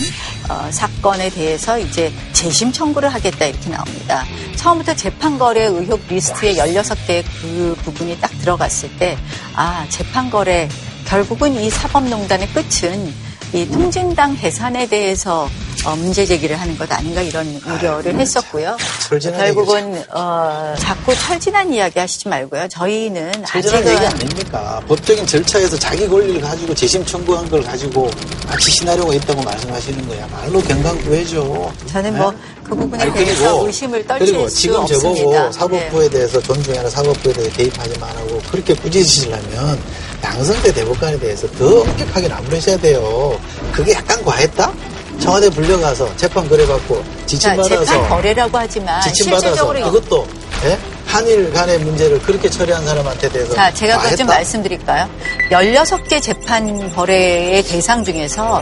어, 0.50 0.72
사건에 0.72 1.30
대해서 1.30 1.78
이제 1.78 2.12
재심 2.34 2.72
청구를 2.72 3.14
하겠다 3.14 3.46
이렇게 3.46 3.70
나옵니다. 3.70 4.26
처음부터 4.56 4.96
재판거래 4.96 5.66
의혹 5.66 6.02
리스트에 6.10 6.56
16개의 6.56 7.24
그 7.40 7.78
부분이 7.84 8.20
딱 8.20 8.32
들어갔을 8.40 8.90
때, 8.98 9.16
아, 9.54 9.86
재판거래, 9.90 10.70
결국은 11.06 11.54
이 11.62 11.70
사법농단의 11.70 12.48
끝은 12.48 13.14
이 13.54 13.68
통진당 13.68 14.38
해산에 14.38 14.88
대해서 14.88 15.48
어, 15.86 15.96
문제 15.96 16.26
제기를 16.26 16.60
하는 16.60 16.78
것 16.78 16.92
아닌가 16.92 17.22
이런 17.22 17.48
우려를 17.66 18.20
했었고요. 18.20 18.76
철 19.08 19.22
지난 19.22 19.40
결국은 19.40 20.04
어, 20.12 20.76
자꾸 20.78 21.16
철 21.16 21.42
지난 21.42 21.74
이야기 21.74 22.00
하시지 22.00 22.28
말고요. 22.28 22.68
저희는 22.68 23.32
얘기 23.34 23.46
아직은 23.58 23.98
아닙니까? 23.98 24.82
법적인 24.88 25.26
절차에서 25.26 25.78
자기 25.80 26.08
권리를 26.08 26.42
가지고 26.42 26.74
재심 26.76 27.06
청구한 27.06 27.50
걸 27.50 27.64
가지고 27.64 28.10
마치 28.48 28.72
시나리오가 28.72 29.14
있다고 29.16 29.42
말씀하시는 29.42 30.08
거야. 30.08 30.28
말로 30.28 30.60
경강구해죠. 30.62 31.74
저는 31.88 32.18
뭐그 32.18 32.76
부분에 32.76 33.04
아니, 33.04 33.14
대해서 33.14 33.52
그리고- 33.54 33.68
의심을 33.68 34.06
떨칠 34.08 34.28
그리고 34.28 34.50
수 34.50 34.56
지금. 34.58 34.86
저보고 34.86 35.32
네. 35.32 35.52
사법부에 35.52 36.10
대해서 36.10 36.42
존중해라 36.42 36.90
사법부에 36.90 37.34
대해서 37.34 37.56
개입하지 37.56 38.00
말라고 38.00 38.42
그렇게 38.52 38.74
꾸짖으시려면 38.74 39.82
양승태 40.24 40.74
대법관에 40.74 41.18
대해서 41.20 41.50
더 41.52 41.80
엄격하게 41.82 42.28
나무르셔야 42.28 42.78
돼요. 42.78 43.40
그게 43.72 43.94
약간 43.94 44.22
과했다? 44.26 44.72
청와대 45.20 45.50
불려가서 45.50 46.16
재판 46.16 46.48
거래받고 46.48 47.04
자, 47.04 47.26
지침받아서 47.26 47.86
재판 47.86 48.10
거래라고 48.10 48.58
하지만 48.58 49.02
지침받아서 49.02 49.48
실질적으로 49.48 49.92
그것도 49.92 50.28
예? 50.66 50.78
한일 51.06 51.52
간의 51.52 51.80
문제를 51.80 52.20
그렇게 52.22 52.50
처리한 52.50 52.86
사람한테 52.86 53.30
대해서 53.30 53.54
자, 53.54 53.74
제가 53.74 53.98
그것 53.98 54.16
좀 54.16 54.28
과했다? 54.28 54.34
말씀드릴까요? 54.36 55.10
16개 55.52 56.22
재판 56.22 56.94
거래의 56.94 57.64
대상 57.64 58.04
중에서 58.04 58.62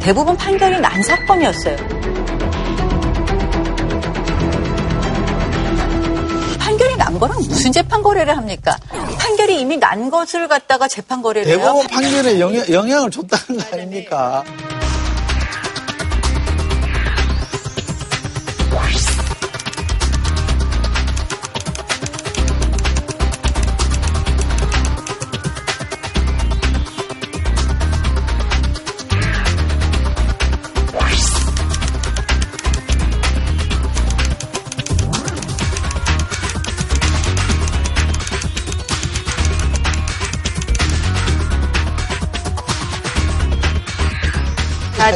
대부분 0.00 0.36
판결이 0.36 0.78
난 0.80 1.02
사건이었어요. 1.02 1.95
난 7.06 7.20
거랑 7.20 7.38
무슨 7.38 7.70
재판 7.70 8.02
거래를 8.02 8.36
합니까? 8.36 8.76
판결이 9.16 9.60
이미 9.60 9.76
난 9.76 10.10
것을 10.10 10.48
갖다가 10.48 10.88
재판 10.88 11.22
거래를. 11.22 11.46
대법원 11.56 11.86
판결에 11.86 12.40
영향, 12.40 12.68
영향을 12.68 13.12
줬다는 13.12 13.60
거 13.62 13.76
아닙니까? 13.76 14.42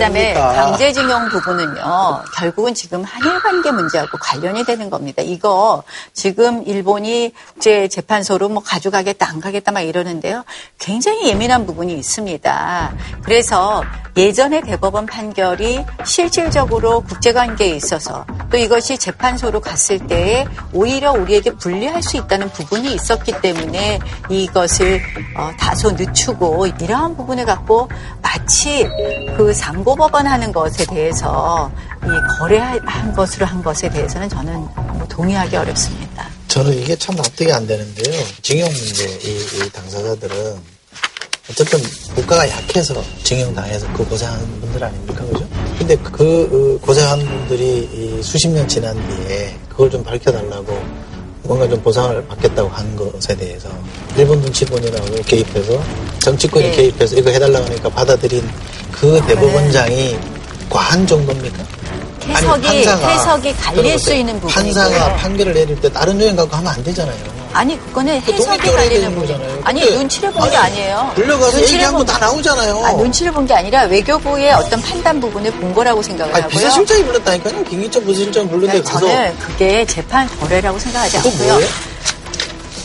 그다음에? 0.00 0.32
강제징용 0.32 1.28
부분은요, 1.28 2.22
결국은 2.34 2.74
지금 2.74 3.04
한일 3.04 3.40
관계 3.40 3.70
문제하고 3.70 4.16
관련이 4.18 4.64
되는 4.64 4.88
겁니다. 4.88 5.22
이거 5.22 5.82
지금 6.14 6.62
일본이 6.66 7.32
국제 7.52 7.86
재판소로 7.88 8.48
뭐 8.48 8.62
가져가겠다 8.62 9.28
안 9.28 9.40
가겠다 9.40 9.72
막 9.72 9.82
이러는데요, 9.82 10.44
굉장히 10.78 11.28
예민한 11.28 11.66
부분이 11.66 11.92
있습니다. 11.94 12.92
그래서 13.22 13.84
예전의 14.16 14.62
대법원 14.62 15.06
판결이 15.06 15.84
실질적으로 16.04 17.02
국제 17.02 17.32
관계에 17.32 17.74
있어서 17.76 18.26
또 18.50 18.56
이것이 18.56 18.98
재판소로 18.98 19.60
갔을 19.60 19.98
때에 20.06 20.46
오히려 20.72 21.12
우리에게 21.12 21.52
불리할 21.56 22.02
수 22.02 22.16
있다는 22.16 22.50
부분이 22.50 22.94
있었기 22.94 23.40
때문에 23.40 24.00
이것을 24.28 25.00
어, 25.36 25.50
다소 25.58 25.92
늦추고 25.92 26.66
이러한 26.80 27.16
부분을 27.16 27.44
갖고 27.44 27.88
마치 28.22 28.88
그 29.36 29.52
상고법원 29.54 30.26
하는 30.26 30.52
것에 30.52 30.84
대해서 30.86 31.70
이 32.04 32.38
거래한 32.38 33.12
것으로 33.14 33.46
한 33.46 33.62
것에 33.62 33.88
대해서는 33.90 34.28
저는 34.28 34.54
뭐 34.54 35.06
동의하기 35.08 35.56
어렵습니다. 35.56 36.28
저는 36.48 36.72
이게 36.74 36.96
참 36.96 37.14
납득이 37.14 37.52
안 37.52 37.66
되는데요. 37.66 38.24
징용 38.42 38.68
문제, 38.68 39.06
이, 39.22 39.64
이 39.64 39.70
당사자들은 39.70 40.79
어쨌든 41.50 41.80
국가가 42.14 42.48
약해서 42.48 43.02
징용 43.24 43.52
당해서 43.54 43.86
그 43.92 44.04
고생하는 44.04 44.60
분들 44.60 44.84
아닙니까? 44.84 45.24
그죠? 45.24 45.46
근데 45.78 45.96
그 45.96 46.78
어, 46.80 46.86
고생한 46.86 47.18
분들이 47.18 47.88
이 47.92 48.22
수십 48.22 48.48
년 48.48 48.66
지난 48.68 48.94
뒤에 49.08 49.56
그걸 49.68 49.90
좀 49.90 50.04
밝혀달라고 50.04 50.80
뭔가 51.42 51.68
좀 51.68 51.80
보상을 51.82 52.24
받겠다고 52.28 52.68
한 52.68 52.94
것에 52.94 53.34
대해서 53.36 53.68
일본 54.16 54.40
눈치본이라고 54.40 55.22
개입해서 55.26 55.82
정치권이 56.20 56.66
네. 56.70 56.76
개입해서 56.76 57.16
이거 57.16 57.30
해달라고 57.30 57.64
하니까 57.66 57.88
받아들인 57.88 58.48
그 58.92 59.20
대법원장이 59.26 60.16
과한 60.68 61.04
정도입니까? 61.06 61.64
해석이 62.28 62.68
해석이 62.68 63.54
갈릴. 63.54 63.98
수 63.98 64.14
있는 64.14 64.38
부분이고요. 64.38 64.62
판사가 64.74 65.16
판결을 65.16 65.54
내릴 65.54 65.80
때 65.80 65.90
다른 65.90 66.20
요인 66.20 66.36
갖고 66.36 66.54
하면 66.56 66.72
안 66.72 66.84
되잖아요. 66.84 67.39
아니 67.52 67.76
그거는 67.86 68.14
해석이 68.20 68.36
독립적으로 68.36 68.80
해야 68.80 68.88
갈리는. 68.90 69.18
거잖아요. 69.18 69.60
아니 69.64 69.80
눈치를 69.90 70.30
본 70.32 70.48
게 70.50 70.56
아니, 70.56 70.72
아니에요. 70.72 71.12
불려가서 71.16 71.56
눈치를 71.56 71.72
얘기한 71.74 71.92
본- 71.94 72.06
거다 72.06 72.18
나오잖아요. 72.18 72.84
아, 72.84 72.92
눈치를 72.92 73.32
본 73.32 73.46
게 73.46 73.54
아니라 73.54 73.82
외교부의 73.82 74.52
어떤 74.52 74.80
판단 74.82 75.20
부분을 75.20 75.50
본 75.52 75.74
거라고 75.74 76.00
생각을 76.02 76.32
아니, 76.32 76.42
하고요. 76.42 76.56
비서실장이 76.58 77.04
불렀다니까요. 77.04 77.64
김기철 77.64 78.04
부서실장 78.04 78.48
불렀는데 78.48 78.82
가서 78.82 79.00
저는 79.00 79.36
그게 79.38 79.84
재판 79.86 80.28
거래라고 80.38 80.78
생각하지 80.78 81.16
않고요. 81.18 81.32
뭐예요? 81.52 81.66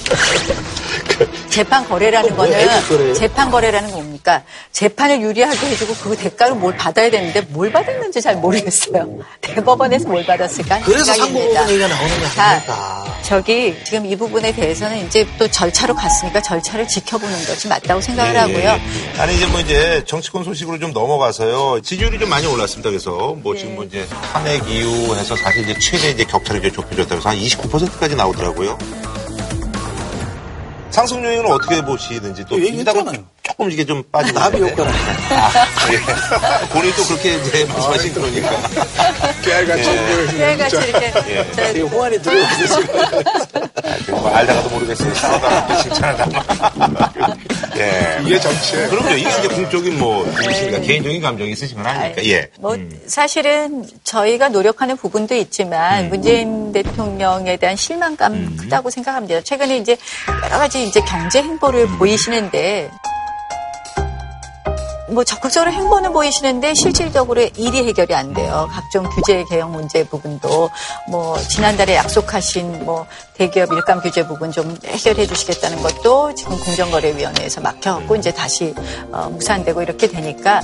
재판 1.55 1.87
거래라는 1.87 2.35
거래예요? 2.35 2.67
거는 2.89 3.13
재판 3.13 3.49
거래라는 3.49 3.89
건 3.89 4.01
뭡니까? 4.01 4.43
재판을 4.73 5.21
유리하게 5.21 5.67
해주고 5.67 5.93
그 5.95 6.17
대가로 6.17 6.55
뭘 6.55 6.75
받아야 6.75 7.09
되는데 7.09 7.39
뭘 7.47 7.71
받았는지 7.71 8.21
잘 8.21 8.35
모르겠어요. 8.35 9.19
대법원에서 9.39 10.09
뭘 10.09 10.25
받았을까? 10.25 10.81
그래서. 10.81 11.13
상고부분 11.13 11.69
얘기가 11.69 11.87
나오는 11.87 12.19
거 12.19 12.29
자, 12.35 12.43
아닙니까? 12.43 13.19
저기 13.21 13.73
지금 13.85 14.05
이 14.05 14.17
부분에 14.17 14.51
대해서는 14.51 15.05
이제 15.05 15.25
또 15.39 15.47
절차로 15.47 15.95
갔으니까 15.95 16.41
절차를 16.41 16.89
지켜보는 16.89 17.45
것이 17.45 17.69
맞다고 17.69 18.01
생각을 18.01 18.33
예, 18.33 18.37
하고요. 18.37 18.57
예. 18.57 19.21
아니 19.21 19.35
이제 19.37 19.45
뭐 19.45 19.61
이제 19.61 20.03
정치권 20.05 20.43
소식으로 20.43 20.77
좀 20.79 20.91
넘어가서요. 20.91 21.79
지지율이 21.81 22.19
좀 22.19 22.27
많이 22.27 22.45
올랐습니다. 22.47 22.89
그래서 22.89 23.33
뭐 23.41 23.55
지금 23.55 23.75
뭐 23.75 23.85
이제 23.85 24.05
탄핵 24.33 24.69
이후 24.69 25.15
해서 25.15 25.37
사실 25.37 25.63
이제 25.63 25.79
최대 25.79 26.09
이제 26.09 26.25
격차를 26.25 26.59
이제 26.59 26.69
좁혀졌다고 26.71 27.15
해서 27.15 27.29
한 27.29 27.37
29%까지 27.37 28.15
나오더라고요. 28.17 28.77
상승 30.95 31.21
요인은 31.23 31.51
어떻게 31.51 31.81
보시는지 31.83 32.45
또 32.47 32.55
얘기했잖아요. 32.55 33.03
이따가 33.03 33.17
조금 33.43 33.69
이게 33.69 33.83
좀 33.85 34.01
빠지고 34.11 34.39
나비 34.39 34.57
있는데. 34.59 34.81
효과라. 34.81 34.97
아, 35.31 35.51
예. 35.91 35.99
본인이 36.71 36.93
또 36.95 37.03
그렇게 37.03 37.35
이제 37.35 37.65
말씀하신 37.65 38.13
거니까. 38.13 38.49
깨알같이 39.43 39.89
예. 39.89 40.37
깨알같이 40.37 40.75
이렇게 40.77 41.13
예. 41.37 41.51
저- 41.53 41.73
지금 41.73 41.87
호환이 41.89 42.21
들어오고 42.21 42.47
지금. 42.65 42.99
아, 43.83 43.95
그뭐 44.05 44.33
알다가도 44.35 44.69
모르겠어요. 44.69 45.13
싸우다가 45.15 45.77
칭찬하다. 45.83 47.35
예. 47.77 48.21
이게 48.23 48.39
정치예요. 48.39 48.89
그럼요. 48.89 49.11
이게 49.11 49.29
이제 49.29 49.47
공적인 49.47 49.99
뭐, 49.99 50.25
이시니까 50.49 50.79
개인적인 50.79 51.21
감정이 51.21 51.51
있으신 51.51 51.77
건 51.77 51.87
아니니까. 51.87 52.25
예. 52.25 52.49
뭐 52.59 52.77
사실은 53.07 53.85
저희가 54.03 54.49
노력하는 54.49 54.95
부분도 54.97 55.35
있지만 55.35 56.09
문재인 56.09 56.71
대통령에 56.71 57.57
대한 57.57 57.75
실망감 57.75 58.57
크다고 58.57 58.89
생각합니다. 58.89 59.41
최근에 59.41 59.77
이제 59.77 59.97
여러 60.43 60.57
가지 60.57 60.83
이제 60.85 61.01
경제 61.01 61.41
행보를 61.41 61.87
보이시는데 61.97 62.89
뭐 65.09 65.23
적극적으로 65.23 65.71
행보는 65.71 66.13
보이시는데 66.13 66.73
실질적으로 66.75 67.41
일이 67.57 67.85
해결이 67.87 68.13
안 68.13 68.33
돼요. 68.33 68.67
각종 68.71 69.07
규제 69.09 69.43
개혁 69.49 69.71
문제 69.71 70.03
부분도 70.03 70.69
뭐 71.09 71.37
지난달에 71.37 71.95
약속하신 71.95 72.85
뭐 72.85 73.05
대기업 73.33 73.71
일감 73.71 74.01
규제 74.01 74.25
부분 74.25 74.51
좀 74.51 74.77
해결해 74.85 75.27
주시겠다는 75.27 75.81
것도 75.83 76.33
지금 76.35 76.57
공정거래위원회에서 76.57 77.61
막혀갖고 77.61 78.15
이제 78.15 78.31
다시 78.31 78.73
어, 79.11 79.29
무산되고 79.29 79.81
이렇게 79.81 80.07
되니까 80.07 80.61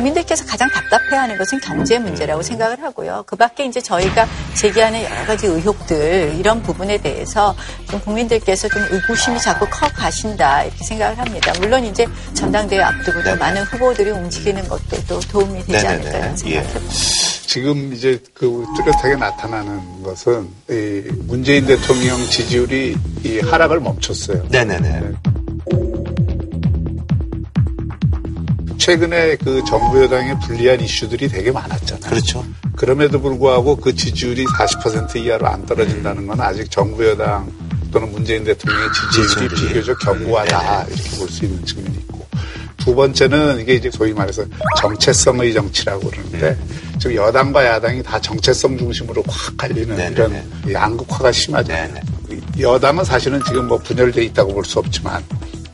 국민들께서 0.00 0.46
가장 0.46 0.68
답답해하는 0.70 1.36
것은 1.36 1.60
경제 1.60 1.98
문제라고 1.98 2.42
생각을 2.42 2.82
하고요. 2.82 3.24
그 3.26 3.36
밖에 3.36 3.66
이제 3.66 3.80
저희가 3.80 4.26
제기하는 4.54 5.02
여러 5.02 5.26
가지 5.26 5.46
의혹들 5.46 6.36
이런 6.38 6.62
부분에 6.62 6.98
대해서 6.98 7.54
좀 7.88 8.00
국민들께서 8.00 8.68
좀 8.68 8.82
의구심이 8.90 9.38
자꾸 9.40 9.66
커 9.70 9.88
가신다 9.88 10.64
이렇게 10.64 10.84
생각을 10.84 11.18
합니다. 11.18 11.52
물론 11.60 11.84
이제 11.84 12.06
전당대회 12.34 12.80
앞두고 12.80 13.22
또 13.22 13.36
많은 13.36 13.62
후보들이 13.64 14.10
움직이는 14.10 14.66
것도 14.68 15.04
또 15.06 15.20
도움이 15.20 15.64
되지 15.66 15.86
않을까 15.86 16.18
이런 16.18 16.32
예. 16.32 16.36
생각을 16.36 16.80
지금 17.46 17.92
이제 17.92 18.22
그 18.32 18.64
뚜렷하게 18.76 19.16
나타나는 19.16 20.02
것은 20.02 20.48
이 20.70 21.02
문재인 21.26 21.66
대통령 21.66 22.18
지지율이 22.26 22.96
이 23.24 23.40
하락을 23.40 23.80
멈췄어요. 23.80 24.46
네네네. 24.50 25.00
최근에 28.90 29.36
그 29.36 29.62
정부 29.68 30.02
여당에 30.02 30.36
불리한 30.40 30.80
이슈들이 30.80 31.28
되게 31.28 31.52
많았잖아요. 31.52 32.10
그렇죠. 32.10 32.44
그럼에도 32.74 33.20
불구하고 33.20 33.76
그 33.76 33.94
지지율이 33.94 34.44
40% 34.46 35.14
이하로 35.14 35.46
안 35.46 35.64
떨어진다는 35.64 36.26
건 36.26 36.40
아직 36.40 36.68
정부 36.72 37.06
여당 37.06 37.48
또는 37.92 38.10
문재인 38.10 38.42
대통령의 38.42 38.88
지지율이 39.12 39.48
지지율이. 39.48 39.68
비교적 39.68 39.96
견고하다 40.00 40.86
이렇게 40.88 41.16
볼 41.18 41.28
수 41.30 41.44
있는 41.44 41.64
측면이 41.64 41.94
있고 41.98 42.26
두 42.78 42.92
번째는 42.92 43.60
이게 43.60 43.74
이제 43.74 43.92
소위 43.92 44.12
말해서 44.12 44.42
정체성의 44.80 45.52
정치라고 45.54 46.10
그러는데 46.10 46.58
지금 46.98 47.14
여당과 47.14 47.64
야당이 47.64 48.02
다 48.02 48.20
정체성 48.20 48.76
중심으로 48.76 49.22
확 49.28 49.56
갈리는 49.56 49.96
네네네. 49.96 50.44
이런 50.64 50.72
양극화가 50.72 51.30
심하잖아요. 51.30 52.02
여당은 52.58 53.04
사실은 53.04 53.40
지금 53.46 53.68
뭐 53.68 53.78
분열돼 53.78 54.24
있다고 54.24 54.52
볼 54.52 54.64
수 54.64 54.80
없지만 54.80 55.22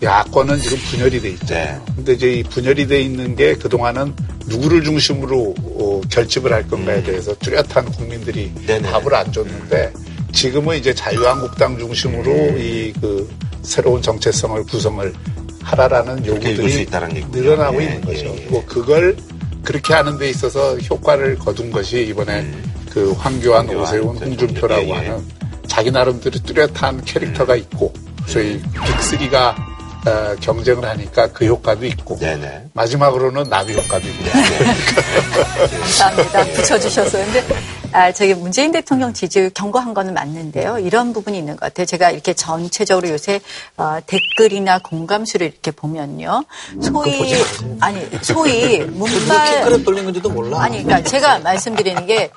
야권은 0.02 0.58
지금 0.60 0.78
분열이 0.90 1.20
돼 1.20 1.30
있잖아요. 1.30 1.84
네. 1.86 1.92
근데 1.96 2.12
이제 2.12 2.32
이 2.32 2.42
분열이 2.42 2.86
돼 2.86 3.00
있는 3.00 3.34
게 3.34 3.54
그동안은 3.54 4.14
누구를 4.46 4.84
중심으로 4.84 5.54
어, 5.58 6.00
결집을 6.10 6.52
할 6.52 6.66
건가에 6.68 7.02
대해서 7.02 7.34
뚜렷한 7.38 7.86
국민들이 7.92 8.52
음. 8.56 8.64
네네. 8.66 8.90
답을 8.90 9.14
안 9.14 9.32
줬는데 9.32 9.92
지금은 10.32 10.76
이제 10.76 10.94
자유한국당 10.94 11.78
중심으로 11.78 12.30
음. 12.30 12.58
이그 12.58 13.28
새로운 13.62 14.02
정체성을 14.02 14.62
구성을 14.64 15.12
하라라는 15.62 16.24
요구들이. 16.26 16.86
늘어나고 17.32 17.82
예, 17.82 17.86
있는 17.86 18.00
거죠. 18.02 18.26
예, 18.26 18.44
예. 18.44 18.46
뭐 18.48 18.64
그걸 18.66 19.16
그렇게 19.64 19.94
하는 19.94 20.16
데 20.18 20.28
있어서 20.30 20.76
효과를 20.78 21.36
거둔 21.38 21.72
것이 21.72 22.06
이번에 22.06 22.46
그 22.90 23.12
황교안, 23.12 23.64
음. 23.64 23.70
황교안, 23.70 23.82
오세훈, 23.82 24.16
홍준표라고 24.16 24.82
예, 24.82 24.88
예. 24.88 24.92
하는 24.92 25.24
자기 25.66 25.90
나름대로 25.90 26.38
뚜렷한 26.38 27.04
캐릭터가 27.04 27.56
있고 27.56 27.92
저희 28.28 28.62
빅3가 28.62 29.75
어, 30.06 30.36
경쟁을 30.40 30.84
하니까 30.84 31.26
그 31.32 31.46
효과도 31.46 31.84
있고 31.86 32.16
네네. 32.16 32.66
마지막으로는 32.74 33.44
나비 33.50 33.74
효과도 33.74 34.06
있고 34.06 34.24
감사합니다. 35.80 36.44
붙여주셔서. 36.54 37.18
근데, 37.18 37.44
아, 37.92 38.12
저기 38.12 38.34
문재인 38.34 38.70
대통령 38.70 39.12
지지율 39.12 39.50
경고한 39.50 39.94
거는 39.94 40.14
맞는데요. 40.14 40.78
이런 40.78 41.12
부분이 41.12 41.36
있는 41.38 41.54
것 41.54 41.60
같아요. 41.60 41.86
제가 41.86 42.10
이렇게 42.10 42.34
전체적으로 42.34 43.08
요새 43.08 43.40
어, 43.76 43.98
댓글이나 44.06 44.78
공감수를 44.78 45.46
이렇게 45.48 45.70
보면요. 45.72 46.44
소위, 46.80 47.34
아니, 47.80 48.06
소위 48.22 48.78
문발. 48.86 49.82
돌린 49.84 50.04
건지도 50.04 50.28
몰라. 50.30 50.62
아니, 50.62 50.84
그러니까 50.84 51.08
제가 51.08 51.40
말씀드리는 51.40 52.06
게 52.06 52.30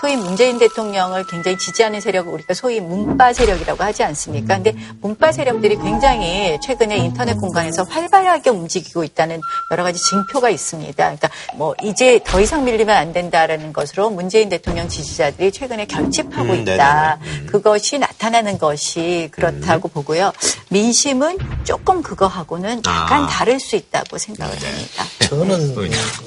소위 0.00 0.16
문재인 0.16 0.58
대통령을 0.58 1.24
굉장히 1.26 1.56
지지하는 1.58 2.00
세력을 2.00 2.32
우리가 2.32 2.54
소위 2.54 2.80
문바 2.80 3.32
세력이라고 3.32 3.82
하지 3.82 4.02
않습니까? 4.04 4.56
근데 4.56 4.74
문바 5.00 5.32
세력들이 5.32 5.76
굉장히 5.76 6.58
최근에 6.62 6.96
인터넷 6.98 7.34
공간에서 7.34 7.82
활발하게 7.84 8.50
움직이고 8.50 9.04
있다는 9.04 9.40
여러 9.70 9.82
가지 9.82 9.98
징표가 10.00 10.50
있습니다. 10.50 10.94
그러니까 10.94 11.30
뭐 11.54 11.74
이제 11.82 12.20
더 12.24 12.40
이상 12.40 12.64
밀리면 12.64 12.94
안 12.94 13.12
된다라는 13.12 13.72
것으로 13.72 14.10
문재인 14.10 14.48
대통령 14.48 14.88
지지자들이 14.88 15.52
최근에 15.52 15.86
결집하고 15.86 16.52
음, 16.52 16.62
있다. 16.62 17.18
그것이 17.46 17.98
나타나는 17.98 18.58
것이 18.58 19.28
그렇다고 19.32 19.88
보고요. 19.88 20.32
민심은 20.68 21.38
조금 21.64 22.02
그거하고는 22.02 22.82
약간 22.86 23.24
아. 23.24 23.26
다를 23.26 23.58
수 23.58 23.76
있다고 23.76 24.18
생각을 24.18 24.52
합니다. 24.54 25.04
저는 25.20 25.74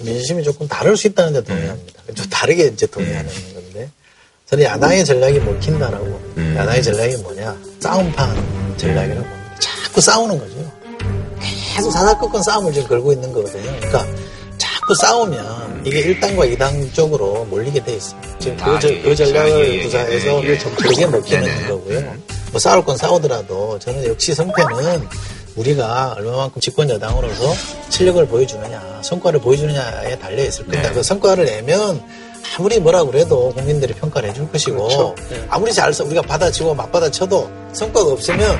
민심이 0.04 0.44
조금 0.44 0.68
다를 0.68 0.98
수 0.98 1.08
있다는 1.08 1.34
데 1.34 1.44
동의합니다. 1.44 2.04
좀 2.16 2.26
다르게 2.30 2.66
이제 2.66 2.86
동의하는 2.88 3.30
건데 3.30 3.59
저는 4.50 4.64
야당의 4.66 5.06
전략이 5.06 5.40
먹힌다라고 5.42 6.20
야당의 6.56 6.82
전략이 6.84 7.18
뭐냐 7.18 7.56
싸움판 7.80 8.78
전략이라고 8.78 9.28
봅니다. 9.28 9.56
자꾸 9.60 10.02
싸우는 10.02 10.40
거죠. 10.40 10.72
계속 11.76 11.92
사사건건 11.92 12.42
싸움을 12.42 12.74
지금 12.74 12.88
걸고 12.88 13.14
있는 13.14 13.32
거거든요. 13.32 13.72
그러니까 13.80 14.06
자꾸 14.58 14.96
싸우면 14.96 15.84
이게 15.86 16.02
1당과 16.20 16.58
2당 16.58 16.94
쪽으로 16.94 17.46
몰리게 17.46 17.84
돼 17.84 17.94
있습니다. 17.94 18.40
지금 18.40 18.58
그, 18.58 18.64
아, 18.64 18.80
저- 18.80 18.90
예, 18.90 19.02
그 19.02 19.10
예, 19.12 19.16
전략을 19.16 19.52
예, 19.68 19.74
예, 19.76 19.84
구사해서 19.84 20.44
예, 20.44 20.50
예. 20.50 20.58
그게 20.58 21.06
먹히는 21.06 21.44
네네. 21.44 21.68
거고요. 21.68 22.14
뭐 22.52 22.60
싸울 22.60 22.84
건 22.84 22.98
싸우더라도 22.98 23.78
저는 23.80 24.06
역시 24.08 24.34
성패는 24.34 25.08
우리가 25.56 26.16
얼마만큼 26.18 26.60
집권 26.60 26.90
여당으로서 26.90 27.54
실력을 27.90 28.26
보여주느냐, 28.28 29.02
성과를 29.04 29.40
보여주느냐에 29.42 30.18
달려 30.18 30.44
있을 30.44 30.66
네. 30.66 30.78
겁니다. 30.78 30.94
그 30.94 31.04
성과를 31.04 31.46
내면 31.46 32.02
아무리 32.58 32.80
뭐라 32.80 33.04
그래도 33.04 33.54
국민들이 33.54 33.94
평가를 33.94 34.30
해줄 34.30 34.52
것이고 34.52 34.76
그렇죠. 34.76 35.16
네. 35.30 35.46
아무리 35.50 35.74
잘 35.74 35.94
써- 35.94 36.04
우리가 36.04 36.22
받아치고 36.24 36.74
맞받아쳐도 36.76 37.50
성과가 37.74 38.12
없으면 38.12 38.58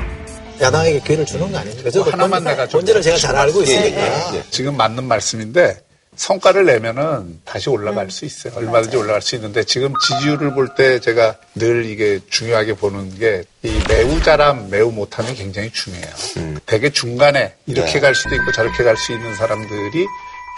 야당에게 0.62 1.00
기회를 1.02 1.26
주는 1.26 1.52
거 1.52 1.58
아닙니까? 1.58 1.90
저도 1.90 2.12
하나만 2.12 2.44
본- 2.44 2.52
내가 2.52 2.68
좀 2.68 2.80
본질을 2.82 3.02
제가 3.02 3.18
잘 3.18 3.36
알고 3.36 3.60
예, 3.60 3.64
있으니까. 3.64 4.34
예, 4.34 4.38
예. 4.38 4.44
지금 4.50 4.76
맞는 4.78 5.04
말씀인데 5.06 5.82
성과를 6.16 6.66
내면은 6.66 7.40
다시 7.46 7.70
올라갈 7.70 8.12
수 8.12 8.26
있어요. 8.26 8.52
얼마든지 8.58 8.98
올라갈 8.98 9.22
수 9.22 9.36
있는데 9.36 9.64
지금 9.64 9.94
지지율을 10.06 10.54
볼 10.54 10.76
때 10.76 11.00
제가 11.00 11.36
늘 11.56 11.86
이게 11.86 12.20
중요하게 12.30 12.74
보는 12.74 13.18
게 13.18 13.44
이 13.64 13.78
매우 13.90 14.22
잘함, 14.22 14.70
매우 14.70 14.92
못함이 14.92 15.34
굉장히 15.36 15.70
중요해요. 15.72 16.60
되게 16.66 16.90
중간에 16.90 17.54
이렇게 17.66 17.94
네. 17.94 18.00
갈 18.02 18.16
수도 18.16 18.36
있고 18.36 18.52
저렇게 18.54 18.84
갈 18.84 18.96
수 18.98 19.12
있는 19.14 19.34
사람들이 19.36 20.06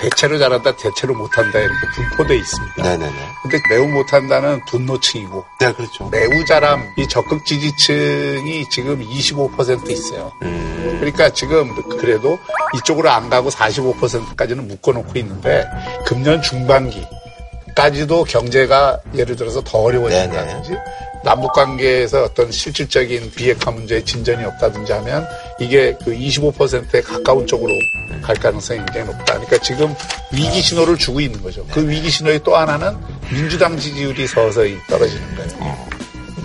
대체로 0.02 0.40
잘한다, 0.40 0.76
대체로 0.76 1.14
못한다 1.14 1.60
이렇게 1.60 1.88
분포돼 1.94 2.36
있습니다. 2.36 2.84
네네네. 2.84 3.16
근데 3.44 3.58
매우 3.70 3.88
못한다는 3.88 4.60
분노층이고 4.66 5.46
네, 5.60 5.72
그렇죠. 5.74 6.10
매우 6.10 6.44
잘함 6.46 6.84
이 6.98 7.08
적극 7.08 7.46
지지층이 7.46 8.68
지금 8.70 9.00
25% 9.00 9.90
있어요. 9.92 10.32
그러니까 11.00 11.30
지금 11.30 11.76
그래도 11.98 12.40
이쪽으로 12.76 13.10
안 13.10 13.30
가고 13.30 13.50
45%까지는 13.50 14.68
묶어놓고 14.68 15.20
있는데 15.20 15.66
금년 16.06 16.42
중반기 16.42 17.06
까지도 17.76 18.24
경제가 18.24 19.00
예를 19.16 19.36
들어서 19.36 19.62
더 19.62 19.80
어려워진다든지 19.80 20.78
남북 21.24 21.54
관계에서 21.54 22.24
어떤 22.24 22.52
실질적인 22.52 23.32
비핵화 23.32 23.72
문제에 23.72 24.04
진전이 24.04 24.44
없다든지 24.44 24.92
하면 24.94 25.28
이게 25.60 25.96
그 26.04 26.12
25%에 26.12 27.02
가까운 27.02 27.46
쪽으로 27.46 27.72
갈 28.22 28.36
가능성이 28.36 28.80
굉장히 28.80 29.08
높다. 29.08 29.34
그러니까 29.34 29.58
지금 29.60 29.94
위기 30.32 30.62
신호를 30.62 30.98
주고 30.98 31.20
있는 31.20 31.42
거죠. 31.42 31.66
그 31.72 31.88
위기 31.88 32.10
신호의 32.10 32.42
또 32.44 32.56
하나는 32.56 32.98
민주당 33.32 33.78
지지율이 33.78 34.28
서서히 34.28 34.78
떨어지는 34.88 35.36
거예요. 35.36 35.92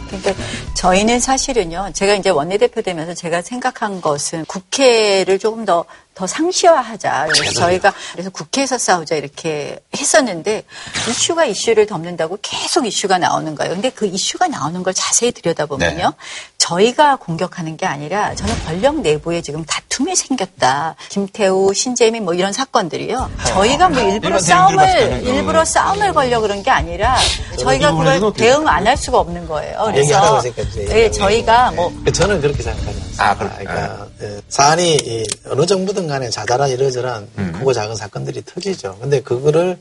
그러니까 0.08 0.34
저희는 0.74 1.20
사실은요, 1.20 1.90
제가 1.92 2.14
이제 2.14 2.30
원내대표 2.30 2.82
되면서 2.82 3.14
제가 3.14 3.42
생각한 3.42 4.00
것은 4.00 4.44
국회를 4.44 5.38
조금 5.38 5.64
더, 5.64 5.84
더 6.16 6.26
상시화하자. 6.26 7.26
그래서 7.30 7.52
저희가 7.60 7.92
그래서 8.12 8.30
국회에서 8.30 8.78
싸우자 8.78 9.16
이렇게 9.16 9.78
했었는데 9.94 10.64
이슈가 11.10 11.44
이슈를 11.44 11.84
덮는다고 11.86 12.38
계속 12.40 12.86
이슈가 12.86 13.18
나오는 13.18 13.54
거예요. 13.54 13.74
근데 13.74 13.90
그 13.90 14.06
이슈가 14.06 14.48
나오는 14.48 14.82
걸 14.82 14.94
자세히 14.94 15.30
들여다보면요. 15.30 16.14
저희가 16.56 17.16
공격하는 17.16 17.76
게 17.76 17.84
아니라 17.84 18.34
저는 18.34 18.64
권력 18.64 19.00
내부에 19.00 19.42
지금 19.42 19.62
다툼이 19.66 20.16
생겼다. 20.16 20.96
김태우, 21.10 21.74
신재민 21.74 22.24
뭐 22.24 22.32
이런 22.32 22.50
사건들이요. 22.54 23.30
저희가 23.46 23.90
뭐 23.90 24.00
일부러 24.02 24.38
싸움을, 24.38 25.22
일부러 25.22 25.64
싸움을 25.66 26.14
걸려 26.14 26.40
그런 26.40 26.62
게 26.62 26.70
아니라 26.70 27.16
저희가 27.60 27.92
그걸 27.92 28.32
대응 28.32 28.66
안 28.66 28.86
할 28.86 28.96
수가 28.96 29.18
없는 29.18 29.46
거예요. 29.48 29.92
얘기하라고 29.96 30.40
그래서 30.40 30.96
예, 30.96 31.10
저희가 31.10 31.72
뭐 31.72 31.92
저는 32.12 32.40
그렇게 32.40 32.62
생각하지 32.62 32.88
않습니다. 32.88 33.05
아, 33.18 33.36
그렇- 33.36 33.48
그러니까 33.50 34.08
예, 34.22 34.40
사안이 34.48 34.96
이 34.96 35.24
어느 35.48 35.64
정부든 35.66 36.06
간에 36.06 36.28
자잘한 36.30 36.70
이러저러한 36.70 37.28
음. 37.38 37.52
크고 37.52 37.72
작은 37.72 37.96
사건들이 37.96 38.42
터지죠. 38.44 38.98
근데 39.00 39.20
그거를 39.22 39.78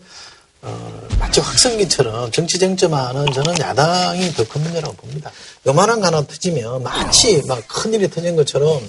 어, 0.62 1.08
마치 1.20 1.40
확성기처럼 1.42 2.32
정치 2.32 2.58
쟁점화는 2.58 3.32
저는 3.34 3.60
야당이 3.60 4.34
더 4.34 4.44
큰 4.46 4.64
문제라고 4.64 4.96
봅니다. 4.96 5.32
요만한 5.68 6.00
거 6.00 6.08
하나 6.08 6.22
터지면 6.26 6.82
마치 6.82 7.42
막 7.48 7.62
큰일이 7.68 8.10
터진 8.10 8.36
것처럼 8.36 8.82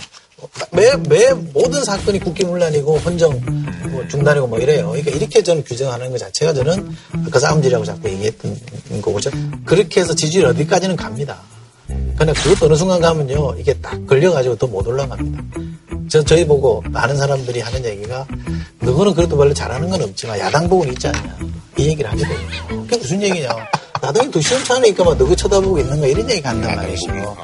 매, 0.71 0.95
매 1.09 1.33
모든 1.33 1.85
사건이 1.85 2.21
국기문란이고 2.21 2.99
헌정 2.99 3.41
뭐 3.91 4.07
중단이고 4.09 4.47
뭐 4.47 4.59
이래요. 4.59 4.89
그러니까 4.91 5.11
이렇게 5.11 5.43
저는 5.43 5.65
규정하는 5.65 6.11
것 6.11 6.19
자체가 6.19 6.55
저는 6.55 6.97
그 7.31 7.39
싸움질이라고 7.39 7.85
자꾸 7.85 8.09
얘기했던 8.09 8.59
거고 9.03 9.21
저- 9.21 9.31
그렇게 9.67 10.01
해서 10.01 10.15
지지율 10.15 10.47
어디까지는 10.47 10.97
갑니다. 10.97 11.41
근데 12.19 12.33
그것도 12.33 12.67
어느 12.67 12.75
순간 12.75 13.01
가면요 13.01 13.55
이게 13.59 13.75
딱 13.75 14.07
걸려가지고 14.07 14.57
더 14.57 14.67
못 14.67 14.87
올라갑니다. 14.87 15.43
저 16.09 16.23
저희 16.23 16.47
보고 16.47 16.83
많은 16.91 17.17
사람들이 17.17 17.61
하는 17.61 17.85
얘기가 17.85 18.27
너는 18.81 19.15
그래도 19.15 19.37
별로 19.37 19.53
잘하는 19.53 19.89
건 19.91 20.03
없지만 20.03 20.39
야당 20.39 20.69
복은 20.69 20.89
있지 20.93 21.09
않냐 21.09 21.37
이 21.79 21.89
얘기를 21.89 22.11
하거든요. 22.11 22.83
그게 22.85 22.97
무슨 22.97 23.23
얘기냐? 23.23 23.49
야당이 24.03 24.31
더 24.31 24.41
시원찮으니까 24.41 25.05
막 25.05 25.17
너그 25.19 25.35
쳐다보고 25.37 25.79
있는 25.79 26.01
거 26.01 26.07
이런 26.07 26.29
얘기 26.31 26.47
한단 26.47 26.77
말이죠. 26.77 27.37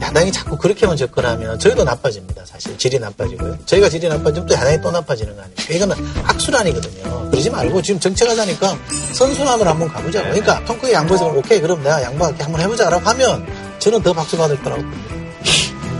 야당이 0.00 0.32
자꾸 0.32 0.56
그렇게만 0.58 0.96
접근하면 0.96 1.58
저희도 1.58 1.84
나빠집니다. 1.84 2.44
사실 2.44 2.76
질이 2.76 2.98
나빠지고요. 2.98 3.58
저희가 3.66 3.88
질이 3.88 4.08
나빠지면 4.08 4.46
또 4.46 4.54
야당이 4.54 4.80
또 4.80 4.90
나빠지는 4.90 5.34
거 5.36 5.42
아닙니까? 5.42 5.74
이거는 5.74 5.96
악순환이거든요. 6.24 7.30
그러지 7.30 7.50
말고 7.50 7.82
지금 7.82 8.00
정책하자니까 8.00 8.78
선순환을 9.14 9.66
한번 9.66 9.88
가보자고. 9.88 10.24
그러니까 10.30 10.64
통크에 10.64 10.92
양보해서 10.92 11.26
오케이 11.28 11.60
그럼 11.60 11.82
내가 11.82 12.02
양보할게 12.02 12.42
한번 12.42 12.60
해보자라고 12.62 13.04
하면 13.10 13.46
저는 13.82 14.00
더 14.00 14.12
박수 14.12 14.36
받을 14.36 14.56
거라고. 14.62 14.82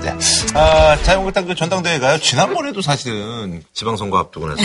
네. 0.02 0.12
아, 0.54 0.96
자유한국당 1.02 1.46
그 1.46 1.54
전당대회가요. 1.54 2.18
지난번에도 2.18 2.80
사실은 2.80 3.62
지방선거 3.72 4.18
앞두고 4.18 4.48
나서 4.48 4.62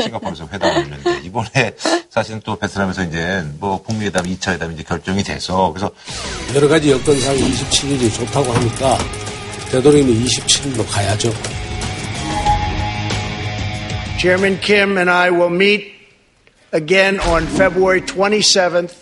싱가포르에서 0.00 0.48
회담을 0.52 0.76
했는데 0.82 1.20
이번에 1.24 1.74
사실은 2.10 2.40
또 2.44 2.56
베트남에서 2.56 3.04
이제 3.04 3.44
뭐 3.58 3.82
북미 3.82 4.06
회담 4.06 4.24
2차 4.24 4.52
회담이 4.52 4.74
이제 4.74 4.84
결정이 4.84 5.24
돼서 5.24 5.72
그래서 5.72 5.90
여러 6.54 6.68
가지 6.68 6.92
여건상 6.92 7.36
27일이 7.36 8.12
좋다고 8.14 8.52
하니까 8.52 8.98
되도록이면 9.72 10.24
27일로 10.24 10.88
가야죠. 10.88 11.32
Chairman 14.20 14.60
Kim 14.60 14.96
and 14.96 15.10
I 15.10 15.30
will 15.30 15.52
meet 15.52 15.92
again 16.72 17.18
on 17.20 17.46
February 17.46 18.00
27th 18.00 18.94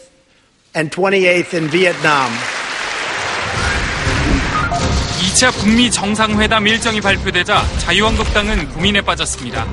and 0.75 0.91
28th 0.91 1.55
in 1.55 1.69
Vietnam. 1.69 2.31
2차 5.33 5.53
북미 5.53 5.91
정상회담 5.91 6.67
일정이 6.67 7.01
발표되자 7.01 7.65
자유한국당은 7.79 8.69
고민에 8.71 9.01
빠졌습니다. 9.01 9.67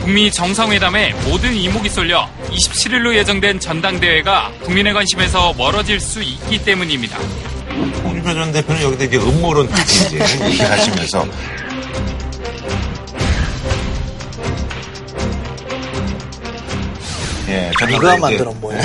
북미 0.00 0.30
정상회담에 0.30 1.12
모든 1.24 1.54
이목이 1.54 1.88
쏠려 1.88 2.28
27일로 2.50 3.14
예정된 3.14 3.60
전당대회가 3.60 4.50
국민의 4.62 4.94
관심에서 4.94 5.52
멀어질 5.56 6.00
수 6.00 6.22
있기 6.22 6.64
때문입니다. 6.64 7.18
홍준표 8.04 8.32
전 8.34 8.52
대표는 8.52 8.82
여기다 8.82 9.04
이제 9.04 9.16
음모론 9.18 9.68
이제 9.70 10.18
얘기를 10.46 10.70
하시면서 10.70 11.26
예, 17.48 17.70
이거 17.88 18.08
한 18.08 18.14
이제- 18.14 18.20
만들어 18.20 18.52
뭐예요? 18.54 18.82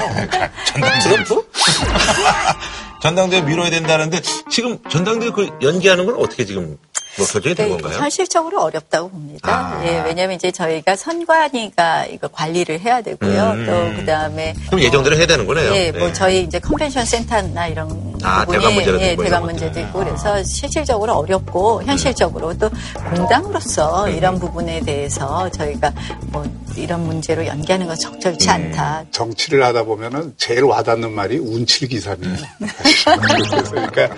전당대회. 0.65 0.99
트럼프? 1.23 1.43
전당대회 3.01 3.41
미뤄야 3.41 3.69
된다는데 3.69 4.21
지금 4.49 4.77
전당대회 4.89 5.31
그 5.31 5.49
연기하는 5.61 6.05
건 6.05 6.15
어떻게 6.15 6.45
지금 6.45 6.77
뭐 7.17 7.25
결정이 7.27 7.55
된 7.55 7.67
네, 7.67 7.73
건가요? 7.73 7.99
현실적으로 7.99 8.61
어렵다고 8.63 9.09
봅니다. 9.09 9.49
아. 9.51 9.85
예, 9.85 10.01
왜냐하면 10.05 10.35
이제 10.35 10.51
저희가 10.51 10.95
선관위가 10.95 12.05
이거 12.07 12.27
관리를 12.29 12.79
해야 12.79 13.01
되고요. 13.01 13.51
음. 13.51 13.65
또 13.65 13.99
그다음에 13.99 14.53
그럼 14.67 14.81
예정대로 14.81 15.15
해야 15.17 15.25
되는 15.25 15.45
거네요. 15.45 15.75
예, 15.75 15.91
뭐 15.91 16.07
네. 16.07 16.13
저희 16.13 16.43
이제 16.43 16.59
컨벤션 16.59 17.05
센터나 17.05 17.67
이런 17.67 17.89
아, 18.23 18.45
부분이 18.45 18.59
대관 18.59 18.73
문제도 18.75 19.01
예, 19.01 19.11
있고 19.11 19.23
대관 19.23 19.43
문제도. 19.43 19.79
있고 19.79 19.99
그래서 19.99 20.43
실질적으로 20.43 21.13
어렵고 21.13 21.83
현실적으로 21.83 22.57
또 22.57 22.69
공당으로서 23.15 24.05
음. 24.05 24.15
이런 24.15 24.39
부분에 24.39 24.79
대해서 24.81 25.49
저희가 25.49 25.91
뭐 26.27 26.45
이런 26.77 27.05
문제로 27.05 27.45
연기하는 27.45 27.87
건 27.87 27.97
적절치 27.97 28.47
음. 28.47 28.53
않다. 28.53 29.03
정치를 29.11 29.63
하다 29.63 29.83
보면은 29.83 30.33
제일 30.37 30.63
와닿는 30.63 31.11
말이 31.11 31.37
운칠기삼이에요. 31.37 32.37
그러니까 33.71 34.09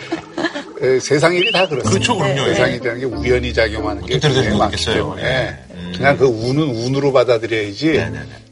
에, 0.84 1.00
세상 1.00 1.34
일이 1.34 1.52
다 1.52 1.67
그렇습니다. 1.67 1.89
그렇죠, 1.89 2.17
그럼요. 2.17 2.46
세상 2.54 2.69
예. 2.69 2.76
일이라는 2.76 3.00
게 3.00 3.06
우연히 3.06 3.54
작용하는 3.54 4.06
게 4.06 4.19
굉장히 4.19 4.58
많기. 4.58 4.86
때문에 4.86 5.58
그냥 5.96 6.17
그 6.17 6.26
운은 6.26 6.63
운으로 6.63 7.13
받아들여야지 7.13 8.06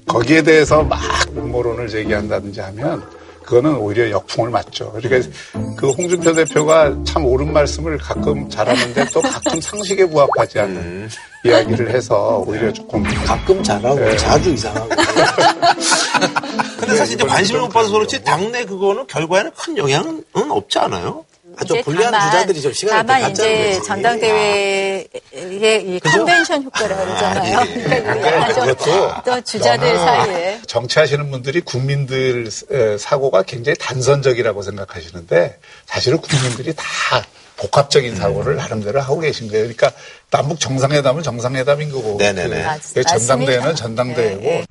거기에 0.08 0.42
대해서 0.42 0.82
막 0.84 1.02
음모론을 1.36 1.88
제기한다든지 1.88 2.60
하면 2.62 3.04
그거는 3.44 3.76
오히려 3.76 4.10
역풍을 4.12 4.50
맞죠. 4.50 4.94
그러니까 4.94 5.30
그 5.76 5.90
홍준표 5.90 6.34
대표가 6.34 6.96
참 7.04 7.26
옳은 7.26 7.52
말씀을 7.52 7.98
가끔 7.98 8.50
잘하는데 8.50 9.06
또 9.14 9.20
가끔 9.22 9.60
상식에 9.60 10.06
부합하지 10.06 10.60
않는 10.60 11.10
이야기를 11.44 11.90
해서 11.90 12.44
오히려 12.48 12.72
조금 12.72 13.04
가끔 13.04 13.62
잘하고 13.62 14.00
네. 14.00 14.16
자주 14.16 14.52
이상하고 14.52 14.90
근데 16.80 16.96
사실 16.96 17.16
이제 17.16 17.26
관심을 17.26 17.62
못 17.62 17.70
받아서 17.70 17.92
그렇지 17.92 18.24
당내 18.24 18.64
그거는 18.66 19.08
결과에는 19.08 19.52
큰 19.58 19.78
영향은 19.78 20.24
없지 20.52 20.80
않아요? 20.80 21.26
아주 21.58 21.82
불리한 21.84 22.12
다만- 22.12 22.32
주자들이 22.32 22.62
좀 22.62 22.74
시간을 22.74 23.06
더 23.06 23.14
다만 23.14 23.32
이제. 23.32 23.80
전당대회의 23.86 25.08
이? 25.34 26.00
컨벤션 26.00 26.64
효과라 26.64 26.96
그러잖아요. 26.96 27.58
아, 27.58 27.66
예. 27.68 28.02
그러니까 28.02 28.48
그것도 28.48 29.12
또 29.26 29.42
주자들 29.42 29.98
사이에 29.98 30.60
정치하시는 30.68 31.30
분들이 31.32 31.62
국민들 31.62 32.48
에, 32.72 32.98
사고가 32.98 33.44
굉장히 33.44 33.76
단선적이라고 33.80 34.62
생각하시는데 34.62 35.58
사실은 35.86 36.18
국민들이 36.20 36.74
다 36.76 36.84
복합적인 37.58 38.16
사고를 38.16 38.56
나름대로 38.56 39.02
하고 39.02 39.20
계신 39.20 39.48
거예요. 39.48 39.64
그러니까 39.66 39.92
남북 40.32 40.60
정상회담은 40.60 41.22
정상회담인 41.22 41.92
거고 41.92 42.16
네네네. 42.18 42.66
그 42.96 43.04
전당대회는. 43.04 43.76
전당대회고 43.76 44.64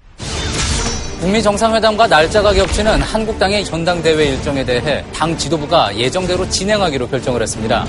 북미 1.21 1.43
정상회담과 1.43 2.07
날짜가 2.07 2.55
겹치는 2.55 3.03
한국당의 3.03 3.63
전당대회 3.63 4.25
일정에 4.25 4.65
대해 4.65 5.05
당 5.13 5.37
지도부가 5.37 5.95
예정대로 5.95 6.49
진행하기로 6.49 7.09
결정을 7.09 7.43
했습니다. 7.43 7.85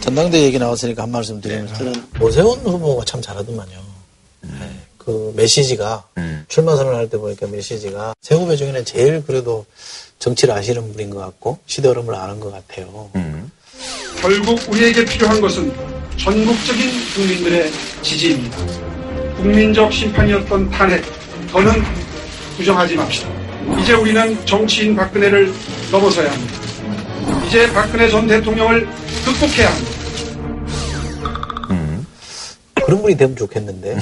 전당대회 0.00 0.42
얘기 0.42 0.58
나왔으니까 0.58 1.04
한 1.04 1.10
말씀 1.10 1.40
드리면 1.40 1.66
네, 1.66 1.74
저는 1.74 1.94
오세훈 2.20 2.58
후보가 2.60 3.06
참 3.06 3.22
잘하더만요. 3.22 3.78
네, 4.42 4.50
그 4.98 5.32
메시지가 5.34 6.04
음. 6.18 6.44
출마 6.48 6.76
선언할 6.76 7.08
때 7.08 7.16
보니까 7.16 7.46
메시지가 7.46 8.12
세후배 8.20 8.56
중에는 8.56 8.84
제일 8.84 9.24
그래도 9.24 9.64
정치를 10.18 10.54
아시는 10.54 10.92
분인 10.92 11.10
것 11.10 11.18
같고 11.18 11.58
시대 11.66 11.88
흐름을 11.88 12.14
아는 12.14 12.40
것 12.40 12.52
같아요. 12.52 13.10
결국 14.20 14.60
우리에게 14.68 15.04
필요한 15.04 15.40
것은 15.40 15.72
전국적인 16.16 16.90
국민들의 17.14 17.70
지지입니다. 18.02 18.56
국민적 19.36 19.92
심판이었던 19.92 20.70
탄핵, 20.70 21.04
더는 21.50 21.72
부정하지 22.56 22.96
맙시다. 22.96 23.28
이제 23.80 23.92
우리는 23.92 24.46
정치인 24.46 24.96
박근혜를 24.96 25.52
넘어서야 25.92 26.32
합니다. 26.32 26.54
이제 27.46 27.70
박근혜 27.72 28.08
전 28.08 28.26
대통령을 28.26 28.88
극복해야 29.24 29.70
합니다. 29.70 29.95
그런 32.86 33.02
분이 33.02 33.16
되면 33.16 33.34
좋겠는데. 33.34 33.96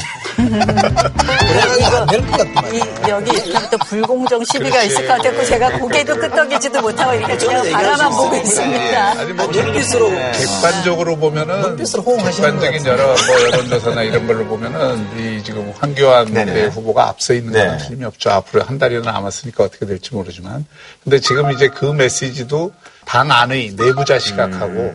이, 2.73 3.09
여기 3.09 3.31
이때부터 3.39 3.79
불공정 3.79 4.45
시비가 4.45 4.83
있을 4.83 5.07
것 5.07 5.17
같았고 5.17 5.45
제가 5.45 5.79
고개도 5.79 6.19
끄덕이지도 6.19 6.83
못하고 6.83 7.15
이렇게 7.15 7.37
그냥 7.39 7.71
바라만 7.73 8.11
보고 8.11 8.37
있습니다. 8.37 9.11
아니 9.21 9.33
뭐 9.33 9.47
눈빛으로 9.47 10.11
객관적으로 10.11 11.17
보면은 11.17 11.63
눈빛으로 11.63 12.03
호응하시는 12.03 12.61
객관적인 12.61 12.87
여러 12.87 13.07
뭐 13.07 13.43
여론조사나 13.43 14.03
이런 14.03 14.27
걸로 14.27 14.45
보면은 14.45 15.19
이 15.19 15.43
지금 15.43 15.73
황교안 15.79 16.27
네, 16.35 16.67
후보가 16.67 17.09
앞서 17.09 17.33
있는 17.33 17.53
건 17.53 17.79
틀림이 17.79 18.05
없죠. 18.05 18.31
앞으로 18.31 18.65
한 18.65 18.79
달이나 18.79 19.13
남았으니까 19.13 19.65
어떻게 19.65 19.87
될지 19.87 20.15
모르지만. 20.15 20.67
근데 21.03 21.21
지금 21.21 21.51
이제 21.53 21.69
그 21.69 21.87
메시지도 21.87 22.73
당 23.07 23.31
안의 23.31 23.77
내부자 23.77 24.19
시각하고 24.19 24.95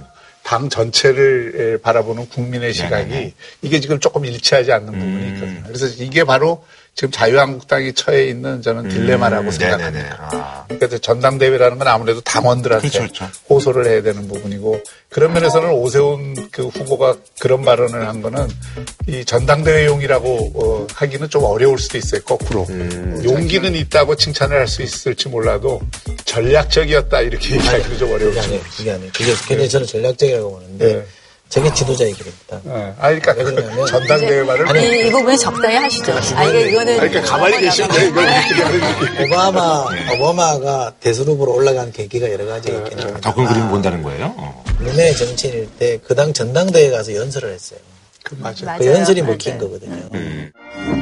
당 0.50 0.68
전체를 0.68 1.80
바라보는 1.84 2.28
국민의 2.30 2.74
시각이 2.74 3.34
이게 3.62 3.80
지금 3.80 4.00
조금 4.00 4.26
일치하지 4.26 4.72
않는 4.72 4.92
부분이 4.92 5.28
있거든요. 5.28 5.62
그래서 5.68 5.86
이게 6.04 6.24
바로 6.24 6.66
지금 6.96 7.12
자유한국당이 7.12 7.94
처해 7.94 8.28
있는 8.28 8.62
저는 8.62 8.90
딜레마라고 8.90 9.52
생각합니다. 9.52 10.66
그러니까 10.68 10.98
전당대회라는 10.98 11.78
건 11.78 11.88
아무래도 11.88 12.20
당원들한테 12.22 13.08
호소를 13.50 13.86
해야 13.88 14.02
되는 14.02 14.28
부분이고 14.28 14.82
그런 15.08 15.32
면에서는 15.34 15.70
오세훈 15.72 16.50
그 16.52 16.68
후보가 16.68 17.16
그런 17.40 17.64
발언을 17.64 18.06
한 18.08 18.22
거는 18.22 18.48
이 19.08 19.24
전당대회용이라고 19.24 20.52
어, 20.56 20.88
하기는 20.94 21.30
좀 21.30 21.46
어려울 21.46 21.80
수도 21.80 21.98
있어요. 21.98 22.22
거꾸로 22.24 22.68
용기는 23.24 23.74
있다고 23.76 24.16
칭찬을 24.16 24.58
할 24.58 24.68
수 24.68 24.82
있을지 24.84 25.30
몰라도 25.30 25.82
전략적이었다 26.26 27.22
이렇게 27.22 27.56
얘기하기도 27.56 27.98
좀 27.98 28.12
어려울 28.14 28.34
수 28.34 28.40
있어요. 28.40 28.60
그게 28.78 28.92
아니에요. 28.92 29.12
그게 29.16 29.34
굉장히 29.48 29.70
저는 29.70 29.88
전략적이라고 29.88 30.52
보는데 30.52 30.94
네. 30.94 31.06
저게 31.50 31.74
지도자의 31.74 32.14
길입니다. 32.14 32.62
아, 33.00 33.10
그러니까 33.10 33.34
그 33.34 33.86
전당대회 33.88 34.44
말을 34.44 34.78
이, 34.78 35.08
이 35.08 35.12
부분은 35.12 35.36
적당히 35.38 35.76
하시죠. 35.78 36.14
아, 36.36 36.44
이게 36.46 36.70
이거는. 36.70 36.98
그러니까 37.00 37.22
가만히 37.24 37.60
계시면 37.60 37.90
돼요. 37.90 38.08
이걸 38.10 38.26
하는지. 38.28 39.24
오바마, 39.34 39.86
오바마가 40.14 40.94
대선 41.00 41.26
후보로 41.26 41.54
올라간 41.56 41.92
계기가 41.92 42.32
여러 42.32 42.46
가지 42.46 42.72
합니다. 42.72 43.18
더큰 43.20 43.46
그림 43.48 43.68
본다는 43.70 44.04
거예요? 44.04 44.34
어. 44.38 44.64
민의 44.80 45.16
정치인일 45.18 45.70
때 45.80 45.98
그 46.08 46.14
당 46.16 46.32
전당대회 46.34 46.92
가서 46.92 47.16
연설을 47.16 47.52
했어요. 47.52 47.80
그 48.24 48.36
맞아. 48.40 48.78
그 48.78 48.86
연설이 48.86 49.22
먹힌 49.24 49.58
거거든요. 49.58 50.08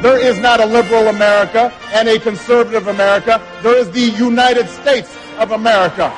There 0.00 0.28
is 0.30 0.38
not 0.38 0.62
a 0.62 0.66
liberal 0.66 1.08
America 1.08 1.70
and 1.94 2.08
a 2.08 2.18
conservative 2.18 2.88
America. 2.88 3.38
There 3.62 3.78
is 3.80 3.90
the 3.92 4.16
United 4.18 4.66
States 4.70 5.10
of 5.38 5.52
America. 5.52 6.10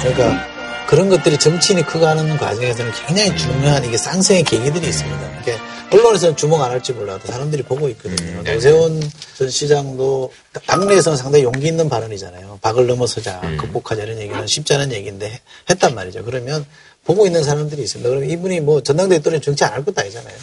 그러니까 0.00 0.57
그런 0.88 1.10
것들이 1.10 1.36
정치인이 1.38 1.82
커가는 1.84 2.36
과정에서는 2.38 2.92
굉장히 3.06 3.36
중요한 3.36 3.84
이게 3.84 3.98
쌍성의 3.98 4.42
계기들이 4.44 4.88
있습니다. 4.88 5.32
이렇게 5.34 5.58
언론에서는 5.92 6.34
주목 6.36 6.62
안 6.62 6.70
할지 6.70 6.92
몰라도 6.94 7.26
사람들이 7.26 7.62
보고 7.62 7.90
있거든요. 7.90 8.42
노세훈 8.54 9.02
전 9.36 9.50
시장도 9.50 10.32
당내에서는 10.66 11.18
상당히 11.18 11.44
용기 11.44 11.66
있는 11.68 11.90
발언이잖아요. 11.90 12.58
박을 12.62 12.86
넘어서자, 12.86 13.40
극복하자 13.58 14.04
이런 14.04 14.18
얘기는 14.18 14.46
쉽지 14.46 14.74
않은 14.74 14.92
얘기인데 14.92 15.40
했단 15.68 15.94
말이죠. 15.94 16.24
그러면 16.24 16.64
보고 17.04 17.26
있는 17.26 17.44
사람들이 17.44 17.82
있습니다. 17.82 18.08
그러면 18.08 18.30
이분이 18.30 18.60
뭐 18.60 18.82
전당대회 18.82 19.18
또는 19.20 19.42
정치 19.42 19.64
안 19.64 19.72
할 19.74 19.84
것도 19.84 20.00
아니잖아요. 20.00 20.34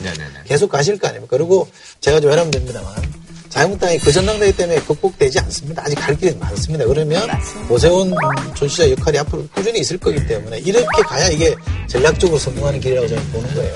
계속 0.45 0.69
가실 0.69 0.99
거 0.99 1.07
아닙니까? 1.07 1.37
그리고 1.37 1.67
제가 2.01 2.19
좀 2.19 2.29
외람됩니다만 2.29 3.24
자유한국당이 3.55 3.97
그 3.99 4.11
전당대회 4.11 4.51
때문에 4.51 4.79
극복되지 4.81 5.39
않습니다. 5.39 5.83
아직 5.85 5.95
갈 5.95 6.15
길이 6.17 6.35
많습니다. 6.35 6.85
그러면 6.85 7.29
오세훈 7.69 8.13
전 8.53 8.67
시장 8.67 8.89
역할이 8.91 9.17
앞으로 9.19 9.47
꾸준히 9.53 9.79
있을 9.79 9.97
거기 9.97 10.25
때문에 10.27 10.59
이렇게 10.59 11.01
가야 11.03 11.29
이게 11.29 11.55
전략적으로 11.87 12.37
성공하는 12.37 12.81
길이라고 12.81 13.07
저는 13.07 13.31
보는 13.31 13.55
거예요. 13.55 13.75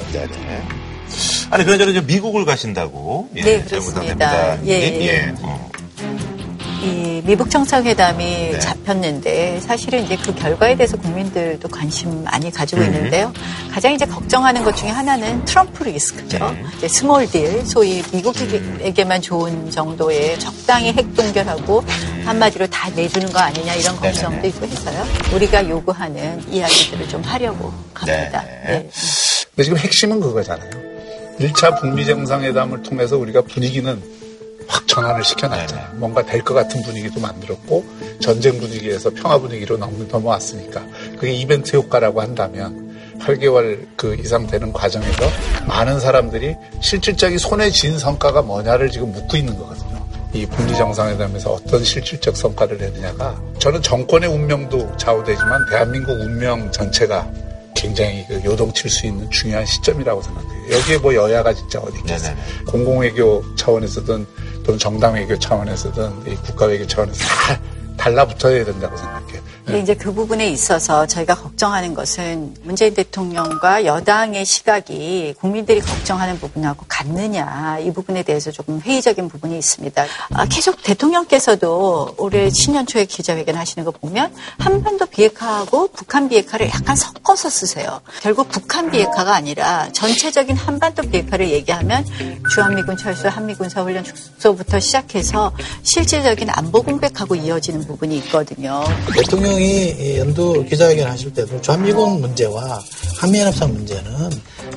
아니 1.49 1.63
그나저나 1.63 1.91
이제 1.91 2.01
미국을 2.01 2.43
가신다고. 2.43 3.29
예, 3.37 3.41
네, 3.41 3.65
잘못하면 3.65 4.17
그렇습니다. 4.17 4.55
됩니다. 4.55 4.67
예, 4.67 5.01
예. 5.01 5.33
어. 5.41 5.68
이 6.81 7.21
미북 7.25 7.49
정상회담이 7.49 8.23
네. 8.23 8.59
잡혔는데 8.59 9.59
사실은 9.59 10.03
이제 10.05 10.15
그 10.17 10.33
결과에 10.33 10.75
대해서 10.75 10.97
국민들도 10.97 11.67
관심 11.67 12.23
많이 12.23 12.51
가지고 12.51 12.81
음. 12.81 12.85
있는데요. 12.87 13.33
가장 13.71 13.93
이제 13.93 14.05
걱정하는 14.05 14.63
것 14.63 14.75
중에 14.75 14.89
하나는 14.89 15.43
트럼프 15.45 15.83
리스크죠. 15.83 16.55
네. 16.81 16.87
small 16.87 17.27
deal, 17.27 17.65
소위 17.65 18.01
미국에게만 18.11 19.21
좋은 19.21 19.69
정도의 19.69 20.39
적당히 20.39 20.93
핵 20.93 21.13
동결하고 21.15 21.83
한마디로 22.25 22.67
다 22.67 22.89
내주는 22.95 23.31
거 23.31 23.39
아니냐 23.39 23.73
이런 23.73 23.95
음. 23.95 24.01
네네네. 24.01 24.21
걱정도 24.21 24.47
있고 24.47 24.65
해서요. 24.65 25.05
우리가 25.33 25.67
요구하는 25.69 26.41
이야기들을 26.49 27.09
좀 27.09 27.21
하려고 27.21 27.73
갑니다. 27.93 28.43
네. 28.65 28.89
근데 29.55 29.63
지금 29.63 29.77
핵심은 29.77 30.21
그거잖아요. 30.21 30.69
1차 31.39 31.79
북미 31.79 32.05
정상회담을 32.05 32.83
통해서 32.83 33.17
우리가 33.17 33.41
분위기는 33.41 34.01
확 34.69 34.87
전환을 34.87 35.23
시켜놨잖아요. 35.23 35.87
뭔가 35.95 36.23
될 36.23 36.43
것 36.43 36.53
같은 36.53 36.81
분위기도 36.83 37.19
만들었고 37.19 37.83
전쟁 38.21 38.59
분위기에서 38.59 39.09
평화 39.09 39.37
분위기로 39.39 39.77
넘- 39.77 40.07
넘어왔으니까 40.07 40.85
그게 41.19 41.31
이벤트 41.33 41.75
효과라고 41.75 42.21
한다면 42.21 42.87
8개월 43.19 43.85
그 43.97 44.15
이상 44.15 44.47
되는 44.47 44.71
과정에서 44.71 45.23
많은 45.67 45.99
사람들이 45.99 46.55
실질적인 46.81 47.37
손에 47.37 47.69
쥔 47.71 47.97
성과가 47.99 48.41
뭐냐를 48.43 48.89
지금 48.89 49.11
묻고 49.11 49.35
있는 49.37 49.57
거거든요. 49.57 49.99
이 50.33 50.45
북미 50.45 50.75
정상회담에서 50.75 51.53
어떤 51.53 51.83
실질적 51.83 52.37
성과를 52.37 52.77
내느냐가 52.77 53.41
저는 53.57 53.81
정권의 53.81 54.29
운명도 54.29 54.95
좌우되지만 54.97 55.65
대한민국 55.71 56.11
운명 56.11 56.71
전체가 56.71 57.27
굉장히 57.75 58.23
그 58.27 58.39
요동칠 58.45 58.89
수 58.89 59.07
있는 59.07 59.29
중요한 59.31 59.65
시점이라고 59.65 60.21
생각해요. 60.21 60.71
여기에 60.77 60.97
뭐 60.99 61.15
여야가 61.15 61.53
진짜 61.53 61.79
어디 61.79 61.97
있겠어요. 61.99 62.35
공공외교 62.67 63.43
차원에서든 63.55 64.25
또는 64.69 64.77
정당 64.77 65.15
외교 65.15 65.35
차원에서든 65.39 66.27
이 66.27 66.35
국가 66.35 66.67
외교 66.67 66.85
차원에서 66.85 67.25
다 67.25 67.59
달라붙어야 67.97 68.63
된다고 68.63 68.95
생각해요. 68.95 69.41
근데 69.69 69.81
이제 69.83 69.93
그 69.93 70.11
부분에 70.11 70.49
있어서 70.49 71.05
저희가 71.05 71.35
걱정하는 71.35 71.93
것은 71.93 72.55
문재인 72.63 72.95
대통령과 72.95 73.85
여당의 73.85 74.43
시각이 74.43 75.35
국민들이 75.39 75.79
걱정하는 75.79 76.39
부분하고 76.39 76.85
같느냐 76.87 77.77
이 77.79 77.93
부분에 77.93 78.23
대해서 78.23 78.49
조금 78.49 78.81
회의적인 78.81 79.29
부분이 79.29 79.55
있습니다. 79.59 80.05
아, 80.33 80.45
계속 80.45 80.81
대통령께서도 80.81 82.15
올해 82.17 82.49
신년 82.49 82.87
초에 82.87 83.05
기자회견 83.05 83.55
하시는 83.55 83.85
거 83.85 83.91
보면 83.91 84.33
한반도 84.57 85.05
비핵화하고 85.05 85.89
북한 85.89 86.29
비핵화를 86.29 86.67
약간 86.69 86.95
섞어서 86.95 87.51
쓰세요. 87.51 88.01
결국 88.21 88.49
북한 88.49 88.89
비핵화가 88.89 89.35
아니라 89.35 89.91
전체적인 89.91 90.55
한반도 90.55 91.03
비핵화를 91.03 91.51
얘기하면 91.51 92.03
주한미군 92.55 92.97
철수, 92.97 93.27
한미군사 93.27 93.83
훈련 93.83 94.03
축소부터 94.03 94.79
시작해서 94.79 95.51
실질적인 95.83 96.49
안보 96.49 96.81
공백하고 96.81 97.35
이어지는 97.35 97.85
부분이 97.85 98.17
있거든요. 98.17 98.83
대통령 99.13 99.58
이이 99.59 100.17
연두 100.19 100.63
기자회견 100.69 101.09
하실 101.11 101.33
때도 101.33 101.59
주한미군 101.61 102.21
문제와 102.21 102.81
한미연 103.17 103.47
합상 103.47 103.73
문제는 103.73 104.29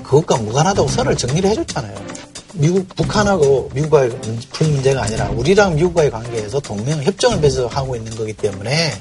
그것과 0.03 0.39
무관하다고 0.39 0.89
선을 0.89 1.16
정리를 1.16 1.49
해줬잖아요. 1.51 1.95
미국, 2.55 2.89
북한하고 2.97 3.70
미국과의 3.72 4.11
풀 4.51 4.66
문제가 4.68 5.05
아니라 5.05 5.28
우리랑 5.30 5.76
미국과의 5.76 6.11
관계에서 6.11 6.59
동맹 6.61 7.01
협정을 7.03 7.39
맺어 7.39 7.68
하고 7.68 7.95
있는 7.95 8.14
거기 8.16 8.33
때문에 8.33 8.93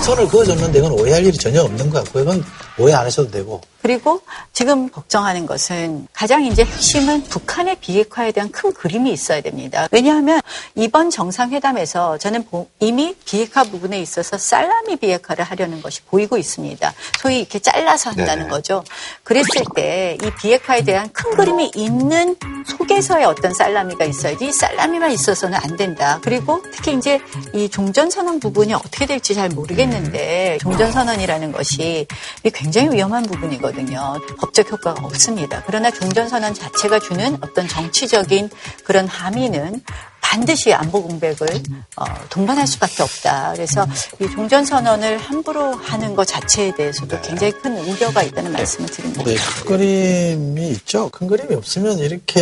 선을 0.00 0.28
그어줬는데 0.28 0.78
이건 0.78 0.92
오해할 0.92 1.26
일이 1.26 1.36
전혀 1.36 1.62
없는 1.62 1.90
것 1.90 2.04
같고 2.04 2.20
이건 2.20 2.44
오해 2.78 2.94
안 2.94 3.04
하셔도 3.04 3.28
되고 3.28 3.60
그리고 3.86 4.20
지금 4.52 4.88
걱정하는 4.88 5.46
것은 5.46 6.08
가장 6.12 6.44
이제 6.44 6.64
핵심은 6.64 7.22
북한의 7.22 7.76
비핵화에 7.76 8.32
대한 8.32 8.50
큰 8.50 8.72
그림이 8.72 9.12
있어야 9.12 9.40
됩니다. 9.42 9.86
왜냐하면 9.92 10.40
이번 10.74 11.08
정상회담에서 11.08 12.18
저는 12.18 12.44
이미 12.80 13.14
비핵화 13.24 13.62
부분에 13.62 14.00
있어서 14.00 14.38
살라미 14.38 14.96
비핵화를 14.96 15.44
하려는 15.44 15.82
것이 15.82 16.02
보이고 16.02 16.36
있습니다. 16.36 16.92
소위 17.20 17.38
이렇게 17.38 17.60
잘라서 17.60 18.10
한다는 18.10 18.38
네네. 18.38 18.48
거죠. 18.48 18.82
그랬을 19.22 19.64
때 19.76 20.16
이 20.20 20.30
비핵화에 20.40 20.82
대한 20.82 21.08
큰 21.12 21.36
그림이 21.36 21.70
있는 21.76 22.34
속에서의 22.66 23.24
어떤 23.24 23.54
살라미가 23.54 24.04
있어야지 24.04 24.46
이 24.46 24.52
살라미만 24.52 25.12
있어서는 25.12 25.56
안 25.62 25.76
된다. 25.76 26.18
그리고 26.22 26.60
특히 26.72 26.94
이제 26.94 27.20
이 27.54 27.68
종전선언 27.68 28.40
부분이 28.40 28.74
어떻게 28.74 29.06
될지 29.06 29.34
잘 29.34 29.48
모르겠는데 29.50 30.58
종전선언이라는 30.60 31.52
것이 31.52 32.08
굉장히 32.52 32.90
위험한 32.96 33.22
부분이거든요. 33.24 33.75
법적 34.38 34.70
효과가 34.72 35.04
없습니다. 35.06 35.62
그러나 35.66 35.90
종전선언 35.90 36.54
자체가 36.54 36.98
주는 36.98 37.36
어떤 37.42 37.68
정치적인 37.68 38.50
그런 38.84 39.06
함의는 39.06 39.82
반드시 40.20 40.72
안보 40.74 41.02
공백을 41.04 41.46
어, 41.96 42.04
동반할 42.30 42.66
수밖에 42.66 43.02
없다. 43.04 43.52
그래서 43.54 43.86
이 44.20 44.28
종전 44.28 44.64
선언을 44.64 45.18
함부로 45.18 45.72
하는 45.76 46.16
것 46.16 46.24
자체에 46.26 46.74
대해서도 46.74 47.20
굉장히 47.20 47.52
큰 47.52 47.76
우려가 47.78 48.22
있다는 48.24 48.52
말씀을 48.52 48.88
드립니다. 48.88 49.22
네, 49.22 49.36
큰 49.36 49.66
그림이 49.66 50.68
있죠. 50.70 51.08
큰 51.10 51.28
그림이 51.28 51.54
없으면 51.54 51.98
이렇게 52.00 52.40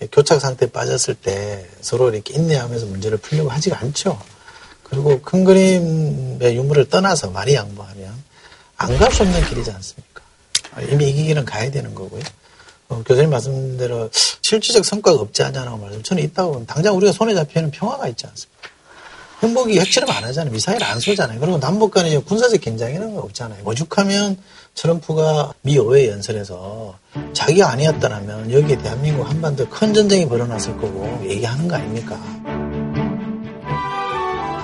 에, 0.00 0.06
교착 0.12 0.40
상태에 0.40 0.70
빠졌을 0.70 1.14
때 1.14 1.66
서로 1.80 2.10
이렇게 2.14 2.34
인내하면서 2.34 2.86
문제를 2.86 3.18
풀려고 3.18 3.50
하지가 3.50 3.78
않죠. 3.80 4.16
그리고 4.84 5.20
큰 5.20 5.42
그림의 5.44 6.54
유무를 6.54 6.88
떠나서 6.88 7.30
많이 7.30 7.54
양보하면 7.54 8.14
안 8.76 8.98
갈 8.98 9.10
수 9.12 9.22
없는 9.24 9.44
길이지 9.48 9.70
않습니까? 9.72 10.13
이미 10.90 11.08
이기기는 11.10 11.44
가야 11.44 11.70
되는 11.70 11.94
거고요. 11.94 12.22
어, 12.88 13.02
교수님 13.06 13.30
말씀대로 13.30 14.10
실질적 14.12 14.84
성과가 14.84 15.20
없지 15.20 15.42
않냐고 15.42 15.78
말씀. 15.78 16.02
저는 16.02 16.22
있다고 16.24 16.64
당장 16.66 16.96
우리가 16.96 17.12
손에 17.12 17.34
잡히는 17.34 17.70
평화가 17.70 18.08
있지 18.08 18.26
않습니까? 18.26 18.54
행복이 19.42 19.78
핵실험 19.78 20.10
안 20.10 20.24
하잖아요. 20.24 20.52
미사일 20.52 20.82
안 20.84 20.98
쏘잖아요. 21.00 21.38
그리고 21.38 21.58
남북 21.58 21.90
간에 21.90 22.16
군사적 22.18 22.60
긴장이라는 22.60 23.14
거 23.14 23.20
없잖아요. 23.22 23.62
오죽하면 23.64 24.38
트럼프가 24.74 25.52
미 25.62 25.74
의회 25.74 26.08
연설에서 26.08 26.98
자기가 27.32 27.70
아니었다면 27.70 28.50
여기에 28.52 28.78
대한민국 28.78 29.28
한반도 29.28 29.68
큰 29.68 29.92
전쟁이 29.92 30.26
벌어났을 30.26 30.76
거고 30.78 31.20
얘기하는 31.28 31.68
거 31.68 31.76
아닙니까? 31.76 32.18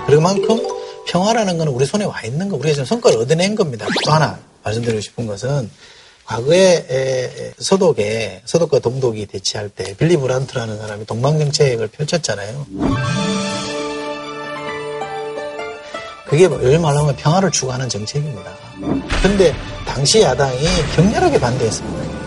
그만큼 0.07 0.67
평화라는 1.07 1.59
거는 1.59 1.73
우리 1.73 1.85
손에 1.85 2.05
와 2.05 2.21
있는 2.23 2.49
거, 2.49 2.57
우리가 2.57 2.73
지금 2.73 2.85
성과를 2.85 3.19
얻어낸 3.19 3.55
겁니다. 3.55 3.87
또 4.05 4.13
하나 4.13 4.39
말씀드리고 4.63 5.01
싶은 5.01 5.27
것은 5.27 5.71
과거에 6.31 6.87
에, 6.89 7.53
서독에 7.59 8.43
서독과 8.45 8.79
동독이 8.79 9.27
대치할 9.27 9.69
때 9.69 9.97
빌리 9.97 10.17
브란트라는 10.17 10.79
사람이 10.79 11.05
동방정책을 11.05 11.89
펼쳤잖아요. 11.89 12.67
그게 16.29 16.45
열 16.45 16.79
말하면 16.79 17.17
평화를 17.17 17.51
추구하는 17.51 17.89
정책입니다. 17.89 18.49
근데 19.21 19.53
당시 19.85 20.23
야당이 20.23 20.61
격렬하게 20.95 21.41
반대했습니다. 21.41 22.21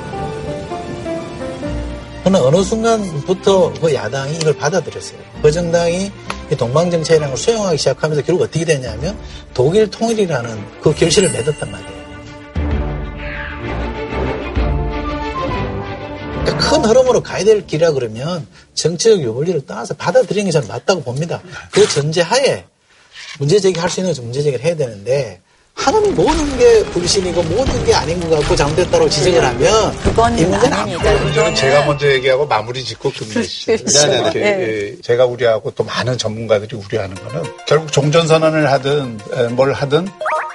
그러나 2.25 2.41
어느 2.41 2.61
순간부터 2.61 3.71
그 3.79 3.93
야당이 3.93 4.35
이걸 4.35 4.57
받아들였어요. 4.57 5.17
그 5.41 5.49
정당이 5.49 6.11
이 6.51 6.55
동방정책이라는 6.57 7.29
걸 7.29 7.37
수용하기 7.37 7.77
시작하면서 7.77 8.23
결국 8.23 8.43
어떻게 8.43 8.65
됐냐면 8.65 9.17
독일 9.53 9.89
통일이라는 9.89 10.81
그 10.81 10.93
결실을 10.93 11.31
맺었단 11.31 11.71
말이에요. 11.71 12.02
그러니까 16.43 16.57
큰 16.57 16.85
흐름으로 16.85 17.21
가야 17.23 17.43
될 17.43 17.65
길이라 17.65 17.91
그러면 17.91 18.45
정치적 18.73 19.21
유불리를 19.21 19.65
떠나서 19.65 19.93
받아들이는 19.95 20.45
게 20.45 20.51
저는 20.51 20.67
맞다고 20.67 21.01
봅니다. 21.01 21.41
그 21.71 21.87
전제하에 21.87 22.65
문제 23.39 23.59
제기할 23.59 23.89
수 23.89 24.01
있는 24.01 24.13
문제 24.21 24.41
제기를 24.41 24.63
해야 24.63 24.75
되는데 24.75 25.39
하는 25.75 26.15
모든 26.15 26.57
게 26.59 26.83
불신이고 26.85 27.41
모든 27.43 27.83
게 27.83 27.95
아닌 27.95 28.19
것 28.29 28.39
같고 28.39 28.55
잘못됐다고 28.55 29.09
지적을 29.09 29.43
하면 29.43 29.97
그건 30.01 30.37
이 30.37 30.43
문제는 30.45 30.73
안 30.73 30.81
아닙니다. 30.81 31.53
제가 31.55 31.85
먼저 31.85 32.07
얘기하고 32.11 32.45
마무리 32.45 32.83
짓고 32.83 33.11
금리 33.11 33.43
씨. 33.43 33.75
네네네. 33.75 34.19
이렇게, 34.21 34.39
네. 34.39 34.67
예, 34.67 35.01
제가 35.01 35.25
우려하고 35.25 35.71
또 35.71 35.83
많은 35.83 36.17
전문가들이 36.19 36.77
우려하는 36.77 37.15
거는 37.15 37.43
결국 37.65 37.91
종전선언을 37.91 38.71
하든 38.71 39.19
에, 39.33 39.47
뭘 39.47 39.73
하든 39.73 40.07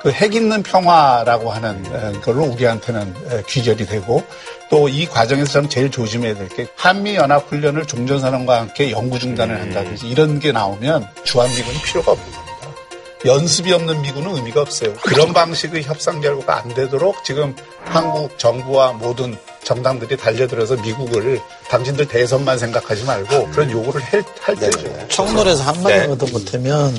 그 0.02 0.10
핵 0.12 0.34
있는 0.34 0.62
평화라고 0.62 1.50
하는 1.50 1.84
에, 1.86 2.20
걸로 2.20 2.44
우리한테는 2.44 3.14
에, 3.30 3.42
귀결이 3.48 3.86
되고 3.86 4.22
또 4.70 4.88
이 4.88 5.06
과정에서 5.06 5.50
저는 5.52 5.68
제일 5.68 5.90
조심해야 5.90 6.34
될 6.34 6.48
게 6.48 6.66
한미 6.76 7.16
연합 7.16 7.50
훈련을 7.50 7.86
종전선언과 7.86 8.60
함께 8.60 8.90
영구 8.90 9.18
중단을 9.18 9.60
한다든지 9.60 10.06
이런 10.08 10.38
게 10.40 10.52
나오면 10.52 11.08
주한미군이 11.24 11.82
필요가 11.82 12.12
없는 12.12 12.24
겁니다. 12.30 12.48
연습이 13.26 13.72
없는 13.72 14.00
미군은 14.02 14.36
의미가 14.36 14.60
없어요. 14.60 14.94
그런 15.02 15.32
방식의 15.32 15.82
협상 15.82 16.20
결과가 16.20 16.62
안 16.62 16.68
되도록 16.74 17.24
지금 17.24 17.56
한국 17.84 18.38
정부와 18.38 18.92
모든 18.92 19.36
정당들이 19.64 20.16
달려들어서 20.16 20.76
미국을 20.76 21.40
당신들 21.68 22.06
대선만 22.06 22.58
생각하지 22.58 23.04
말고 23.04 23.48
그런 23.50 23.70
요구를 23.72 24.00
할, 24.02 24.22
할 24.42 24.54
때죠. 24.54 25.08
총론에서 25.08 25.64
한마디 25.64 25.94
네. 25.98 26.04
얻어 26.06 26.26
못하면 26.26 26.94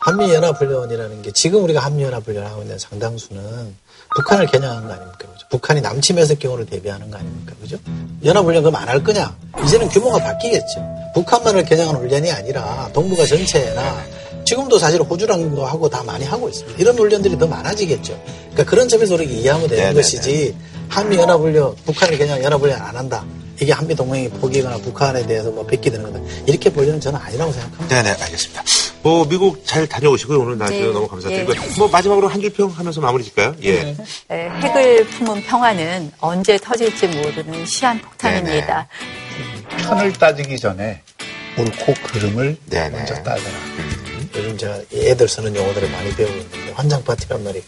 한미연합훈련이라는 0.00 1.22
게 1.22 1.30
지금 1.32 1.62
우리가 1.64 1.80
한미연합훈련을 1.80 2.48
하고 2.50 2.62
있는 2.62 2.78
상당수는 2.78 3.74
북한을 4.16 4.46
겨냥한 4.46 4.86
거 4.88 4.92
아닙니까? 4.94 5.18
그죠? 5.18 5.46
북한이 5.50 5.80
남침해서 5.82 6.34
경우를 6.36 6.66
대비하는 6.66 7.10
거 7.10 7.18
아닙니까? 7.18 7.52
그죠? 7.60 7.76
연합훈련 8.24 8.62
그럼 8.62 8.76
안 8.76 8.88
할 8.88 9.02
거냐? 9.04 9.36
이제는 9.64 9.88
규모가 9.88 10.18
바뀌겠죠. 10.18 10.84
북한만을 11.14 11.64
겨냥한 11.64 11.96
훈련이 11.96 12.30
아니라 12.32 12.90
동북아 12.92 13.24
전체나 13.26 14.04
지금도 14.46 14.78
사실 14.78 15.00
호주랑도 15.02 15.64
하고 15.64 15.88
다 15.88 16.02
많이 16.02 16.24
하고 16.24 16.48
있습니다. 16.48 16.78
이런 16.80 16.98
훈련들이 16.98 17.38
더 17.38 17.46
많아지겠죠. 17.46 18.20
그러니까 18.50 18.64
그런 18.64 18.88
점에서 18.88 19.14
우리가 19.14 19.30
이해하면 19.32 19.68
되는 19.68 19.82
네네네. 19.84 20.00
것이지 20.00 20.56
한미연합훈련, 20.90 21.76
북한을 21.86 22.18
그냥 22.18 22.42
연합훈련 22.42 22.80
안 22.80 22.96
한다. 22.96 23.24
이게 23.60 23.72
한미동맹이 23.72 24.28
포기거나 24.30 24.78
북한에 24.78 25.26
대해서 25.26 25.50
뭐 25.50 25.64
베끼드는 25.66 26.12
거다. 26.12 26.24
이렇게 26.46 26.70
보려는 26.72 27.00
저는 27.00 27.18
아니라고 27.20 27.52
생각합니다. 27.52 28.02
네네, 28.02 28.16
알겠습니다. 28.22 28.64
뭐, 29.02 29.26
미국 29.26 29.64
잘 29.66 29.86
다녀오시고요. 29.86 30.40
오늘 30.40 30.58
나와주셔서 30.58 30.86
네. 30.88 30.92
너무 30.92 31.08
감사드리고요. 31.08 31.56
뭐, 31.78 31.88
마지막으로 31.88 32.28
한 32.28 32.40
줄 32.40 32.50
평 32.52 32.68
하면서 32.70 33.00
마무리 33.00 33.24
질까요? 33.24 33.54
예. 33.62 33.94
에, 34.30 34.48
핵을 34.48 35.06
품은 35.06 35.42
평화는 35.44 36.12
언제 36.20 36.58
터질지 36.58 37.06
모르는 37.08 37.64
시한폭탄입니다. 37.66 38.88
편을 39.78 40.12
따지기 40.14 40.58
전에 40.58 41.02
옳고 41.58 41.94
그름을 42.02 42.56
먼저 42.70 43.14
따져라. 43.22 43.54
요즘 44.36 44.56
제가 44.58 44.78
애들 44.92 45.28
쓰는 45.28 45.54
용어들을 45.54 45.90
많이 45.90 46.14
배우고 46.14 46.32
있는데 46.32 46.72
환장 46.72 47.02
파티란 47.04 47.42
말이 47.44 47.62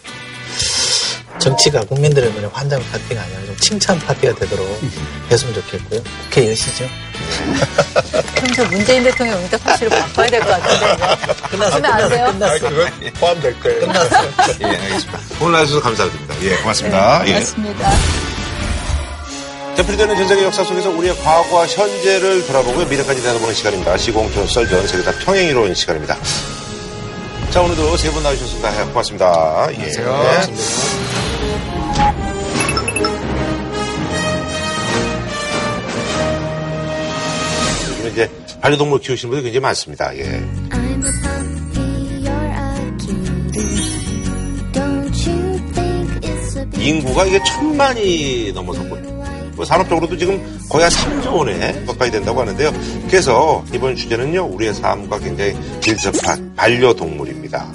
정치가 1.43 1.81
국민들의 1.81 2.31
눈에 2.33 2.47
환장 2.53 2.81
파티가 2.91 3.21
아니라 3.21 3.41
좀 3.47 3.57
칭찬 3.57 3.99
파티가 3.99 4.35
되도록 4.35 4.81
했으면 5.31 5.55
좋겠고요. 5.55 6.01
국회 6.25 6.51
여시죠. 6.51 6.87
그럼 8.37 8.53
저 8.55 8.65
문재인 8.67 9.03
대통령 9.03 9.39
응답하시로 9.39 9.91
바꿔야 9.91 10.27
될 10.29 10.41
것 10.41 10.49
같은데. 10.51 11.33
끝났어, 11.51 11.81
돼요? 12.09 12.27
아니, 12.27 12.61
그건 12.61 13.13
포함될 13.15 13.61
거예요. 13.61 13.81
끝났어요. 13.81 14.31
예, 14.63 14.67
알겠습니다. 14.67 15.19
오늘 15.41 15.53
나와주셔서 15.53 15.83
감사드립니다. 15.83 16.35
예, 16.43 16.57
고맙습니다. 16.57 17.23
예. 17.27 17.33
고맙습니다. 17.33 17.91
되풀이되는 19.77 20.17
전쟁의 20.17 20.45
역사 20.45 20.63
속에서 20.65 20.91
우리의 20.91 21.17
과거와 21.19 21.67
현재를 21.67 22.47
돌아보고 22.47 22.85
미래까지 22.85 23.21
내다보는 23.23 23.55
시간입니다. 23.55 23.97
시공전 23.97 24.47
썰전 24.47 24.87
세계사 24.87 25.13
평행이론 25.19 25.75
시간입니다. 25.75 26.17
자, 27.51 27.61
오늘도 27.63 27.97
세 27.97 28.11
분 28.11 28.23
나와주셨습니다. 28.23 28.85
고맙습니다. 28.87 29.69
예. 29.73 29.75
안녕하세요. 29.77 30.43
요즘 30.43 31.22
이제 38.11 38.31
반려동물 38.61 39.01
키우시는 39.01 39.31
분들이 39.31 39.45
굉장히 39.45 39.63
많습니다. 39.63 40.17
예. 40.17 40.43
인구가 46.79 47.25
이게 47.27 47.43
천만이 47.45 48.53
넘어섰고 48.53 48.97
뭐 49.55 49.65
산업적으로도 49.65 50.17
지금 50.17 50.43
거의 50.69 50.85
한 50.85 50.91
3조 50.91 51.37
원에 51.37 51.85
가까이 51.85 52.11
된다고 52.11 52.41
하는데요. 52.41 52.73
그래서 53.07 53.65
이번 53.73 53.95
주제는요, 53.95 54.47
우리의 54.47 54.75
삶과 54.75 55.19
굉장히 55.19 55.55
밀접한 55.87 56.55
반려동물입니다. 56.57 57.73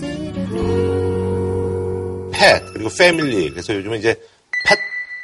펫, 2.37 2.73
그리고 2.73 2.89
패밀리. 2.97 3.49
그래서 3.49 3.73
요즘은 3.73 3.99
이제 3.99 4.15
펫 4.65 4.77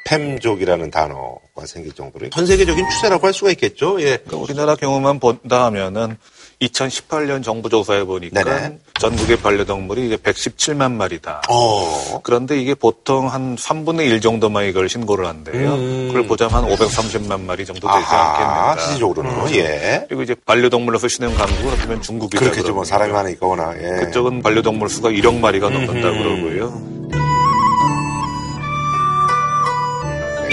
팸족이라는 0.05 0.91
단어가 0.91 1.65
생길 1.65 1.93
정도로 1.93 2.29
전 2.29 2.45
세계적인 2.45 2.89
추세라고 2.89 3.25
할 3.25 3.33
수가 3.33 3.51
있겠죠. 3.51 4.01
예. 4.01 4.17
그러니까 4.17 4.37
우리나라 4.37 4.75
경우만 4.75 5.19
본다 5.19 5.65
하면은 5.65 6.17
2018년 6.61 7.43
정부 7.43 7.69
조사에 7.69 8.03
보니까 8.03 8.43
네네. 8.43 8.77
전국의 8.99 9.37
반려동물이 9.37 10.07
이제 10.07 10.17
117만 10.17 10.91
마리다. 10.93 11.41
어. 11.49 12.21
그런데 12.23 12.59
이게 12.59 12.73
보통 12.73 13.27
한 13.27 13.55
3분의 13.55 14.07
1 14.07 14.21
정도만 14.21 14.65
이걸 14.65 14.87
신고를 14.87 15.25
한대요. 15.25 15.73
음. 15.73 16.07
그걸 16.07 16.25
보자면 16.27 16.63
한 16.63 16.69
530만 16.71 17.41
마리 17.41 17.65
정도 17.65 17.81
되지 17.81 18.05
아하, 18.05 18.31
않겠는가. 18.31 18.81
실질적으로는, 18.81 19.55
예. 19.55 20.05
그리고 20.07 20.23
이제 20.23 20.35
반려동물로서 20.45 21.07
쓰는 21.09 21.33
강국은 21.33 21.73
어쩌면 21.73 22.01
중국이다. 22.01 22.39
그렇겠죠. 22.39 22.73
뭐. 22.73 22.83
사람이 22.85 23.11
많으니까 23.11 23.45
워낙. 23.45 23.75
예. 23.81 24.05
그쪽은 24.05 24.41
반려동물 24.41 24.89
수가 24.89 25.09
1억 25.09 25.39
마리가 25.39 25.69
넘는다 25.69 26.09
음. 26.09 26.17
그러고요. 26.17 27.02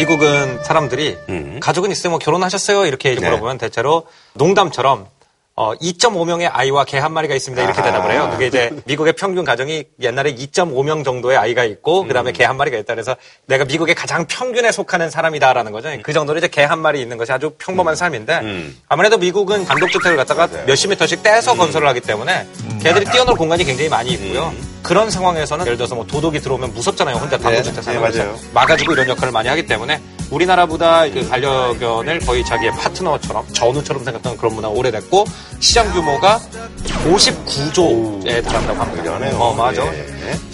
미국은 0.01 0.65
사람들이 0.65 1.19
가족은 1.61 1.91
있으면 1.91 2.13
뭐 2.13 2.19
결혼하셨어요? 2.19 2.87
이렇게 2.87 3.15
네. 3.15 3.21
물어보면 3.21 3.59
대체로 3.59 4.07
농담처럼 4.33 5.07
어, 5.61 5.75
2.5명의 5.75 6.49
아이와 6.51 6.85
개 6.85 7.01
한 7.01 7.13
마리가 7.13 7.35
있습니다. 7.35 7.63
이렇게. 7.63 7.83
대답을 7.83 8.11
해요. 8.13 8.29
그게 8.33 8.47
이제 8.47 8.71
미국의 8.87 9.13
평균 9.13 9.45
가정이 9.45 9.85
옛날에 10.01 10.35
2.5명 10.35 11.05
정도의 11.05 11.37
아이가 11.37 11.65
있고 11.65 12.05
그다음에 12.07 12.33
개한 12.33 12.57
마리가 12.57 12.79
있다. 12.79 12.95
그래서 12.95 13.15
내가 13.47 13.65
미국의 13.67 13.95
가장 13.95 14.27
평균에 14.27 14.73
속하는 14.73 15.11
사람이다라는 15.11 15.71
거죠. 15.73 15.91
그 16.03 16.13
정도로 16.15 16.39
이제 16.39 16.49
개 16.49 16.65
한 16.71 16.79
마리 16.79 17.01
있는 17.03 17.17
것이 17.19 17.33
아주 17.33 17.51
평범한 17.59 17.97
삶인데 17.97 18.41
아무래도 18.89 19.19
미국은 19.19 19.65
단독 19.65 19.91
주택을 19.91 20.17
갖다가 20.17 20.47
몇십 20.67 20.89
미터씩 20.91 21.23
떼서 21.23 21.55
건설을 21.57 21.89
하기 21.89 22.01
때문에 22.01 22.47
개들이 22.83 23.05
뛰어놀 23.07 23.35
공간이 23.35 23.65
굉장히 23.65 23.89
많이 23.91 24.11
있고요. 24.13 24.53
그런 24.83 25.11
상황에서는 25.11 25.67
예를 25.67 25.77
들어서 25.77 25.95
뭐 25.95 26.07
도둑이 26.07 26.39
들어오면 26.41 26.73
무섭잖아요. 26.75 27.17
혼자 27.17 27.37
단독 27.39 27.63
주택 27.65 27.83
사는 27.83 28.01
네, 28.01 28.07
거죠. 28.07 28.19
맞아요. 28.23 28.37
막아주고 28.55 28.93
이런 28.93 29.09
역할을 29.09 29.33
많이 29.33 29.49
하기 29.49 29.67
때문에 29.67 30.01
우리나라보다 30.31 31.09
그 31.11 31.27
반려견을 31.29 32.21
거의 32.21 32.45
자기의 32.45 32.73
파트너처럼 32.73 33.47
전우처럼 33.53 34.05
생각하는 34.05 34.37
그런 34.39 34.55
문화가 34.55 34.73
오래됐고 34.75 35.25
시장 35.61 35.91
규모가 35.93 36.41
59조에 37.05 38.45
달한다고 38.45 38.81
합니다. 38.81 39.19
어, 39.39 39.55
맞아. 39.55 39.85
예. 39.87 40.07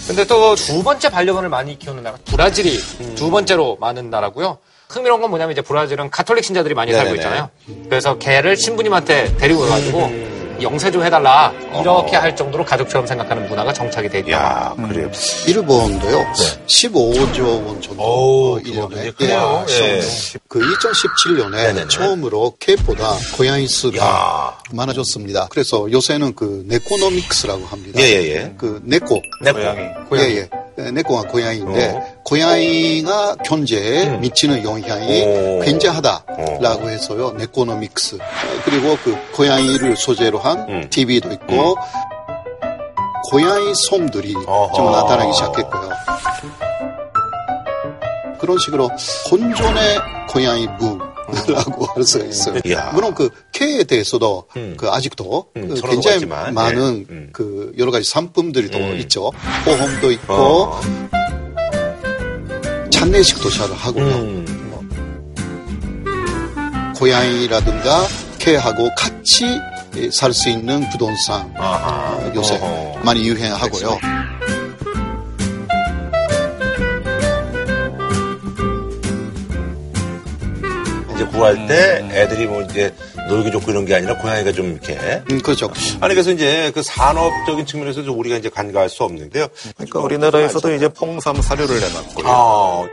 근데 0.07 0.25
또 0.25 0.55
두 0.55 0.83
번째 0.83 1.09
반려견을 1.09 1.49
많이 1.49 1.77
키우는 1.77 2.03
나라 2.03 2.17
브라질이 2.25 2.77
두 3.15 3.29
번째로 3.29 3.77
많은 3.79 4.09
나라고요. 4.09 4.57
흥미로운 4.89 5.19
건 5.21 5.29
뭐냐면 5.29 5.51
이제 5.51 5.61
브라질은 5.61 6.09
가톨릭 6.09 6.45
신자들이 6.45 6.73
많이 6.73 6.91
살고 6.93 7.11
네네네. 7.11 7.17
있잖아요. 7.21 7.49
그래서 7.89 8.17
개를 8.17 8.55
신부님한테 8.55 9.35
데리고 9.37 9.61
가가지고 9.61 10.36
영세 10.61 10.91
좀 10.91 11.03
해달라 11.03 11.51
이렇게 11.79 12.15
할 12.15 12.35
정도로 12.35 12.65
가족처럼 12.65 13.05
생각하는 13.07 13.47
문화가 13.47 13.71
정착이 13.73 14.09
돼 14.09 14.19
있다. 14.19 14.75
그래요. 14.89 15.09
일본도요. 15.47 16.25
15조 16.67 17.65
원 17.67 17.81
정도 17.81 18.01
어, 18.03 18.55
그거 18.55 18.87
1년에 18.87 18.89
굉장히 18.89 19.11
크네요. 19.11 19.65
예. 19.69 20.01
그 20.47 20.59
2017년에 20.59 21.89
처음으로 21.89 22.55
캣보다 22.59 23.15
고양이 23.35 23.67
수가 23.67 24.59
많아졌습니다. 24.71 25.47
그래서 25.49 25.91
요새는 25.91 26.35
그 26.35 26.63
네코노믹스라고 26.67 27.65
합니다. 27.65 27.99
예, 28.01 28.03
예, 28.03 28.35
예. 28.35 28.53
그 28.57 28.81
네코. 28.83 29.21
네코. 29.43 29.57
고양이. 30.09 30.33
예, 30.33 30.37
예. 30.37 30.49
예, 30.79 30.91
네코가 30.91 31.29
고양이인데 31.29 32.19
고양이가 32.23 33.35
경제에 33.43 34.17
미치는 34.17 34.63
영향이 34.63 35.23
오. 35.23 35.59
굉장하다라고 35.61 36.89
해서요. 36.89 37.31
네코노믹스. 37.31 38.15
어, 38.15 38.19
그리고 38.63 38.95
그 39.03 39.15
고양이를 39.35 39.95
소재로 39.95 40.37
한 40.39 40.89
TV도 40.89 41.31
있고 41.33 41.75
고양이 43.31 43.73
솜들이 43.73 44.33
좀 44.75 44.91
나타나기 44.91 45.33
시작했고요. 45.33 45.89
그런 48.39 48.57
식으로 48.59 48.89
혼존의 49.31 49.97
고양이 50.29 50.67
부 50.77 50.99
라고 51.47 51.85
할 51.85 52.03
수가 52.03 52.25
있어요. 52.25 52.59
이야. 52.65 52.91
물론 52.93 53.13
그 53.13 53.29
K에 53.53 53.83
대해서도 53.83 54.45
그 54.77 54.89
아직도 54.89 55.47
음, 55.57 55.67
그 55.67 55.81
굉장히 55.81 56.17
있지만, 56.17 56.53
많은 56.53 57.05
예. 57.09 57.13
음. 57.13 57.29
그 57.33 57.73
여러 57.77 57.91
가지 57.91 58.09
상품들이 58.09 58.69
또 58.71 58.79
있죠. 58.95 59.31
보험도 59.65 60.11
있고 60.11 60.33
어. 60.33 60.81
장례식도 62.91 63.49
잘 63.49 63.71
하고요. 63.71 64.05
음. 64.05 64.45
뭐 64.71 64.83
고양이라든가 66.95 68.07
K하고 68.39 68.89
같이 68.97 69.45
살 70.11 70.33
수 70.33 70.49
있는 70.49 70.87
부동산 70.91 71.51
어, 71.57 72.31
요새 72.35 72.55
어허. 72.55 72.99
많이 73.03 73.27
유행하고요. 73.27 73.97
이제 81.17 81.25
구할 81.25 81.67
때 81.67 82.07
애들이 82.11 82.45
뭐 82.45 82.61
이제 82.61 82.93
놀기 83.27 83.51
좋고 83.51 83.71
이런 83.71 83.85
게 83.85 83.95
아니라 83.95 84.15
고양이가 84.19 84.51
좀 84.51 84.73
이렇게. 84.73 84.93
음, 85.31 85.41
그렇죠. 85.41 85.69
아니 85.99 86.13
그래서 86.13 86.31
이제 86.31 86.71
그 86.73 86.83
산업적인 86.83 87.65
측면에서 87.65 88.03
좀 88.03 88.19
우리가 88.19 88.37
이제 88.37 88.49
간과할 88.49 88.87
수 88.87 89.03
없는데요. 89.03 89.47
그러니까 89.75 89.99
우리나라에서도 89.99 90.75
이제 90.75 90.87
퐁삼 90.89 91.41
사료를 91.41 91.79
내놨고요. 91.79 92.25
아, 92.27 92.87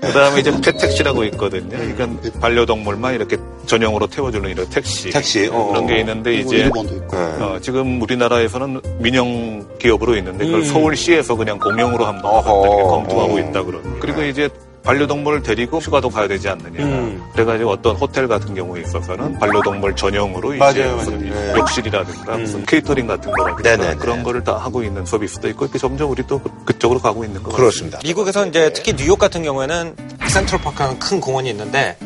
그 0.00 0.12
다음에 0.12 0.40
이제 0.40 0.50
페택시라고 0.50 1.24
있거든요. 1.24 1.82
이건 1.84 2.20
반려동물만 2.40 3.14
이렇게 3.14 3.36
전용으로 3.66 4.06
태워주는 4.06 4.48
이런 4.50 4.68
택시, 4.70 5.10
택시, 5.10 5.48
어. 5.52 5.66
그런 5.68 5.86
게 5.86 5.98
있는데 6.00 6.32
그리고 6.32 6.52
이제 6.54 6.64
일본도 6.64 6.94
있고. 6.96 7.16
어, 7.16 7.58
지금 7.60 8.00
우리나라에서는 8.00 8.80
민영 8.98 9.66
기업으로 9.78 10.16
있는데 10.16 10.46
그걸 10.46 10.60
음. 10.60 10.64
서울시에서 10.64 11.36
그냥 11.36 11.58
공용으로 11.58 12.06
한번 12.06 12.42
검토하고 12.42 13.38
있다 13.38 13.62
그러고 13.62 13.96
그리고 14.00 14.22
이제 14.22 14.48
반려동물을 14.84 15.42
데리고 15.42 15.78
휴가도 15.78 16.10
가야 16.10 16.28
되지 16.28 16.48
않느냐. 16.48 16.84
음. 16.84 17.22
그래가지고 17.32 17.70
어떤 17.70 17.96
호텔 17.96 18.28
같은 18.28 18.54
경우에 18.54 18.82
있어서는 18.82 19.38
반려동물 19.38 19.96
전용으로 19.96 20.54
이제 20.54 20.58
맞아요, 20.58 20.96
무슨 20.96 21.28
맞아요. 21.28 21.52
네. 21.52 21.58
욕실이라든가 21.58 22.36
무슨 22.36 22.64
케이터링 22.66 23.06
같은 23.06 23.32
거라든가 23.32 23.62
네네네. 23.76 23.96
그런 23.96 24.22
거를 24.22 24.44
다 24.44 24.56
하고 24.58 24.82
있는 24.82 25.04
서비스도 25.06 25.48
있고 25.48 25.64
이렇게 25.64 25.78
점점 25.78 26.10
우리 26.10 26.22
또 26.26 26.40
그쪽으로 26.66 27.00
가고 27.00 27.24
있는 27.24 27.42
것 27.42 27.54
그렇습니다. 27.56 27.98
미국에서 28.04 28.46
이제 28.46 28.72
특히 28.74 28.94
뉴욕 28.94 29.18
같은 29.18 29.42
경우에는 29.42 29.96
센트럴 30.28 30.60
파크라는 30.60 30.98
큰 30.98 31.20
공원이 31.20 31.48
있는데 31.50 31.96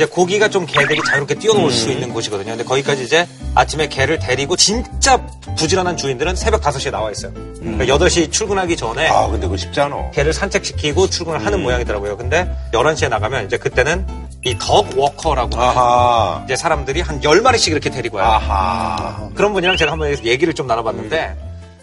이제 0.00 0.06
고기가 0.06 0.48
좀 0.48 0.64
개들이 0.64 0.98
자유롭게 1.06 1.34
뛰어놀 1.34 1.64
음. 1.64 1.70
수 1.70 1.90
있는 1.90 2.14
곳이거든요. 2.14 2.52
근데 2.52 2.64
거기까지 2.64 3.04
이제 3.04 3.28
아침에 3.54 3.86
개를 3.88 4.18
데리고 4.18 4.56
진짜 4.56 5.18
부지런한 5.58 5.98
주인들은 5.98 6.36
새벽 6.36 6.62
5시에 6.62 6.90
나와 6.90 7.10
있어요. 7.10 7.34
그러니까 7.34 7.84
8시 7.84 8.32
출근하기 8.32 8.78
전에 8.78 9.10
음. 9.10 9.12
아, 9.14 9.26
근데 9.26 9.46
그거 9.46 9.58
쉽지 9.58 9.78
않아. 9.78 10.10
개를 10.12 10.32
산책시키고 10.32 11.10
출근을 11.10 11.44
하는 11.44 11.58
음. 11.58 11.64
모양이더라고요. 11.64 12.16
근데 12.16 12.50
11시에 12.72 13.10
나가면 13.10 13.44
이제 13.44 13.58
그때는 13.58 14.06
이 14.46 14.56
덕 14.58 14.96
워커라고 14.96 15.60
아하. 15.60 16.40
이제 16.46 16.56
사람들이 16.56 17.02
한 17.02 17.20
10마리씩 17.20 17.72
이렇게 17.72 17.90
데리고 17.90 18.16
와요. 18.16 18.26
아하. 18.26 19.28
그런 19.34 19.52
분이랑 19.52 19.76
제가 19.76 19.92
한번 19.92 20.16
얘기를 20.24 20.54
좀 20.54 20.66
나눠봤는데 20.66 21.36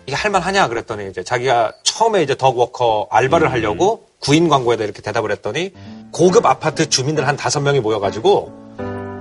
이게 0.07 0.15
할만하냐 0.15 0.69
그랬더니 0.69 1.07
이제 1.11 1.21
자기가 1.23 1.73
처음에 1.83 2.23
이제 2.23 2.33
덕워커 2.33 3.09
알바를 3.11 3.51
하려고 3.51 4.07
구인 4.19 4.49
광고에다 4.49 4.83
이렇게 4.85 5.03
대답을 5.03 5.31
했더니 5.31 5.71
고급 6.11 6.45
아파트 6.45 6.89
주민들 6.89 7.27
한 7.27 7.37
다섯 7.37 7.59
명이 7.59 7.79
모여가지고 7.79 8.67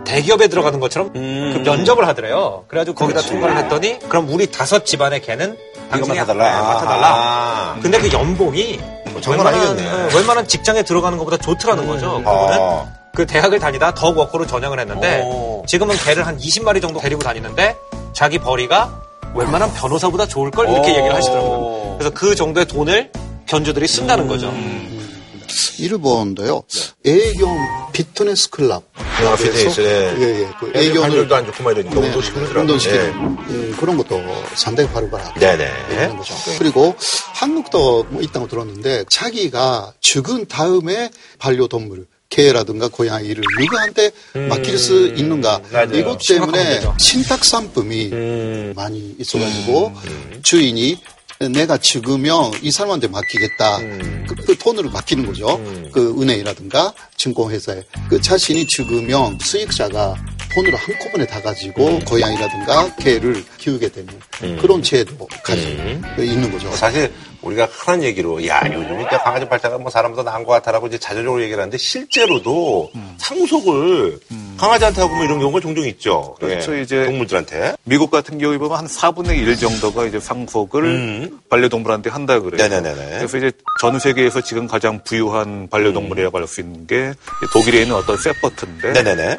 대기업에 0.05 0.49
들어가는 0.49 0.79
것처럼 0.81 1.13
그 1.13 1.19
면접을 1.65 2.07
하더래요. 2.07 2.65
그래가지고 2.69 2.95
거기다 2.95 3.23
통과를 3.23 3.57
했더니 3.59 3.99
그럼 4.09 4.29
우리 4.31 4.51
다섯 4.51 4.87
집안의 4.87 5.21
개는 5.23 5.57
당신이 5.91 6.17
맡아달라? 6.19 6.51
네, 6.51 6.67
맡아달라. 6.67 7.07
아하. 7.09 7.81
근데 7.81 7.99
그 7.99 8.13
연봉이 8.13 8.79
정말 9.21 9.47
웬만한, 9.47 9.69
아니겠네. 9.69 9.91
어, 9.91 10.09
웬만한 10.15 10.47
직장에 10.47 10.83
들어가는 10.83 11.19
것보다 11.19 11.37
좋더라는 11.39 11.87
거죠. 11.87 12.13
그분은 12.19 12.59
아. 12.61 12.87
그 13.15 13.27
대학을 13.27 13.59
다니다 13.59 13.95
덕 13.95 14.17
워커로 14.19 14.47
전향을 14.47 14.79
했는데 14.79 15.25
지금은 15.67 15.97
개를 15.97 16.27
한 16.27 16.39
20마리 16.39 16.83
정도 16.83 17.01
데리고 17.01 17.23
다니는데 17.23 17.77
자기 18.13 18.39
벌이가 18.39 19.03
웬만한 19.35 19.73
변호사보다 19.75 20.27
좋을 20.27 20.51
걸 20.51 20.69
이렇게 20.69 20.93
오. 20.93 20.97
얘기를 20.97 21.15
하시더라고요. 21.15 21.97
그래서 21.99 22.15
그 22.15 22.35
정도의 22.35 22.67
돈을 22.67 23.11
견주들이 23.47 23.89
쓴다는 23.89 24.29
거죠. 24.29 24.53
일본도요. 25.79 26.63
애견 27.05 27.49
피트니스 27.93 28.51
클럽. 28.51 28.85
아, 28.95 29.37
피트니스, 29.37 29.81
예. 29.81 30.15
예, 30.19 30.41
예. 30.41 30.49
그 30.61 30.69
애견 30.69 30.83
애견을 30.83 31.01
관절도 31.01 31.37
안 31.37 31.47
좋고 31.47 31.63
막 31.65 31.73
이러니까 31.73 32.01
네, 32.01 32.07
운동시키고 32.07 32.41
그러더라고요. 32.41 32.61
운동시키는 32.63 33.05
예. 33.05 33.55
음, 33.55 33.77
그런 33.79 33.97
것도 33.97 34.23
상당히 34.55 34.89
바로바로 34.91 35.25
네네. 35.39 36.09
거죠. 36.17 36.35
그리고 36.59 36.95
한국도 37.35 38.05
뭐 38.11 38.23
있다고 38.23 38.49
들었는데 38.49 39.05
자기가 39.09 39.95
죽은 40.01 40.47
다음에 40.47 41.11
반려동물 41.39 42.07
개라든가 42.29 42.89
고양이를 42.89 43.43
누구한테 43.61 44.11
맡길 44.49 44.79
수 44.79 45.07
있는가 45.09 45.59
음. 45.59 45.73
맞아요. 45.73 45.97
이것 45.97 46.19
때문에 46.27 46.65
문제죠. 46.65 46.89
음. 46.91 46.99
신탁 46.99 47.45
상품이 47.45 48.11
많이 48.75 49.15
있어가지고 49.19 49.95
주인이 50.43 50.99
내가 51.39 51.77
죽으면 51.77 52.53
이 52.63 52.71
사람한테 52.71 53.09
맡기겠다. 53.09 53.79
음. 53.79 54.25
그, 54.29 54.35
그 54.35 54.57
돈으로 54.57 54.91
맡기는 54.91 55.27
거죠. 55.27 55.61
그 55.93 56.21
은행이라든가 56.21 56.95
증권회사에. 57.17 57.83
그 58.09 58.21
자신이 58.21 58.67
죽으면 58.67 59.39
수익자가 59.41 60.17
돈으로 60.55 60.77
한꺼번에 60.77 61.27
다 61.27 61.41
가지고 61.43 61.99
고양이라든가 62.01 62.95
개를 62.97 63.45
키우게 63.59 63.89
되는 63.91 64.09
그런 64.59 64.83
제도 64.83 65.27
가지고 65.43 66.23
있는 66.23 66.51
거죠. 66.51 66.71
사실 66.73 67.13
우리가 67.43 67.67
흔한 67.67 68.03
얘기로 68.03 68.45
야 68.49 68.61
요즘 68.67 69.01
이제 69.03 69.17
강아지 69.19 69.47
발자가 69.49 69.79
뭐 69.79 69.91
사람보다 69.91 70.29
나은 70.31 70.45
것 70.45 70.53
같아라고 70.53 70.87
이제 70.89 70.99
자조적으로 70.99 71.43
얘기를 71.43 71.61
하는데 71.61 71.77
실제로도 71.77 72.91
상속을 73.19 74.19
강아지한테 74.57 75.03
하고 75.03 75.15
뭐 75.15 75.25
이런 75.25 75.39
경우가 75.39 75.61
종종 75.61 75.87
있죠. 75.89 76.35
그렇죠. 76.41 76.77
예, 76.77 76.83
이제 76.83 77.05
동물들한테. 77.05 77.75
미국 77.85 78.11
같은 78.11 78.39
경우에 78.39 78.57
보면 78.59 78.79
한 78.79 78.87
4분의 78.87 79.37
1 79.37 79.57
정도가 79.57 80.07
이제 80.07 80.19
상속을 80.19 81.31
반려동물한테 81.51 82.09
한다 82.11 82.41
그래요. 82.41 82.65
음. 82.65 82.71
네네네네. 82.71 83.19
그래서 83.19 83.37
이제 83.37 83.53
전 83.81 83.99
세계에서 83.99 84.41
지금 84.41 84.67
가장 84.67 85.01
부유한 85.05 85.69
반려동물이라고 85.69 86.39
할 86.39 86.47
수 86.47 86.61
있는 86.63 86.87
게 86.87 87.13
독일에 87.53 87.83
있는 87.83 87.97
어떤 87.97 88.17
세퍼트인데 88.17 88.93
네네네. 88.93 89.37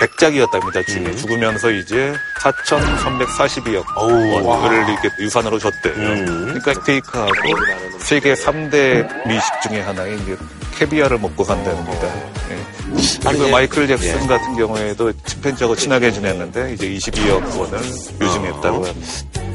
백작이었답니다. 0.00 0.80
음. 0.80 1.16
죽으면서 1.16 1.70
이제 1.70 2.12
4,342억 2.40 3.84
원을 3.96 4.88
이렇게 4.88 5.08
유산으로 5.20 5.58
줬대요. 5.58 5.94
음. 5.94 6.44
그러니까 6.46 6.74
스테이크하고 6.74 7.32
세계 7.98 8.34
3대 8.34 9.26
미식 9.26 9.44
중에 9.62 9.80
하나인 9.80 10.18
이제 10.22 10.36
캐비아를 10.78 11.18
먹고 11.18 11.44
산답니다. 11.44 12.06
예. 12.50 13.28
그리고 13.28 13.48
마이클 13.48 13.86
잭슨 13.86 14.22
예. 14.22 14.26
같은 14.26 14.56
경우에도 14.56 15.12
침팬지하고 15.24 15.74
친하게 15.74 16.12
지냈는데 16.12 16.74
이제 16.74 16.88
22억 16.88 17.58
원을 17.58 17.78
유증했다고 18.20 18.76
어. 18.78 18.86
합니다. 18.86 19.46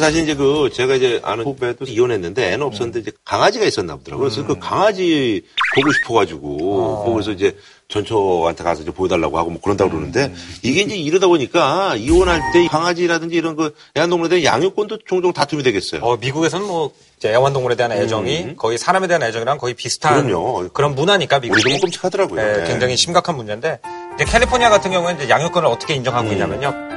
사실 0.00 0.22
이제 0.22 0.34
그 0.34 0.70
제가 0.72 0.96
이제 0.96 1.20
아는 1.22 1.44
후배도 1.44 1.84
이혼했는데 1.84 2.52
애는 2.52 2.62
없었는데 2.66 3.00
이제 3.00 3.12
강아지가 3.24 3.64
있었나 3.64 3.96
보더라고요. 3.96 4.28
그래서 4.28 4.46
그 4.46 4.58
강아지 4.58 5.42
보고 5.76 5.92
싶어가지고 5.92 6.56
뭐 6.56 7.12
그래서 7.12 7.30
이제 7.30 7.56
전초한테 7.88 8.64
가서 8.64 8.82
이제 8.82 8.90
보여달라고 8.90 9.36
하고 9.36 9.50
뭐 9.50 9.60
그런다 9.60 9.84
고 9.84 9.90
그러는데 9.90 10.32
이게 10.62 10.82
이제 10.82 10.96
이러다 10.96 11.26
보니까 11.26 11.96
이혼할 11.96 12.40
때 12.52 12.66
강아지라든지 12.68 13.34
이런 13.36 13.56
그 13.56 13.74
애완동물에 13.96 14.28
대한 14.28 14.44
양육권도 14.44 14.98
종종 15.06 15.32
다툼이 15.32 15.62
되겠어요. 15.62 16.00
어, 16.02 16.16
미국에서는 16.16 16.66
뭐 16.66 16.92
이제 17.18 17.30
애완동물에 17.30 17.74
대한 17.74 17.92
애정이 17.92 18.56
거의 18.56 18.78
사람에 18.78 19.06
대한 19.08 19.22
애정이랑 19.22 19.58
거의 19.58 19.74
비슷한 19.74 20.20
음. 20.20 20.26
그럼요. 20.26 20.68
그런 20.72 20.94
문화니까 20.94 21.40
미국이 21.40 21.60
우리도 21.60 21.70
뭐 21.70 21.80
끔찍하더라고요. 21.80 22.40
예, 22.40 22.52
네. 22.58 22.64
굉장히 22.68 22.96
심각한 22.96 23.36
문제인데 23.36 23.80
이제 24.14 24.24
캘리포니아 24.24 24.70
같은 24.70 24.90
경우에는 24.90 25.22
이제 25.22 25.30
양육권을 25.30 25.68
어떻게 25.68 25.94
인정하고 25.94 26.28
음. 26.28 26.32
있냐면요. 26.32 26.89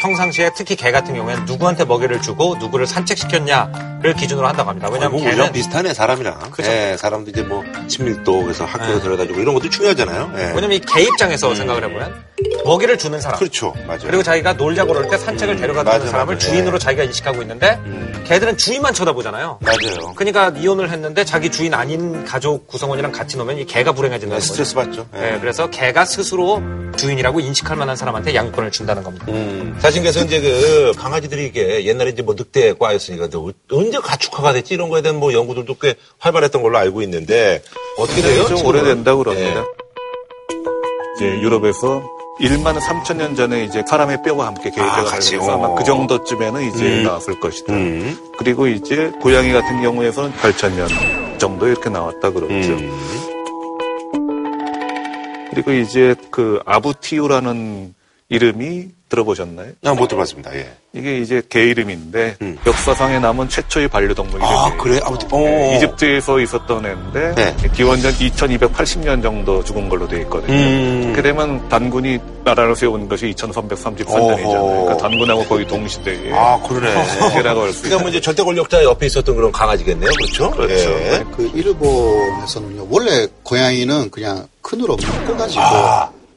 평상시에 0.00 0.50
특히 0.54 0.76
개 0.76 0.90
같은 0.90 1.14
경우에는 1.14 1.44
누구한테 1.44 1.84
먹이를 1.84 2.20
주고 2.22 2.56
누구를 2.56 2.86
산책시켰냐 2.86 3.89
를 4.02 4.14
기준으로 4.14 4.46
한다고 4.48 4.70
합니다. 4.70 4.88
왜냐하면 4.90 5.20
뭐 5.20 5.30
개는 5.30 5.52
비슷하네 5.52 5.92
사람이랑. 5.92 6.50
그죠. 6.52 6.70
예, 6.70 6.96
사람도 6.98 7.30
이제 7.32 7.42
뭐 7.42 7.62
친밀도 7.86 8.44
그래서 8.44 8.64
학교에 8.64 8.94
네. 8.94 9.00
데려다주고 9.02 9.38
이런 9.40 9.52
것도 9.54 9.68
중요하잖아요. 9.68 10.32
예. 10.36 10.40
왜냐면 10.54 10.72
이 10.72 10.80
개 10.80 11.02
입장에서 11.02 11.54
생각을 11.54 11.84
해보면 11.84 12.24
먹이를 12.64 12.96
주는 12.96 13.20
사람 13.20 13.38
그렇죠, 13.38 13.74
맞아요. 13.86 14.00
그리고 14.04 14.22
자기가 14.22 14.54
놀자고 14.54 14.92
그럴 14.94 15.08
때 15.08 15.18
산책을 15.18 15.56
데려가 15.56 15.84
주는 15.84 15.98
맞아, 15.98 16.10
사람을 16.10 16.34
맞아. 16.36 16.48
주인으로 16.48 16.76
예. 16.76 16.78
자기가 16.78 17.02
인식하고 17.04 17.42
있는데 17.42 17.78
개들은 18.26 18.56
주인만 18.56 18.94
쳐다보잖아요. 18.94 19.58
맞아요. 19.60 20.14
그러니까 20.16 20.48
이혼을 20.56 20.90
했는데 20.90 21.24
자기 21.24 21.50
주인 21.50 21.74
아닌 21.74 22.24
가족 22.24 22.66
구성원이랑 22.68 23.12
같이 23.12 23.36
놓으면 23.36 23.58
이 23.58 23.66
개가 23.66 23.92
불행해진다는 23.92 24.40
네, 24.40 24.40
거죠. 24.40 24.52
스트레스 24.52 24.74
받죠. 24.74 25.06
예. 25.16 25.20
네, 25.32 25.38
그래서 25.40 25.68
개가 25.68 26.06
스스로 26.06 26.62
주인이라고 26.96 27.40
인식할 27.40 27.76
만한 27.76 27.96
사람한테 27.96 28.34
양육권을 28.34 28.70
준다는 28.70 29.02
겁니다. 29.02 29.26
음. 29.28 29.76
사실 29.80 30.00
그래서 30.00 30.24
이제 30.24 30.40
그 30.40 30.92
강아지들이 30.96 31.46
이게 31.46 31.84
옛날에 31.84 32.10
이제 32.10 32.22
뭐 32.22 32.34
늑대과였으니까 32.36 33.28
또 33.28 33.52
언제 33.90 33.98
가축화가 33.98 34.52
됐지 34.52 34.74
이런 34.74 34.88
거에 34.88 35.02
대한 35.02 35.18
뭐 35.18 35.32
연구들도 35.32 35.74
꽤 35.80 35.96
활발했던 36.18 36.62
걸로 36.62 36.78
알고 36.78 37.02
있는데 37.02 37.60
어떻게 37.98 38.22
돼요? 38.22 38.46
좀? 38.46 38.64
오래된다고 38.64 39.24
그럽니다. 39.24 39.64
이제 41.16 41.26
유럽에서 41.26 42.00
1만 42.40 42.78
3천 42.78 43.16
년 43.16 43.34
전에 43.34 43.64
이제 43.64 43.82
사람의 43.86 44.22
뼈와 44.22 44.46
함께 44.46 44.68
아, 44.68 44.72
계획되어 44.76 45.04
같이, 45.04 45.36
그래서 45.36 45.52
아마 45.52 45.66
어. 45.66 45.74
그 45.74 45.82
정도쯤에는 45.82 46.70
이제 46.70 46.98
음. 46.98 47.02
나왔을 47.02 47.40
것이다. 47.40 47.72
음. 47.74 48.16
그리고 48.38 48.68
이제 48.68 49.10
고양이 49.20 49.52
같은 49.52 49.82
경우에서는 49.82 50.32
8천 50.34 50.74
년 50.74 50.88
정도 51.38 51.66
이렇게 51.66 51.90
나왔다 51.90 52.30
그러죠. 52.30 52.52
음. 52.52 52.90
그리고 55.50 55.72
이제 55.72 56.14
그 56.30 56.60
아부티우라는 56.64 57.94
이름이 58.30 58.86
들어보셨나요? 59.08 59.72
아, 59.84 59.92
못 59.92 60.06
들어봤습니다. 60.06 60.54
예. 60.54 60.70
이게 60.92 61.18
이제 61.18 61.42
개 61.48 61.64
이름인데 61.64 62.36
역사상에 62.64 63.18
남은 63.18 63.48
최초의 63.48 63.88
반려동물 63.88 64.36
이름이에요. 64.36 64.56
아, 64.56 64.76
그래? 64.76 65.00
아무튼, 65.02 65.28
어. 65.32 65.38
네, 65.40 65.76
이집트에서 65.76 66.38
있었던 66.38 66.86
애인데 66.86 67.34
네. 67.34 67.56
기원전 67.74 68.12
2280년 68.12 69.20
정도 69.20 69.64
죽은 69.64 69.88
걸로 69.88 70.06
돼 70.06 70.20
있거든요. 70.20 70.52
음. 70.54 71.12
그러면 71.14 71.68
단군이 71.68 72.20
나라를 72.44 72.76
세운 72.76 73.08
것이 73.08 73.34
2333년이잖아요. 73.34 74.44
어허. 74.46 74.84
그러니까 74.84 74.96
단군하고 74.96 75.44
거의 75.46 75.66
동시대에 75.66 76.32
아, 76.32 76.60
그러네. 76.62 77.34
개라고 77.34 77.62
할수 77.62 77.82
그러니까 77.82 78.02
뭐 78.02 78.10
이제 78.10 78.20
절대 78.20 78.44
권력자 78.44 78.84
옆에 78.84 79.06
있었던 79.06 79.34
그런 79.34 79.50
강아지겠네요. 79.50 80.08
그렇죠? 80.08 80.50
그렇죠. 80.52 80.88
예. 80.88 81.24
그 81.36 81.50
일본에서는요 81.52 82.86
원래 82.88 83.26
고양이는 83.42 84.12
그냥 84.12 84.46
큰으로 84.62 84.96
묶어 84.96 85.36
가지고 85.36 85.62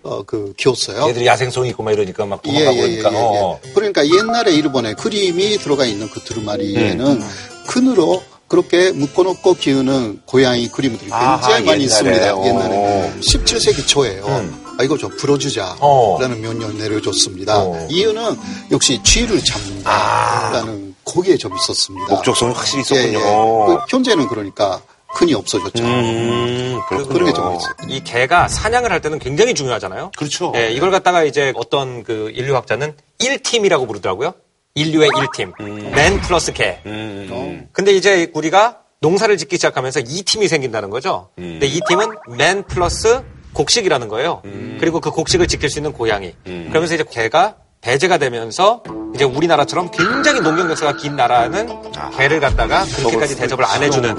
어, 0.04 0.22
그 0.24 0.54
키웠어요. 0.58 1.08
얘들이 1.10 1.26
야생성이 1.26 1.70
있고 1.70 1.84
막 1.84 1.92
이러니까 1.94 2.26
막 2.26 2.42
예, 2.46 2.52
도망가고 2.52 2.78
예, 2.78 2.82
예, 2.82 2.98
그러니까. 2.98 3.14
예, 3.14 3.18
어. 3.18 3.60
예. 3.66 3.72
그러니까 3.72 4.06
옛날에 4.06 4.52
일본에 4.54 4.94
그림이 4.94 5.58
들어가 5.58 5.86
있는 5.86 6.10
그 6.10 6.20
두루마리에는 6.22 7.06
음. 7.06 7.30
큰으로 7.68 8.22
그렇게 8.50 8.92
묶어놓고 8.92 9.56
키우는 9.56 10.22
고양이 10.26 10.68
그림들이 10.68 11.10
굉장히 11.10 11.66
많이 11.66 11.66
옛날에. 11.66 11.84
있습니다. 11.86 12.36
오. 12.36 12.46
옛날에 12.46 13.14
17세기 13.22 13.88
초에요. 13.88 14.26
음. 14.26 14.64
아, 14.78 14.84
이거 14.84 14.98
좀 14.98 15.10
풀어주자. 15.18 15.78
어. 15.80 16.18
라는 16.20 16.42
명령을 16.42 16.78
내려줬습니다. 16.78 17.60
어. 17.64 17.88
이유는 17.90 18.38
역시 18.72 19.00
쥐를 19.04 19.38
아. 19.38 19.42
잡는다라는 19.44 20.96
거기에 21.06 21.38
좀 21.38 21.56
있었습니다. 21.56 22.14
목적성이 22.14 22.54
확실히 22.54 22.82
있었군요. 22.82 23.20
예, 23.20 23.24
예. 23.24 23.66
그 23.68 23.78
현재는 23.90 24.28
그러니까 24.28 24.82
큰이 25.16 25.34
없어졌죠. 25.34 25.84
음, 25.84 26.80
그렇군요. 26.90 27.14
그런 27.14 27.28
게좀 27.28 27.56
있어요. 27.56 27.74
이 27.88 28.04
개가 28.04 28.48
사냥을 28.48 28.92
할 28.92 29.02
때는 29.02 29.20
굉장히 29.20 29.54
중요하잖아요. 29.54 30.12
그렇죠. 30.18 30.52
예, 30.56 30.72
이걸 30.72 30.92
갖다가 30.92 31.24
이제 31.24 31.54
어떤 31.56 32.04
그 32.04 32.32
인류학자는 32.34 32.96
1팀이라고 33.20 33.88
부르더라고요. 33.88 34.34
인류의 34.76 35.10
1팀. 35.12 35.54
맨 35.94 36.20
플러스 36.22 36.52
개. 36.52 36.80
음. 36.86 37.68
근데 37.72 37.92
이제 37.94 38.32
우리가 38.34 38.80
농사를 39.02 39.36
짓기 39.38 39.58
시작하면서 39.58 40.02
2팀이 40.02 40.48
생긴다는 40.48 40.90
거죠. 40.90 41.30
음. 41.38 41.60
근데 41.60 41.68
이 41.68 41.80
팀은 41.88 42.08
맨 42.38 42.64
플러스 42.64 43.22
곡식이라는 43.54 44.08
거예요. 44.08 44.42
그리고 44.80 45.00
그 45.00 45.12
곡식을 45.12 45.48
지킬 45.48 45.70
수 45.70 45.78
있는 45.78 45.94
고양이. 45.94 46.34
음. 46.48 46.66
그러면서 46.70 46.96
이제 46.96 47.04
개가 47.10 47.56
배제가 47.84 48.18
되면서 48.18 48.82
이제 49.14 49.26
우리나라처럼 49.26 49.92
굉장히 49.92 50.40
농경 50.40 50.70
역사가 50.72 50.94
긴 50.96 51.16
나라는 51.16 51.70
개를 52.18 52.40
갖다가 52.40 52.86
그렇게까지 52.86 53.36
대접을 53.36 53.66
안 53.66 53.84
해주는 53.84 54.16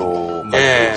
예, 0.53 0.93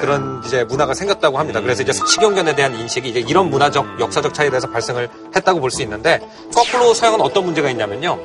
그런 0.00 0.42
이제 0.46 0.62
문화가 0.64 0.94
생겼다고 0.94 1.38
합니다. 1.38 1.60
그래서 1.60 1.82
이제 1.82 1.92
식용견에 1.92 2.54
대한 2.54 2.74
인식이 2.78 3.08
이제 3.08 3.20
이런 3.20 3.50
문화적 3.50 3.98
역사적 4.00 4.34
차이에 4.34 4.50
대해서 4.50 4.70
발생을 4.70 5.08
했다고 5.34 5.60
볼 5.60 5.70
수 5.70 5.82
있는데 5.82 6.20
거꾸로 6.54 6.92
서양은 6.94 7.20
어떤 7.20 7.44
문제가 7.44 7.70
있냐면요. 7.70 8.18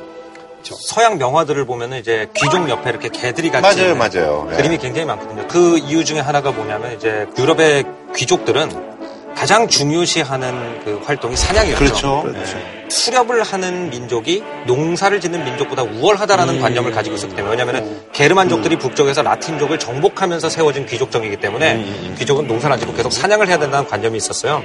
서양 0.63 1.17
명화들을 1.19 1.63
보면은 1.65 1.99
이제 1.99 2.27
귀족 2.33 2.67
옆에 2.69 2.89
이렇게 2.89 3.07
개들이 3.09 3.51
같이 3.51 3.79
맞아요, 3.79 3.95
맞아요. 3.95 4.47
예. 4.51 4.55
그림이 4.57 4.77
굉장히 4.79 5.05
많거든요. 5.05 5.47
그 5.47 5.77
이유 5.77 6.03
중에 6.03 6.19
하나가 6.19 6.51
뭐냐면 6.51 6.93
이제 6.95 7.27
유럽의 7.37 7.85
귀족들은 8.15 8.94
가장 9.35 9.67
중요시하는 9.67 10.79
그 10.83 11.01
활동이 11.03 11.35
사냥이었죠. 11.35 11.83
그렇죠. 11.83 12.23
예. 12.35 12.89
수렵을 12.89 13.43
하는 13.43 13.89
민족이 13.89 14.43
농사를 14.67 15.19
짓는 15.19 15.43
민족보다 15.43 15.83
우월하다라는 15.83 16.61
관념을 16.61 16.91
가지고 16.91 17.15
있었기 17.15 17.35
때문에 17.35 17.55
왜냐하면 17.57 18.01
게르만족들이 18.13 18.77
북쪽에서 18.77 19.23
라틴족을 19.23 19.79
정복하면서 19.79 20.49
세워진 20.49 20.85
귀족정이기 20.85 21.37
때문에 21.37 22.15
귀족은 22.17 22.47
농사를 22.47 22.73
안 22.73 22.79
짓고 22.79 22.93
계속 22.93 23.11
사냥을 23.11 23.47
해야 23.47 23.57
된다는 23.57 23.87
관념이 23.87 24.17
있었어요. 24.17 24.63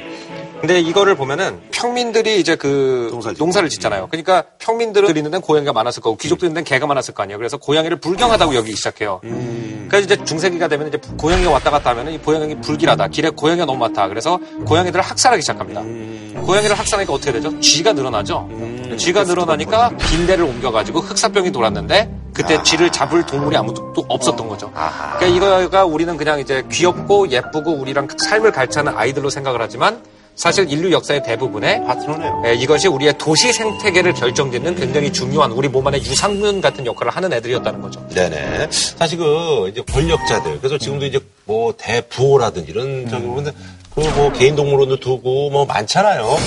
근데 0.61 0.79
이거를 0.79 1.15
보면은 1.17 1.61
평민들이 1.71 2.39
이제 2.39 2.55
그 2.55 3.09
농사를, 3.39 3.71
짓잖아요. 3.71 4.09
그러니까 4.11 4.45
평민들은 4.59 5.09
있는 5.09 5.25
데는 5.25 5.41
고양이가 5.41 5.73
많았을 5.73 6.03
거고 6.03 6.17
귀족들 6.17 6.47
있는 6.47 6.55
데는 6.57 6.65
개가 6.65 6.87
많았을 6.87 7.15
거 7.15 7.23
아니에요. 7.23 7.39
그래서 7.39 7.57
고양이를 7.57 7.99
불경하다고 7.99 8.55
여기기 8.55 8.77
시작해요. 8.77 9.21
그래서 9.23 10.05
이제 10.05 10.23
중세기가 10.23 10.69
되면 10.69 10.89
이제 10.89 10.99
고양이가 11.17 11.51
왔다 11.51 11.71
갔다 11.71 11.91
하면은 11.91 12.13
이 12.13 12.19
고양이 12.19 12.55
불길하다. 12.61 13.09
길에 13.09 13.31
고양이가 13.31 13.65
너무 13.65 13.79
많다. 13.79 14.09
그래서 14.09 14.39
고양이들을 14.67 15.03
학살하기 15.03 15.41
시작합니다. 15.43 15.81
고양이를 16.43 16.79
학살하니까 16.79 17.13
어떻게 17.13 17.33
되죠? 17.33 17.59
쥐가 17.61 17.95
늘어나죠. 17.95 18.49
쥐가 18.99 19.25
늘어나니까 19.25 19.97
빈대를 19.97 20.45
옮겨가지고 20.45 21.01
흑사병이 21.01 21.53
돌았는데 21.53 22.15
그때 22.35 22.63
쥐를 22.63 22.93
잡을 22.93 23.25
동물이 23.25 23.57
아무도 23.57 23.93
또 23.93 24.05
없었던 24.09 24.49
거죠. 24.49 24.71
그러니까 24.71 25.27
이거가 25.27 25.85
우리는 25.85 26.17
그냥 26.17 26.39
이제 26.39 26.65
귀엽고 26.71 27.31
예쁘고 27.31 27.73
우리랑 27.73 28.09
삶을 28.17 28.53
갈취하는 28.53 28.97
아이들로 28.97 29.31
생각을 29.31 29.61
하지만 29.61 30.03
사실 30.41 30.71
인류 30.71 30.91
역사의 30.91 31.23
대부분에 31.23 31.83
예, 32.47 32.55
이것이 32.55 32.89
우리의 32.89 33.13
도시 33.19 33.53
생태계를 33.53 34.15
결정짓는 34.15 34.75
굉장히 34.75 35.13
중요한 35.13 35.53
우리 35.53 35.69
몸 35.69 35.87
안에 35.87 35.99
유산균 35.99 36.63
같은 36.63 36.87
역할을 36.87 37.15
하는 37.15 37.31
애들이었다는 37.35 37.83
거죠. 37.83 38.09
네네. 38.09 38.69
사실 38.71 39.19
그 39.19 39.69
이제 39.71 39.83
권력자들 39.83 40.57
그래서 40.59 40.79
지금도 40.79 41.05
이제 41.05 41.21
뭐 41.45 41.75
대부호라든지 41.77 42.71
이런 42.71 43.07
저기 43.11 43.27
보면 43.27 43.53
그뭐 43.95 44.33
개인 44.33 44.57
동물원도 44.57 44.97
두고 45.01 45.51
뭐 45.51 45.67
많잖아요. 45.67 46.39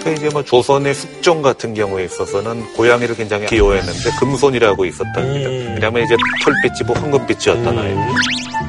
그러니까 0.00 0.10
이제 0.12 0.30
뭐 0.30 0.42
조선의 0.42 0.94
숙종 0.94 1.42
같은 1.42 1.74
경우에 1.74 2.06
있어서는 2.06 2.72
고양이를 2.72 3.14
굉장히 3.14 3.44
귀여워했는데 3.44 4.10
금손이라고 4.18 4.86
있었답니다. 4.86 5.50
왜냐하면 5.74 6.02
이제 6.04 6.16
털빛이 6.42 6.86
뭐 6.86 6.96
황금빛이었잖아요. 6.96 8.61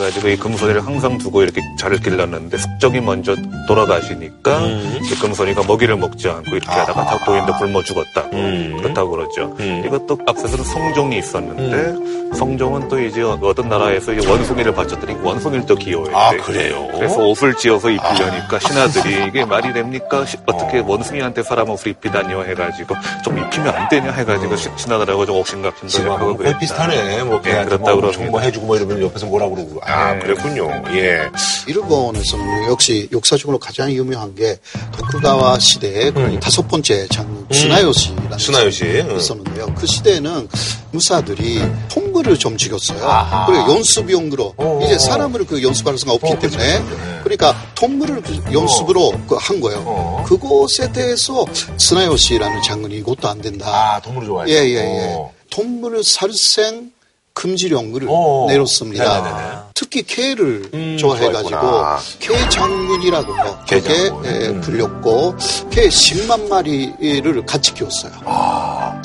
그래가지고 0.00 0.28
이 0.28 0.36
금손이를 0.36 0.86
항상 0.86 1.18
두고 1.18 1.42
이렇게 1.42 1.60
잘 1.78 1.94
길렀는데 1.98 2.56
숙종이 2.56 3.00
먼저 3.00 3.36
돌아가시니까 3.68 4.60
이 4.62 5.14
금손이가 5.20 5.64
먹이를 5.66 5.96
먹지 5.96 6.28
않고 6.28 6.50
이렇게 6.56 6.66
하다가 6.70 7.04
닭도인데 7.04 7.52
굶어 7.58 7.82
죽었다고 7.82 8.30
그렇다고 8.30 9.10
그러죠. 9.10 9.54
이것도 9.86 10.18
앞서서는 10.26 10.64
성종이 10.64 11.18
있었는데 11.18 12.34
성종은 12.36 12.88
또 12.88 12.98
이제 13.00 13.22
어떤 13.22 13.68
나라에서 13.68 14.12
이 14.14 14.26
원숭이를 14.26 14.72
바쳤더니 14.72 15.14
원숭이를 15.22 15.66
또 15.66 15.74
귀여워했대. 15.74 16.16
아, 16.16 16.30
그래요? 16.44 16.88
그래서 16.94 17.18
옷을 17.26 17.54
지어서 17.56 17.90
입히려니까 17.90 18.58
신하들이 18.60 19.26
이게 19.28 19.44
말이 19.44 19.72
됩니까? 19.72 20.24
시- 20.24 20.36
어떻게 20.46 20.78
원숭이한테 20.78 21.42
사람 21.42 21.68
옷을 21.70 21.90
입히다니요 21.92 22.44
해가지고 22.44 22.94
좀 23.24 23.36
입히면 23.38 23.74
안 23.74 23.88
되냐 23.88 24.12
해가지고 24.12 24.56
시- 24.56 24.70
신하들하고 24.76 25.26
좀 25.26 25.36
옥신각신도 25.36 26.12
하고 26.12 26.36
거의 26.36 26.56
비슷하네. 26.58 27.24
뭐 27.24 27.40
네, 27.42 27.50
그렇다고 27.64 27.78
뭐 27.78 27.84
그럽니다. 27.96 28.06
엄청 28.06 28.30
뭐 28.30 28.40
해주고 28.40 28.66
뭐 28.66 28.76
이러면 28.76 29.02
옆에서 29.02 29.26
뭐라 29.26 29.48
그러고. 29.48 29.80
아, 29.90 30.18
그랬군요. 30.18 30.68
예. 30.94 31.28
일본에서는 31.66 32.68
역시 32.68 33.08
역사적으로 33.12 33.58
가장 33.58 33.90
유명한 33.92 34.34
게 34.34 34.58
도쿠가와 34.92 35.58
시대의 35.58 36.12
그 36.12 36.38
다섯 36.40 36.66
번째 36.68 37.06
장군 37.08 37.46
스나요시라는 37.52 38.38
스나요시, 38.38 38.78
장군이 38.80 39.14
음. 39.14 39.18
있었는데요. 39.18 39.74
그 39.76 39.86
시대에는 39.86 40.48
무사들이 40.92 41.62
통구를 41.88 42.38
좀 42.38 42.56
죽였어요. 42.56 43.04
아하. 43.04 43.46
그리고 43.46 43.72
연습용으로 43.74 44.54
이제 44.84 44.98
사람을 44.98 45.46
그 45.46 45.62
연습할 45.62 45.98
수가 45.98 46.12
없기 46.12 46.38
때문에 46.38 46.82
그러니까 47.22 47.54
통구를 47.74 48.22
그 48.22 48.40
연습으로 48.52 49.12
그한 49.28 49.60
거예요. 49.60 50.24
그곳에 50.26 50.90
대해서 50.92 51.44
스나요시라는 51.76 52.62
장군이 52.62 52.96
이것도 52.98 53.28
안 53.28 53.40
된다. 53.40 53.66
아, 53.66 54.00
동물을 54.00 54.28
좋아해서. 54.28 54.52
예, 54.52 54.68
예, 54.68 54.76
예. 54.76 55.16
동물을 55.50 56.02
살생 56.04 56.90
금지령을 57.34 58.06
어. 58.08 58.46
내렸습니다. 58.48 59.22
네네네. 59.22 59.58
특히 59.74 60.02
개를 60.02 60.70
음, 60.74 60.96
좋아해가지고 60.98 61.48
좋아했구나. 61.48 61.98
개 62.18 62.48
장군이라고 62.50 63.34
개 63.66 63.80
그렇게. 63.80 64.04
예, 64.26 64.48
음. 64.48 64.60
불렸고 64.60 65.36
개 65.70 65.88
10만 65.88 66.48
마리를 66.48 67.46
같이 67.46 67.72
키웠어요. 67.74 68.12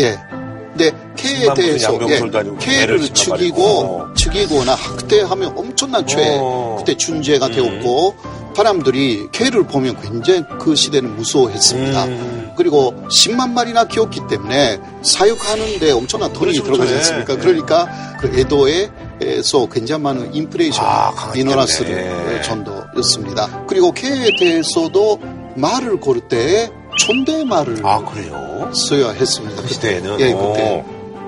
예. 0.01 0.19
근데 0.75 0.91
개에 1.15 1.47
10만 1.47 1.55
대해서 1.55 1.97
개를 1.97 2.57
개를 2.59 2.99
10만 2.99 3.15
죽이고 3.15 4.07
죽이거나 4.15 4.75
학대하면 4.75 5.53
엄청난 5.57 6.05
죄 6.05 6.37
어. 6.39 6.75
그때 6.79 6.97
준죄가 6.97 7.49
되었고 7.49 8.15
사람들이 8.55 9.29
개를 9.31 9.63
보면 9.63 10.01
굉장히 10.01 10.43
그 10.59 10.75
시대는 10.75 11.15
무서워했습니다. 11.17 12.05
음. 12.05 12.53
그리고 12.57 12.93
10만 13.09 13.51
마리나 13.51 13.85
키웠기 13.85 14.21
때문에 14.29 14.79
사육하는데 15.01 15.91
엄청난 15.91 16.31
돈이 16.31 16.53
그렇죠, 16.53 16.63
들어가지 16.63 16.91
그렇죠. 16.93 17.13
않습니까? 17.13 17.35
네. 17.35 17.39
그러니까 17.41 18.17
그 18.19 18.39
에도에서 18.39 19.67
굉장히 19.69 20.03
많은 20.03 20.33
인플레이션 20.33 20.85
아, 20.85 21.31
미너라스를 21.33 21.95
때문에. 21.95 22.41
전도였습니다. 22.43 23.65
그리고 23.67 23.91
개에 23.91 24.29
대해서도 24.39 25.19
말을 25.55 25.99
고를 25.99 26.21
때 26.21 26.71
존댓말을 26.97 27.85
아, 27.85 28.03
그래요? 28.03 28.71
써야 28.73 29.11
했습니다. 29.11 29.61
그 29.61 29.67
시대에는? 29.67 30.19
예, 30.19 30.33
어. 30.33 30.37
그때. 30.37 30.85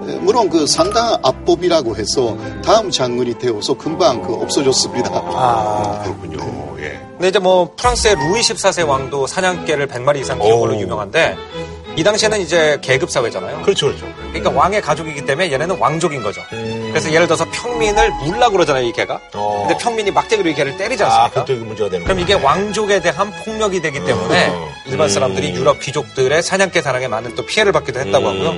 예, 0.07 0.15
물론 0.19 0.49
그 0.49 0.65
상당 0.67 1.17
압법이라고 1.21 1.95
해서 1.97 2.37
다음 2.63 2.89
장군이 2.89 3.37
되어서 3.39 3.73
금방 3.73 4.21
그 4.21 4.33
없어졌습니다. 4.35 5.09
아, 5.13 6.01
그렇군요. 6.03 6.37
예. 6.79 6.99
근데 7.13 7.29
이제 7.29 7.39
뭐 7.39 7.71
프랑스의 7.75 8.15
루이 8.15 8.41
14세 8.41 8.87
왕도 8.87 9.27
사냥개를 9.27 9.87
100마리 9.87 10.21
이상 10.21 10.39
키운 10.39 10.59
걸로 10.59 10.79
유명한데 10.79 11.35
이 11.97 12.03
당시에는 12.03 12.39
이제 12.41 12.77
계급 12.83 13.09
사회잖아요. 13.09 13.63
그렇죠, 13.63 13.87
그렇죠. 13.87 14.05
그러니까 14.31 14.51
왕의 14.51 14.81
가족이기 14.83 15.25
때문에 15.25 15.51
얘네는 15.51 15.77
왕족인 15.79 16.21
거죠. 16.21 16.41
그래서 16.51 17.11
예를 17.11 17.25
들어서 17.25 17.43
평민을 17.51 18.11
물라 18.23 18.49
그러잖아요, 18.49 18.85
이 18.85 18.91
개가. 18.91 19.19
근데 19.31 19.75
평민이 19.79 20.11
막대기로 20.11 20.47
이 20.47 20.53
개를 20.53 20.77
때리지 20.77 21.03
아, 21.03 21.23
않습니까? 21.23 21.43
그것도 21.45 21.65
문제가 21.65 21.89
되는 21.89 22.05
그럼 22.05 22.19
이게 22.19 22.33
왕족에 22.35 23.01
대한 23.01 23.31
폭력이 23.43 23.81
되기 23.81 24.03
때문에 24.05 24.53
일반 24.85 25.09
사람들이 25.09 25.55
유럽 25.55 25.79
귀족들의 25.79 26.43
사냥개 26.43 26.83
사랑에 26.83 27.07
많은 27.07 27.33
또 27.33 27.43
피해를 27.43 27.71
받기도 27.71 27.99
했다고 27.99 28.27
하고요. 28.27 28.53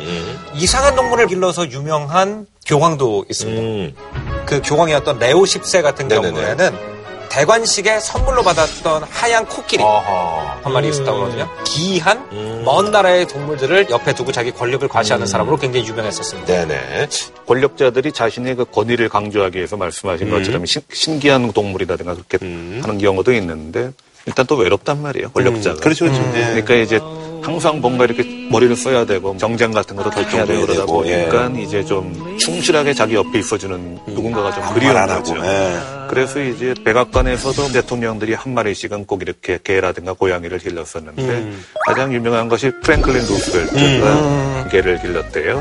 이상한 0.56 0.96
동물을 0.98 1.28
길러서 1.28 1.72
유명한 1.72 2.46
교황도 2.68 3.24
있습니다. 3.30 4.02
그 4.48 4.62
교황이었던 4.66 5.18
레오 5.18 5.44
10세 5.44 5.82
같은 5.82 6.10
네네네. 6.10 6.30
경우에는 6.34 6.99
대관식에 7.30 8.00
선물로 8.00 8.44
받았던 8.44 9.04
하얀 9.04 9.46
코끼리 9.46 9.84
한 9.84 10.74
마리 10.74 10.90
있었다고 10.90 11.18
그러거든요. 11.18 11.50
기이한 11.64 12.64
먼 12.66 12.92
나라의 12.92 13.28
동물들을 13.28 13.90
옆에 13.90 14.14
두고 14.14 14.32
자기 14.32 14.52
권력을 14.52 14.88
과시하는 14.88 15.28
사람으로 15.28 15.58
굉장히 15.58 15.88
유명했었습니다. 15.88 16.48
네네. 16.48 17.08
권력자들이 17.48 18.12
자신의 18.12 18.56
그 18.56 18.66
권위를 18.66 19.10
강조하기 19.10 19.58
위해서 19.58 19.78
말씀하신 19.78 20.28
음. 20.28 20.32
것처럼 20.32 20.66
신, 20.66 20.82
신기한 20.92 21.52
동물이라든가 21.52 22.16
그렇게 22.16 22.38
하는 22.82 22.98
경우도 22.98 23.34
있는데 23.34 23.92
일단 24.30 24.46
또 24.46 24.56
외롭단 24.56 25.02
말이에요 25.02 25.32
권력자가. 25.32 25.78
음, 25.78 25.80
그렇죠, 25.82 26.06
그렇죠. 26.06 26.22
예. 26.36 26.42
그러니까 26.62 26.76
이제 26.76 27.00
항상 27.42 27.82
뭔가 27.82 28.06
이렇게 28.06 28.24
머리를 28.52 28.76
써야 28.76 29.06
되고 29.06 29.36
정쟁 29.38 29.72
같은 29.72 29.96
것도 29.96 30.12
결정해야 30.12 30.46
되고 30.46 30.62
그러다 30.62 30.86
되고, 30.86 31.08
예. 31.08 31.30
보니까 31.30 31.60
이제 31.60 31.84
좀 31.84 32.38
충실하게 32.38 32.94
자기 32.94 33.16
옆에 33.16 33.40
있어주는 33.40 33.98
누군가가 34.08 34.54
좀 34.54 34.64
그리운 34.76 34.94
거죠. 34.94 35.36
예. 35.44 35.80
그래서 36.10 36.40
이제 36.42 36.76
백악관에서도 36.86 37.72
대통령들이 37.72 38.36
한 38.36 38.54
마리씩은 38.54 39.06
꼭 39.06 39.24
이렇게 39.24 39.58
개라든가 39.64 40.14
고양이를 40.14 40.60
길렀었는데 40.60 41.24
음. 41.24 41.64
가장 41.88 42.14
유명한 42.14 42.50
것이 42.50 42.72
프랭클린 42.84 43.22
루스벨트가 43.22 44.68
개를 44.70 45.02
길렀대요. 45.02 45.60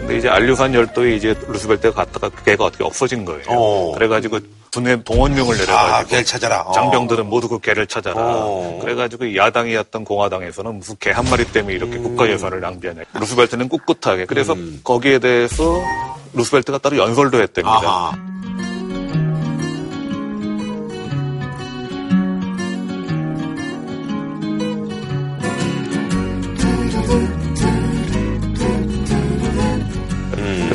근데 0.00 0.16
이제 0.16 0.28
안류산 0.28 0.74
열도에 0.74 1.16
이제 1.16 1.34
루스벨트가 1.48 2.04
갔다가 2.04 2.28
그 2.28 2.44
개가 2.44 2.64
어떻게 2.64 2.84
없어진 2.84 3.24
거예요. 3.24 3.42
어. 3.48 3.92
그래가지고 3.94 4.38
군에 4.72 5.02
동원령을 5.02 5.54
아, 5.54 5.58
내려가지고 5.58 6.08
개를 6.10 6.24
찾아라. 6.24 6.62
어. 6.62 6.72
장병들은 6.72 7.26
모두 7.28 7.46
그 7.48 7.60
개를 7.60 7.86
찾아라. 7.86 8.16
어. 8.18 8.78
그래가지고 8.80 9.36
야당이었던 9.36 10.04
공화당에서는 10.04 10.78
무슨 10.78 10.96
개 10.98 11.12
한 11.12 11.26
마리 11.28 11.44
때문에 11.44 11.74
이렇게 11.74 11.98
국가 11.98 12.26
예산을 12.26 12.60
낭비하냐. 12.60 13.02
루스벨트는 13.12 13.68
꿋꿋하게. 13.68 14.24
그래서 14.24 14.54
거기에 14.82 15.18
대해서 15.18 15.78
루스벨트가 16.32 16.78
따로 16.78 16.96
연설도 16.96 17.38
했답니다. 17.42 17.80
아하. 17.86 18.16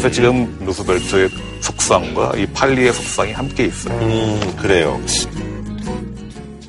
그래서 0.07 0.11
지금 0.11 0.57
루스벨트의 0.65 1.29
속상과 1.61 2.33
이 2.37 2.45
팔리의 2.47 2.93
속상이 2.93 3.33
함께 3.33 3.65
있어요. 3.65 3.93
음, 3.95 4.55
그래요. 4.57 4.99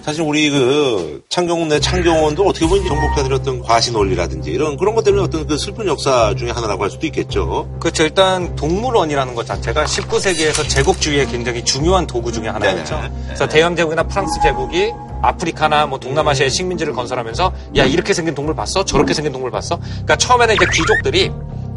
사실 0.03 0.23
우리 0.23 0.51
그 0.51 1.23
창경원 1.29 1.69
내 1.69 1.79
창경원도 1.79 2.45
어떻게 2.47 2.67
보면 2.67 2.87
정복자들의 2.89 3.39
어떤 3.39 3.61
과시 3.63 3.93
논리라든지 3.93 4.51
이런 4.51 4.77
그런 4.77 4.95
것 4.95 5.05
때문에 5.05 5.23
어떤 5.23 5.47
그 5.47 5.59
슬픈 5.59 5.87
역사 5.87 6.35
중에 6.35 6.51
하나라고 6.51 6.83
할 6.83 6.91
수도 6.91 7.07
있겠죠. 7.07 7.69
그렇죠. 7.79 8.05
일단 8.05 8.57
동물원이라는 8.57 9.35
것 9.35 9.47
자체가 9.47 9.85
19세기에서 9.85 10.69
제국주의의 10.69 11.27
굉장히 11.29 11.63
중요한 11.65 12.07
도구 12.07 12.33
중에 12.33 12.49
하나였죠. 12.49 12.97
네네. 12.97 13.13
그래서 13.27 13.49
대영 13.49 13.77
제국이나 13.77 14.03
프랑스 14.05 14.41
제국이 14.43 14.93
아프리카나 15.23 15.87
뭐 15.87 16.01
동남아시아의 16.01 16.51
식민지를 16.51 16.93
건설하면서 16.95 17.53
야 17.77 17.85
이렇게 17.85 18.15
생긴 18.15 18.35
동물 18.35 18.55
봤어? 18.57 18.85
저렇게 18.85 19.13
생긴 19.13 19.33
동물 19.33 19.51
봤어? 19.51 19.77
그러니까 19.77 20.17
처음에는 20.17 20.55
이제 20.55 20.65
귀족들이 20.73 21.31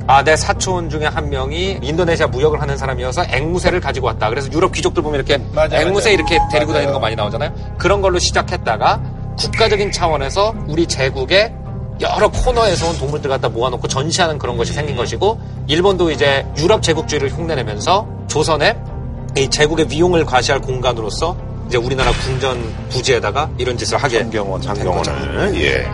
아, 0.08 0.24
내 0.24 0.36
사촌 0.36 0.90
중에 0.90 1.06
한 1.06 1.30
명이 1.30 1.80
인도네시아 1.82 2.28
무역을 2.28 2.62
하는 2.62 2.78
사람이어서 2.78 3.26
앵무새를 3.30 3.80
가지고 3.80 4.08
왔다. 4.08 4.30
그래서 4.30 4.52
유럽 4.52 4.72
귀족들 4.72 5.04
보면 5.04 5.20
이렇게 5.24 5.40
앵무새 5.72 6.14
이렇게 6.14 6.38
데리고 6.52 6.74
다니는 6.74 6.94
거 6.94 7.00
많이 7.00 7.16
나오잖아요. 7.16 7.54
그런 7.78 8.02
걸로 8.02 8.20
시작했다가 8.20 9.02
국가적인 9.38 9.92
차원에서 9.92 10.56
우리 10.68 10.86
제국의 10.88 11.54
여러 12.02 12.30
코너에서 12.30 12.90
온 12.90 12.98
동물들 12.98 13.30
갖다 13.30 13.48
모아놓고 13.48 13.88
전시하는 13.88 14.38
그런 14.40 14.58
것이 14.58 14.74
생긴 14.74 14.96
것이고 14.96 15.40
일본도 15.68 16.12
이제 16.12 16.46
유럽 16.58 16.82
제국주의를 16.82 17.30
흉내내면서 17.30 18.08
조선에 18.28 18.76
이 19.38 19.48
제국의 19.48 19.88
위용을 19.90 20.26
과시할 20.26 20.62
공간으로서 20.62 21.38
이제 21.68 21.78
우리나라 21.78 22.12
궁전 22.12 22.62
부지에다가 22.90 23.50
이런 23.58 23.78
짓을 23.78 23.98
하게 23.98 24.20
장경원, 24.20 24.62
장경원을 24.62 25.56
예. 25.62 25.86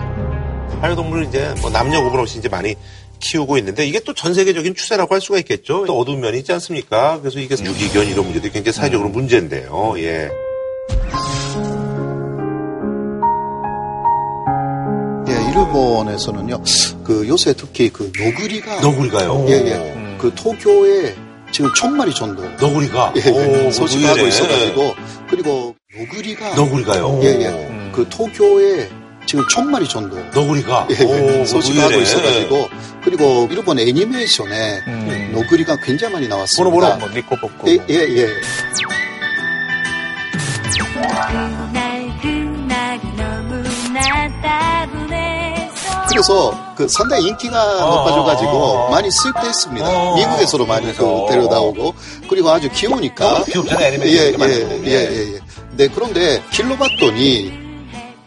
반려동물을 0.82 1.26
이제 1.26 1.54
뭐 1.62 1.70
남녀 1.70 2.02
구분 2.02 2.20
없이 2.20 2.40
이제 2.40 2.50
많이 2.50 2.76
키우고 3.20 3.58
있는데 3.60 3.86
이게 3.88 4.00
또 4.02 4.14
전 4.14 4.34
세계적인 4.34 4.74
추세라고 4.76 5.14
할 5.14 5.22
수가 5.22 5.38
있겠죠. 5.40 5.86
또 5.86 5.98
어두운 6.00 6.20
면이 6.22 6.40
있지 6.40 6.52
않습니까? 6.54 7.20
그래서 7.22 7.40
이게 7.40 7.56
유기견 7.64 8.08
이런 8.08 8.26
문제도 8.26 8.50
굉장히 8.52 8.74
사회적으로 8.74 9.10
문제인데요. 9.10 9.94
예. 9.98 10.30
예, 15.30 15.34
일본에서는요, 15.50 16.64
그 17.04 17.28
요새 17.28 17.54
특히 17.54 17.90
그 17.90 18.12
노구리가. 18.18 18.80
노구리가요? 18.82 19.46
예, 19.50 19.54
예. 19.54 20.18
그 20.18 20.32
도쿄에 20.36 21.14
지금 21.52 21.70
천 21.76 21.96
마리 21.98 22.14
정도. 22.14 22.44
노구리가? 22.60 23.14
예, 23.18 23.22
예. 23.26 23.66
오, 23.68 23.72
소식하고. 23.72 24.26
있어가지고. 24.28 24.96
그리고 25.30 25.76
노구리가. 25.98 26.56
노구리가요? 26.56 27.20
예, 27.24 27.28
예. 27.28 27.92
그 27.94 28.08
도쿄에 28.10 28.90
지금 29.28 29.46
천 29.50 29.70
마리 29.70 29.88
정도. 29.88 30.18
노구리가? 30.34 30.88
예, 30.92 30.96
예. 31.00 31.42
오, 31.42 31.46
소식하고. 31.46 31.94
있어가지고. 32.02 32.70
그리고 33.04 33.48
일본 33.52 33.78
애니메이션에 33.80 34.82
노구리가 35.32 35.78
굉장히 35.84 36.14
많이 36.14 36.28
나왔습니다. 36.28 36.74
보노 36.76 36.98
뭐 36.98 37.10
니코 37.10 37.36
뽑고 37.36 37.68
예, 37.70 37.78
예, 37.90 37.96
예. 37.96 38.28
그래서 46.10 46.74
그 46.76 46.88
상당히 46.88 47.28
인기가 47.28 47.80
높아져가지고 47.80 48.90
많이 48.90 49.10
쓸데있습니다. 49.12 50.16
미국에서도 50.16 50.66
많이 50.66 50.92
그 50.96 51.26
데려다오고 51.30 51.94
그리고 52.28 52.50
아주 52.50 52.70
귀여우니까. 52.74 53.44
귀엽잖아요, 53.46 53.84
예, 53.84 53.88
애니메이션 53.90 54.18
예, 54.18 54.30
이렇게 54.30 54.38
만들고. 54.38 54.86
예, 54.88 54.92
예, 54.92 55.34
예. 55.36 55.40
네, 55.74 55.88
그런데 55.94 56.42
길로 56.52 56.76
봤더니 56.76 57.67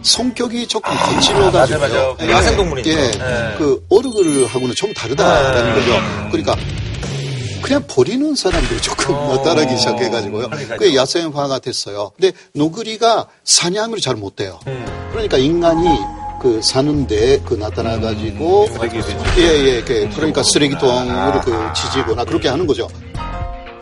성격이 0.02 0.66
조금 0.66 0.92
거칠어가지고. 0.96 1.78
맞아요, 1.78 1.92
맞아요. 1.94 2.16
그 2.18 2.30
야생동물이니까. 2.30 3.00
예, 3.00 3.10
네. 3.10 3.54
그 3.58 3.84
어르글하고는 3.88 4.74
좀 4.74 4.92
다르다라는 4.94 5.74
거죠. 5.74 5.92
그러니까 6.30 6.56
그냥 7.62 7.84
버리는 7.86 8.34
사람들이 8.34 8.80
조금 8.80 9.14
나타나기 9.14 9.76
시작해가지고요. 9.76 10.48
그게 10.50 10.96
야생화가 10.96 11.58
됐어요. 11.58 12.12
근데 12.18 12.36
노그리가 12.54 13.26
사냥을 13.44 14.00
잘 14.00 14.16
못해요. 14.16 14.58
그러니까 15.12 15.36
인간이 15.36 15.86
그 16.40 16.60
사는데 16.62 17.42
그 17.44 17.52
나타나가지고 17.54 18.68
예예 19.36 19.82
그 19.82 20.08
그러니까 20.16 20.42
쓰레기통으로 20.42 21.40
그 21.42 21.52
지지거나 21.74 22.24
그렇게 22.24 22.48
하는 22.48 22.66
거죠. 22.66 22.88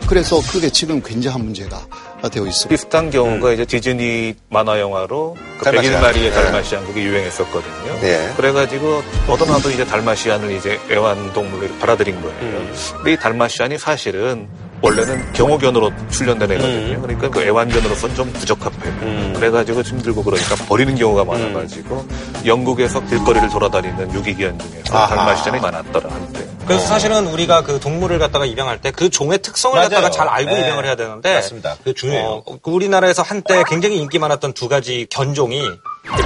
그래서 0.09 0.41
그게 0.51 0.71
지금 0.71 1.03
굉장한 1.03 1.39
문제가 1.41 1.85
되어 2.31 2.47
있습니다. 2.47 2.67
비슷한 2.67 3.11
경우가 3.11 3.53
이제 3.53 3.63
디즈니 3.63 4.33
만화 4.49 4.79
영화로 4.79 5.37
그 5.59 5.65
달마시안. 5.65 6.01
101마리의 6.01 6.13
네. 6.21 6.31
달마시안 6.31 6.83
그게 6.87 7.03
유행했었거든요. 7.03 7.99
네. 8.01 8.33
그래가지고 8.35 9.03
어떤 9.27 9.49
나도 9.49 9.69
이제 9.69 9.85
달마시안을 9.85 10.51
이제 10.51 10.79
애완동물로 10.89 11.75
받아들인 11.77 12.19
거예요. 12.21 12.35
음. 12.41 12.73
근데 12.97 13.13
이 13.13 13.17
달마시안이 13.17 13.77
사실은 13.77 14.47
원래는 14.81 15.33
경호견으로 15.33 15.91
출연된 16.09 16.51
애거든요. 16.53 16.95
음. 16.95 17.01
그러니까 17.01 17.29
그 17.29 17.41
애완견으로서는 17.43 18.15
좀 18.15 18.31
부적합해요. 18.33 19.33
그래가지고 19.33 19.81
힘들고 19.81 20.23
그러니까 20.23 20.55
버리는 20.67 20.93
경우가 20.95 21.25
많아가지고 21.25 22.05
영국에서 22.45 23.05
길거리를 23.05 23.49
돌아다니는 23.49 24.13
유기견 24.13 24.57
중에서 24.59 24.97
아하. 24.97 25.15
달마시안이 25.15 25.59
많았더라 25.59 26.09
한때. 26.09 26.45
그래서 26.65 26.85
사실은 26.85 27.25
우리가 27.27 27.63
그 27.63 27.79
동물을 27.79 28.19
갖다가 28.19 28.45
입양할 28.45 28.79
때 28.79 28.91
그 28.91 29.09
종의 29.09 29.39
특성을 29.39 29.75
맞아요. 29.75 29.89
갖다가 29.89 30.09
잘 30.11 30.27
알고 30.27 30.51
네. 30.51 30.61
입양을 30.61 30.85
해야 30.85 30.95
되는데 30.95 31.35
맞습니다. 31.35 31.75
그게 31.77 31.93
중요해요. 31.93 32.43
어, 32.45 32.57
그 32.61 32.71
우리나라에서 32.71 33.21
한때 33.21 33.63
굉장히 33.67 33.97
인기 33.97 34.19
많았던 34.19 34.53
두 34.53 34.67
가지 34.67 35.07
견종이 35.09 35.61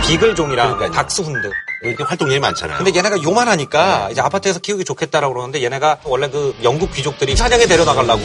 비글종이랑 0.08 0.92
닥스훈드. 0.92 1.52
이렇게 1.84 2.04
활동량이 2.04 2.40
많잖아요. 2.40 2.78
근데 2.78 2.98
얘네가 2.98 3.22
요만하니까 3.24 4.10
이제 4.12 4.22
아파트에서 4.22 4.60
키우기 4.60 4.86
좋겠다라고 4.86 5.34
그러는데 5.34 5.62
얘네가 5.64 6.00
원래 6.06 6.30
그 6.30 6.56
영국 6.64 6.94
귀족들이 6.94 7.36
사냥에 7.36 7.66
데려나가려고 7.66 8.24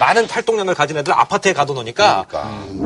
많은 0.00 0.28
활동량을 0.28 0.74
가진 0.74 0.96
애들 0.96 1.12
아파트에 1.12 1.52
가둬놓으니까 1.52 2.26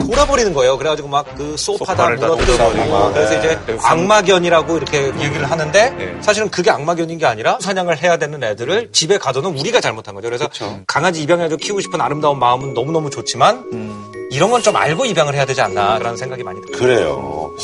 돌아버리는 0.07 0.53
거예요. 0.55 0.77
그래가지고 0.79 1.09
막 1.09 1.27
그 1.37 1.57
소파다 1.57 2.09
무너뜨리고. 2.11 3.13
그래서 3.13 3.31
네. 3.31 3.39
이제 3.39 3.59
그래서 3.67 3.87
악마견이라고 3.87 4.77
이렇게 4.77 5.07
얘기를 5.21 5.49
하는데 5.51 6.19
사실은 6.21 6.51
그게 6.51 6.71
악마견인 6.71 7.19
게 7.19 7.27
아니라 7.27 7.59
사냥을 7.61 8.03
해야 8.03 8.17
되는 8.17 8.43
애들을 8.43 8.91
집에 8.93 9.19
가둬놓은 9.19 9.57
우리가 9.59 9.81
잘못한 9.81 10.15
거죠. 10.15 10.29
그래서 10.29 10.49
강아지 10.87 11.23
입양해서 11.23 11.57
키우고 11.57 11.81
싶은 11.81 12.01
아름다운 12.01 12.39
마음은 12.39 12.75
너무너무 12.75 13.11
좋지만 13.11 14.09
이런 14.31 14.51
건 14.51 14.63
좀 14.63 14.75
알고 14.77 15.05
입양을 15.07 15.35
해야 15.35 15.45
되지 15.47 15.61
않나라는 15.63 16.17
생각이 16.17 16.43
많이 16.43 16.61
들어요. 16.63 16.79
그래요. 16.79 17.55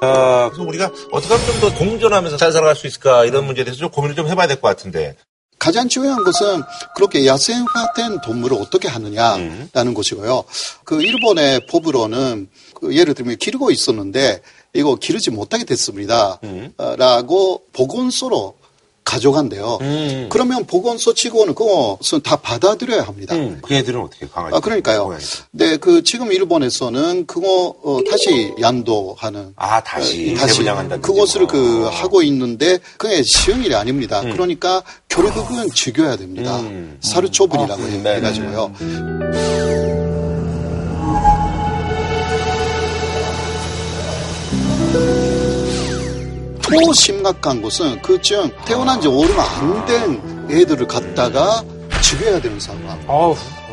아, 0.00 0.48
그래서 0.52 0.62
우리가 0.68 0.90
어떻게 1.10 1.34
하면 1.34 1.46
좀 1.46 1.60
더 1.60 1.74
공존하면서 1.78 2.36
잘 2.36 2.52
살아갈 2.52 2.76
수 2.76 2.86
있을까 2.86 3.24
이런 3.24 3.44
문제에 3.46 3.64
대해서 3.64 3.78
좀 3.80 3.90
고민을 3.90 4.14
좀 4.14 4.28
해봐야 4.28 4.46
될 4.46 4.60
것 4.60 4.68
같은데. 4.68 5.16
가장 5.58 5.88
중요한 5.88 6.22
것은 6.22 6.62
그렇게 6.94 7.26
야생화된 7.26 8.20
동물을 8.22 8.56
어떻게 8.60 8.88
하느냐라는 8.88 9.94
것이고요. 9.94 10.44
그 10.84 11.02
일본의 11.02 11.66
법으로는 11.68 12.48
그 12.74 12.94
예를 12.96 13.14
들면 13.14 13.36
기르고 13.38 13.70
있었는데 13.70 14.42
이거 14.74 14.96
기르지 14.96 15.30
못하게 15.30 15.64
됐습니다. 15.64 16.38
어, 16.76 16.96
라고 16.96 17.62
보건소로 17.72 18.55
가져간대요. 19.06 19.78
그러면 20.28 20.66
보건소 20.66 21.14
치고는 21.14 21.54
그것은 21.54 22.20
다 22.22 22.36
받아들여야 22.36 23.02
합니다. 23.02 23.34
그 23.62 23.72
애들은 23.74 24.00
어떻게 24.00 24.26
강아지? 24.26 24.54
아, 24.56 24.60
그러니까요. 24.60 25.16
네, 25.52 25.76
그 25.76 26.02
지금 26.02 26.32
일본에서는 26.32 27.26
그거 27.26 27.74
어, 27.82 28.00
다시 28.10 28.52
양도하는 28.60 29.52
아 29.56 29.80
다시 29.82 30.34
어, 30.34 30.40
다시 30.40 30.54
재분양한다든지 30.56 31.06
그것을 31.06 31.42
뭐. 31.42 31.48
그 31.52 31.84
하고 31.90 32.22
있는데 32.24 32.78
그게 32.98 33.22
쉬운 33.22 33.62
일이 33.64 33.74
아닙니다. 33.74 34.20
음. 34.22 34.32
그러니까 34.32 34.82
결국은 35.08 35.70
죽여야 35.72 36.16
됩니다. 36.16 36.60
사료 37.00 37.30
처분이라고 37.30 37.82
아, 37.82 37.86
해- 37.86 37.96
네, 38.02 38.14
해가지고요. 38.16 38.72
더 46.66 46.92
심각한 46.92 47.62
것은 47.62 48.00
그쯤 48.02 48.50
태어난 48.64 49.00
지 49.00 49.08
얼마 49.08 49.42
안된 49.60 50.48
애들을 50.50 50.86
갖다가 50.86 51.62
죽여야 52.02 52.40
되는 52.40 52.58
상황. 52.58 52.98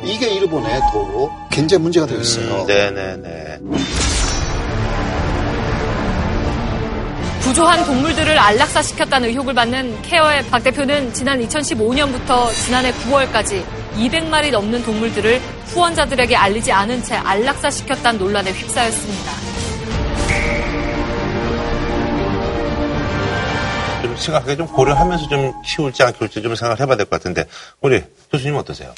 이게 0.04 0.30
일본에 0.34 0.80
더 0.92 1.30
굉장히 1.50 1.84
문제가 1.84 2.06
되어 2.06 2.20
있어요. 2.20 2.62
음, 2.62 2.68
네네네. 2.68 3.60
부조한 7.42 7.86
동물들을 7.86 8.38
안락사시켰다는 8.40 9.30
의혹을 9.30 9.54
받는 9.54 10.02
케어의 10.04 10.46
박 10.48 10.64
대표는 10.64 11.14
지난 11.14 11.40
2015년부터 11.46 12.52
지난해 12.66 12.92
9월까지 12.94 13.64
200마리 13.96 14.50
넘는 14.52 14.84
동물들을 14.84 15.40
후원자들에게 15.68 16.36
알리지 16.36 16.72
않은 16.72 17.04
채 17.04 17.16
안락사시켰다는 17.16 18.20
논란에 18.20 18.52
휩싸였습니다. 18.52 19.43
심각하게 24.24 24.56
좀 24.56 24.68
고려하면서 24.68 25.28
좀 25.28 25.52
키울지 25.66 26.02
안 26.04 26.14
키울지 26.14 26.42
좀 26.42 26.56
생각을 26.56 26.80
해봐야 26.80 26.96
될 26.98 27.06
것 27.06 27.12
같은데 27.20 27.46
우리 27.82 28.02
교수님 28.32 28.56
어떠세요? 28.56 28.94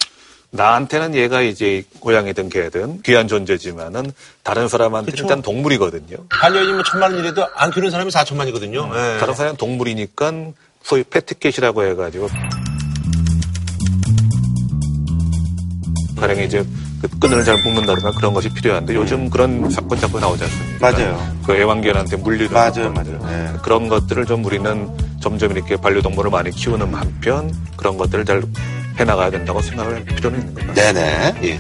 나한테는 0.52 1.16
얘가 1.16 1.42
이제 1.42 1.84
고양이든 2.00 2.50
개든 2.50 3.02
귀한 3.02 3.28
존재지만은 3.28 4.12
다른 4.44 4.68
사람한테는 4.70 5.12
그쵸. 5.12 5.24
일단 5.26 5.42
동물이거든요. 5.42 6.18
반려인이면 6.30 6.84
천만 6.86 7.12
원이라도 7.14 7.46
안 7.56 7.72
키우는 7.72 7.92
사람이 7.92 8.12
사천만이거든요. 8.12 8.94
네. 8.94 9.18
다른 9.18 9.34
사람은 9.34 9.58
동물이니까 9.58 10.32
소위 10.84 11.04
패티켓이라고 11.04 11.84
해가지고 11.84 12.30
가령 16.18 16.40
이제 16.44 16.60
그 16.64 16.85
끈을 17.20 17.44
잘 17.44 17.62
묶는다든가 17.64 18.12
그런 18.12 18.34
것이 18.34 18.50
필요한데 18.50 18.96
요즘 18.96 19.30
그런 19.30 19.70
사건 19.70 20.00
자꾸 20.00 20.20
나오지 20.20 20.44
않습니까? 20.44 20.92
맞아요. 20.92 21.36
그 21.46 21.56
애완견한테 21.56 22.18
물리는 22.18 22.52
맞아요. 22.54 22.92
맞아요. 22.92 23.20
네. 23.26 23.54
그런 23.62 23.88
것들을 23.88 24.26
좀 24.26 24.44
우리는 24.46 24.90
점점 25.22 25.52
이렇게 25.52 25.76
반려동물을 25.76 26.30
많이 26.32 26.52
키우는 26.52 26.94
한편 26.94 27.52
그런 27.78 27.98
것들을 27.98 28.26
잘 28.26 28.44
해나가야 28.98 29.30
된다고 29.32 29.62
생각을 29.62 29.96
할 29.96 30.06
필요는 30.06 30.40
있는 30.40 30.54
것 30.54 30.68
같아요. 30.68 30.94
네네. 30.94 31.36
예. 31.44 31.60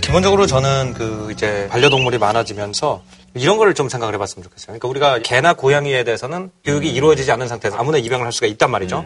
기본적으로 0.00 0.46
저는 0.46 0.94
그 0.94 1.28
이제 1.32 1.68
반려동물이 1.70 2.18
많아지면서 2.18 3.02
이런 3.34 3.58
거를 3.58 3.74
좀 3.74 3.88
생각을 3.88 4.12
해봤으면 4.14 4.42
좋겠어요. 4.42 4.66
그러니까 4.78 4.88
우리가 4.88 5.18
개나 5.22 5.54
고양이에 5.54 6.02
대해서는 6.02 6.50
교육이 6.64 6.90
이루어지지 6.90 7.30
않은 7.30 7.46
상태에서 7.46 7.76
아무나 7.76 7.96
입양을 7.96 8.26
할 8.26 8.32
수가 8.32 8.48
있단 8.48 8.70
말이죠. 8.72 9.04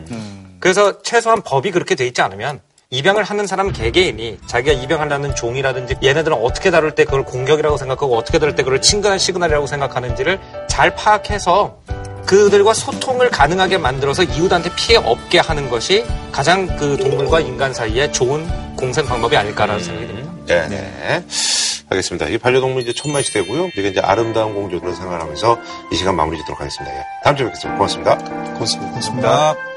그래서 0.64 1.02
최소한 1.02 1.42
법이 1.42 1.72
그렇게 1.72 1.94
돼 1.94 2.06
있지 2.06 2.22
않으면 2.22 2.58
입양을 2.88 3.22
하는 3.22 3.46
사람 3.46 3.70
개개인이 3.70 4.38
자기가 4.46 4.72
입양하려는 4.72 5.34
종이라든지 5.34 5.96
얘네들은 6.02 6.38
어떻게 6.38 6.70
다룰 6.70 6.94
때 6.94 7.04
그걸 7.04 7.22
공격이라고 7.22 7.76
생각하고 7.76 8.16
어떻게 8.16 8.38
다룰 8.38 8.54
때 8.54 8.62
그걸 8.62 8.80
친근한 8.80 9.18
시그널이라고 9.18 9.66
생각하는지를 9.66 10.40
잘 10.66 10.94
파악해서 10.94 11.76
그들과 12.24 12.72
소통을 12.72 13.28
가능하게 13.28 13.76
만들어서 13.76 14.22
이웃한테 14.22 14.70
피해 14.74 14.96
없게 14.96 15.38
하는 15.38 15.68
것이 15.68 16.02
가장 16.32 16.66
그 16.78 16.96
동물과 16.96 17.40
인간 17.40 17.74
사이에 17.74 18.10
좋은 18.10 18.48
공생 18.74 19.04
방법이 19.04 19.36
아닐까라는 19.36 19.84
생각이 19.84 20.06
듭니다. 20.06 20.32
네 20.46 20.68
네. 20.68 21.24
알겠습니다. 21.90 22.28
이 22.28 22.38
반려동물 22.38 22.80
이제 22.80 22.94
천만 22.94 23.22
시대고요. 23.22 23.64
우리가 23.64 23.88
이제 23.90 24.00
아름다운 24.00 24.54
공주들을 24.54 24.94
생각하면서 24.94 25.60
이 25.92 25.96
시간 25.96 26.16
마무리 26.16 26.38
짓도록 26.38 26.58
하겠습니다. 26.58 26.96
예. 26.96 27.02
다음 27.22 27.36
주에 27.36 27.44
뵙겠습니다. 27.44 27.76
고맙습니다. 27.76 28.16
고맙습니다. 28.16 28.88
고맙습니다. 28.88 29.73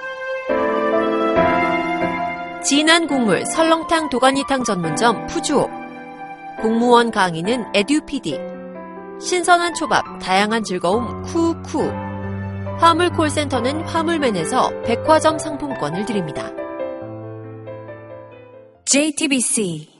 진한 2.67 3.07
국물 3.07 3.45
설렁탕 3.45 4.09
도가니탕 4.09 4.65
전문점 4.65 5.25
푸주옥 5.27 5.71
공무원 6.61 7.11
강의는 7.11 7.63
에듀피디. 7.73 8.37
신선한 9.21 9.73
초밥 9.73 10.03
다양한 10.19 10.65
즐거움 10.65 11.21
쿠쿠. 11.21 11.89
화물 12.77 13.09
콜센터는 13.13 13.85
화물맨에서 13.85 14.81
백화점 14.81 15.39
상품권을 15.39 16.05
드립니다. 16.05 16.51
JTBC 18.83 19.96